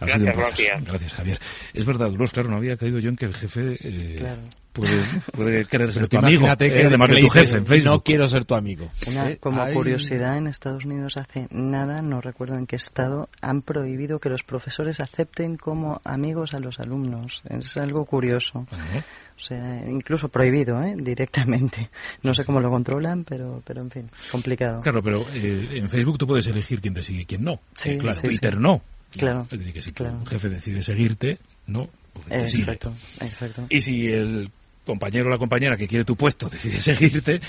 Ha 0.00 0.06
Gracias, 0.06 0.18
sido 0.20 0.30
un 0.30 0.36
buenos 0.36 0.54
placer. 0.54 0.66
días. 0.76 0.84
Gracias, 0.84 1.14
Javier. 1.14 1.38
Es 1.74 1.84
verdad, 1.84 2.10
Duros, 2.10 2.32
claro, 2.32 2.50
no 2.50 2.56
había 2.56 2.76
caído 2.76 2.98
yo 2.98 3.08
en 3.10 3.16
que 3.16 3.26
el 3.26 3.34
jefe 3.34 3.76
eh, 3.80 4.16
Claro. 4.18 4.42
Puede, 4.76 5.02
puede 5.32 5.64
querer 5.64 5.92
ser 5.92 6.08
tu 6.08 6.18
amigo, 6.18 6.34
imagínate 6.40 6.66
eh, 6.66 6.72
que 6.72 6.86
además 6.86 7.10
le 7.10 7.14
de 7.16 7.20
tu 7.22 7.26
dices, 7.26 7.42
jefe 7.42 7.58
en 7.58 7.66
Facebook. 7.66 7.90
No 7.92 8.02
quiero 8.02 8.28
ser 8.28 8.44
tu 8.44 8.54
amigo. 8.54 8.90
Una- 9.06 9.30
Eh, 9.30 9.38
como 9.38 9.66
curiosidad, 9.72 10.36
en 10.36 10.46
Estados 10.46 10.84
Unidos 10.84 11.16
hace 11.16 11.48
nada, 11.50 12.02
no 12.02 12.20
recuerdo 12.20 12.56
en 12.56 12.66
qué 12.66 12.76
estado, 12.76 13.28
han 13.40 13.62
prohibido 13.62 14.18
que 14.20 14.28
los 14.28 14.42
profesores 14.42 15.00
acepten 15.00 15.56
como 15.56 16.00
amigos 16.04 16.54
a 16.54 16.58
los 16.58 16.78
alumnos. 16.80 17.42
Es 17.48 17.76
algo 17.76 18.04
curioso. 18.04 18.66
O 19.36 19.38
sea, 19.40 19.82
incluso 19.86 20.28
prohibido, 20.28 20.82
¿eh? 20.82 20.94
directamente. 20.96 21.90
No 22.22 22.32
sé 22.34 22.44
cómo 22.44 22.60
lo 22.60 22.70
controlan, 22.70 23.24
pero, 23.24 23.62
pero 23.66 23.82
en 23.82 23.90
fin, 23.90 24.10
complicado. 24.32 24.80
Claro, 24.80 25.02
pero 25.02 25.26
eh, 25.34 25.68
en 25.74 25.90
Facebook 25.90 26.16
tú 26.18 26.26
puedes 26.26 26.46
elegir 26.46 26.80
quién 26.80 26.94
te 26.94 27.02
sigue 27.02 27.22
y 27.22 27.26
quién 27.26 27.44
no. 27.44 27.60
Sí, 27.74 27.90
Eh, 27.90 27.98
claro, 27.98 28.14
sí, 28.16 28.22
Twitter 28.22 28.54
sí. 28.54 28.60
no. 28.60 28.82
Claro, 29.10 29.46
Es 29.50 29.58
decir, 29.58 29.72
que 29.72 29.82
si 29.82 29.92
claro. 29.92 30.18
tu 30.18 30.26
jefe 30.26 30.48
decide 30.48 30.82
seguirte, 30.82 31.38
no, 31.66 31.88
pues 32.12 32.26
te 32.28 32.48
sigue. 32.48 32.62
Exacto, 32.72 32.92
exacto. 33.20 33.66
Y 33.70 33.80
si 33.80 34.06
el 34.08 34.50
compañero 34.86 35.26
o 35.26 35.30
la 35.30 35.36
compañera 35.36 35.76
que 35.76 35.86
quiere 35.86 36.04
tu 36.04 36.16
puesto 36.16 36.48
decide 36.48 36.80
seguirte, 36.80 37.40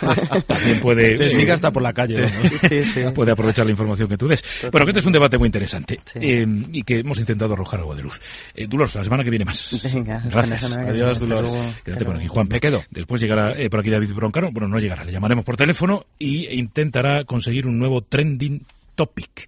pues 0.00 0.46
también 0.46 0.80
puede... 0.80 1.16
Te 1.16 1.30
sigue 1.30 1.52
hasta 1.52 1.70
por 1.70 1.82
la 1.82 1.92
calle, 1.92 2.22
¿no? 2.22 2.28
Sí, 2.68 2.84
sí. 2.84 3.02
Puede 3.14 3.32
aprovechar 3.32 3.64
la 3.64 3.70
información 3.70 4.08
que 4.08 4.16
tú 4.16 4.26
des. 4.26 4.42
Bueno, 4.72 4.84
que 4.84 4.90
este 4.90 5.00
es 5.00 5.06
un 5.06 5.12
debate 5.12 5.38
muy 5.38 5.46
interesante 5.46 6.00
eh, 6.14 6.44
y 6.72 6.82
que 6.82 7.00
hemos 7.00 7.18
intentado 7.18 7.54
arrojar 7.54 7.80
algo 7.80 7.94
de 7.94 8.02
luz. 8.02 8.20
Eh, 8.54 8.66
Dulos, 8.66 8.94
la 8.94 9.04
semana 9.04 9.22
que 9.22 9.30
viene 9.30 9.44
más. 9.44 9.80
Venga, 9.84 10.22
Gracias. 10.24 10.72
Adiós, 10.72 11.20
Dulos. 11.20 11.42
Quédate 11.84 12.04
por 12.04 12.16
aquí. 12.16 12.26
Juan. 12.26 12.48
Me 12.48 12.60
quedo. 12.60 12.82
Después 12.90 13.20
llegará 13.20 13.52
eh, 13.52 13.68
por 13.68 13.80
aquí 13.80 13.90
David 13.90 14.12
Broncano. 14.14 14.50
Bueno, 14.50 14.68
no 14.68 14.78
llegará, 14.78 15.04
le 15.04 15.12
llamaremos 15.12 15.44
por 15.44 15.56
teléfono 15.56 16.06
y 16.18 16.58
intentará 16.58 17.24
conseguir 17.24 17.66
un 17.66 17.78
nuevo 17.78 18.00
trending 18.00 18.62
topic 18.94 19.46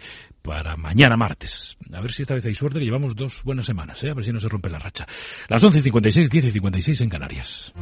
para 0.48 0.78
mañana 0.78 1.14
martes. 1.14 1.76
A 1.92 2.00
ver 2.00 2.10
si 2.10 2.22
esta 2.22 2.32
vez 2.32 2.46
hay 2.46 2.54
suerte, 2.54 2.80
llevamos 2.80 3.14
dos 3.14 3.42
buenas 3.44 3.66
semanas, 3.66 4.02
¿eh? 4.02 4.08
a 4.08 4.14
ver 4.14 4.24
si 4.24 4.32
no 4.32 4.40
se 4.40 4.48
rompe 4.48 4.70
la 4.70 4.78
racha. 4.78 5.06
Las 5.46 5.62
11 5.62 5.80
y 5.80 5.82
56, 5.82 6.30
10 6.30 6.44
y 6.46 6.50
56 6.52 7.00
en 7.02 7.08
Canarias. 7.10 7.74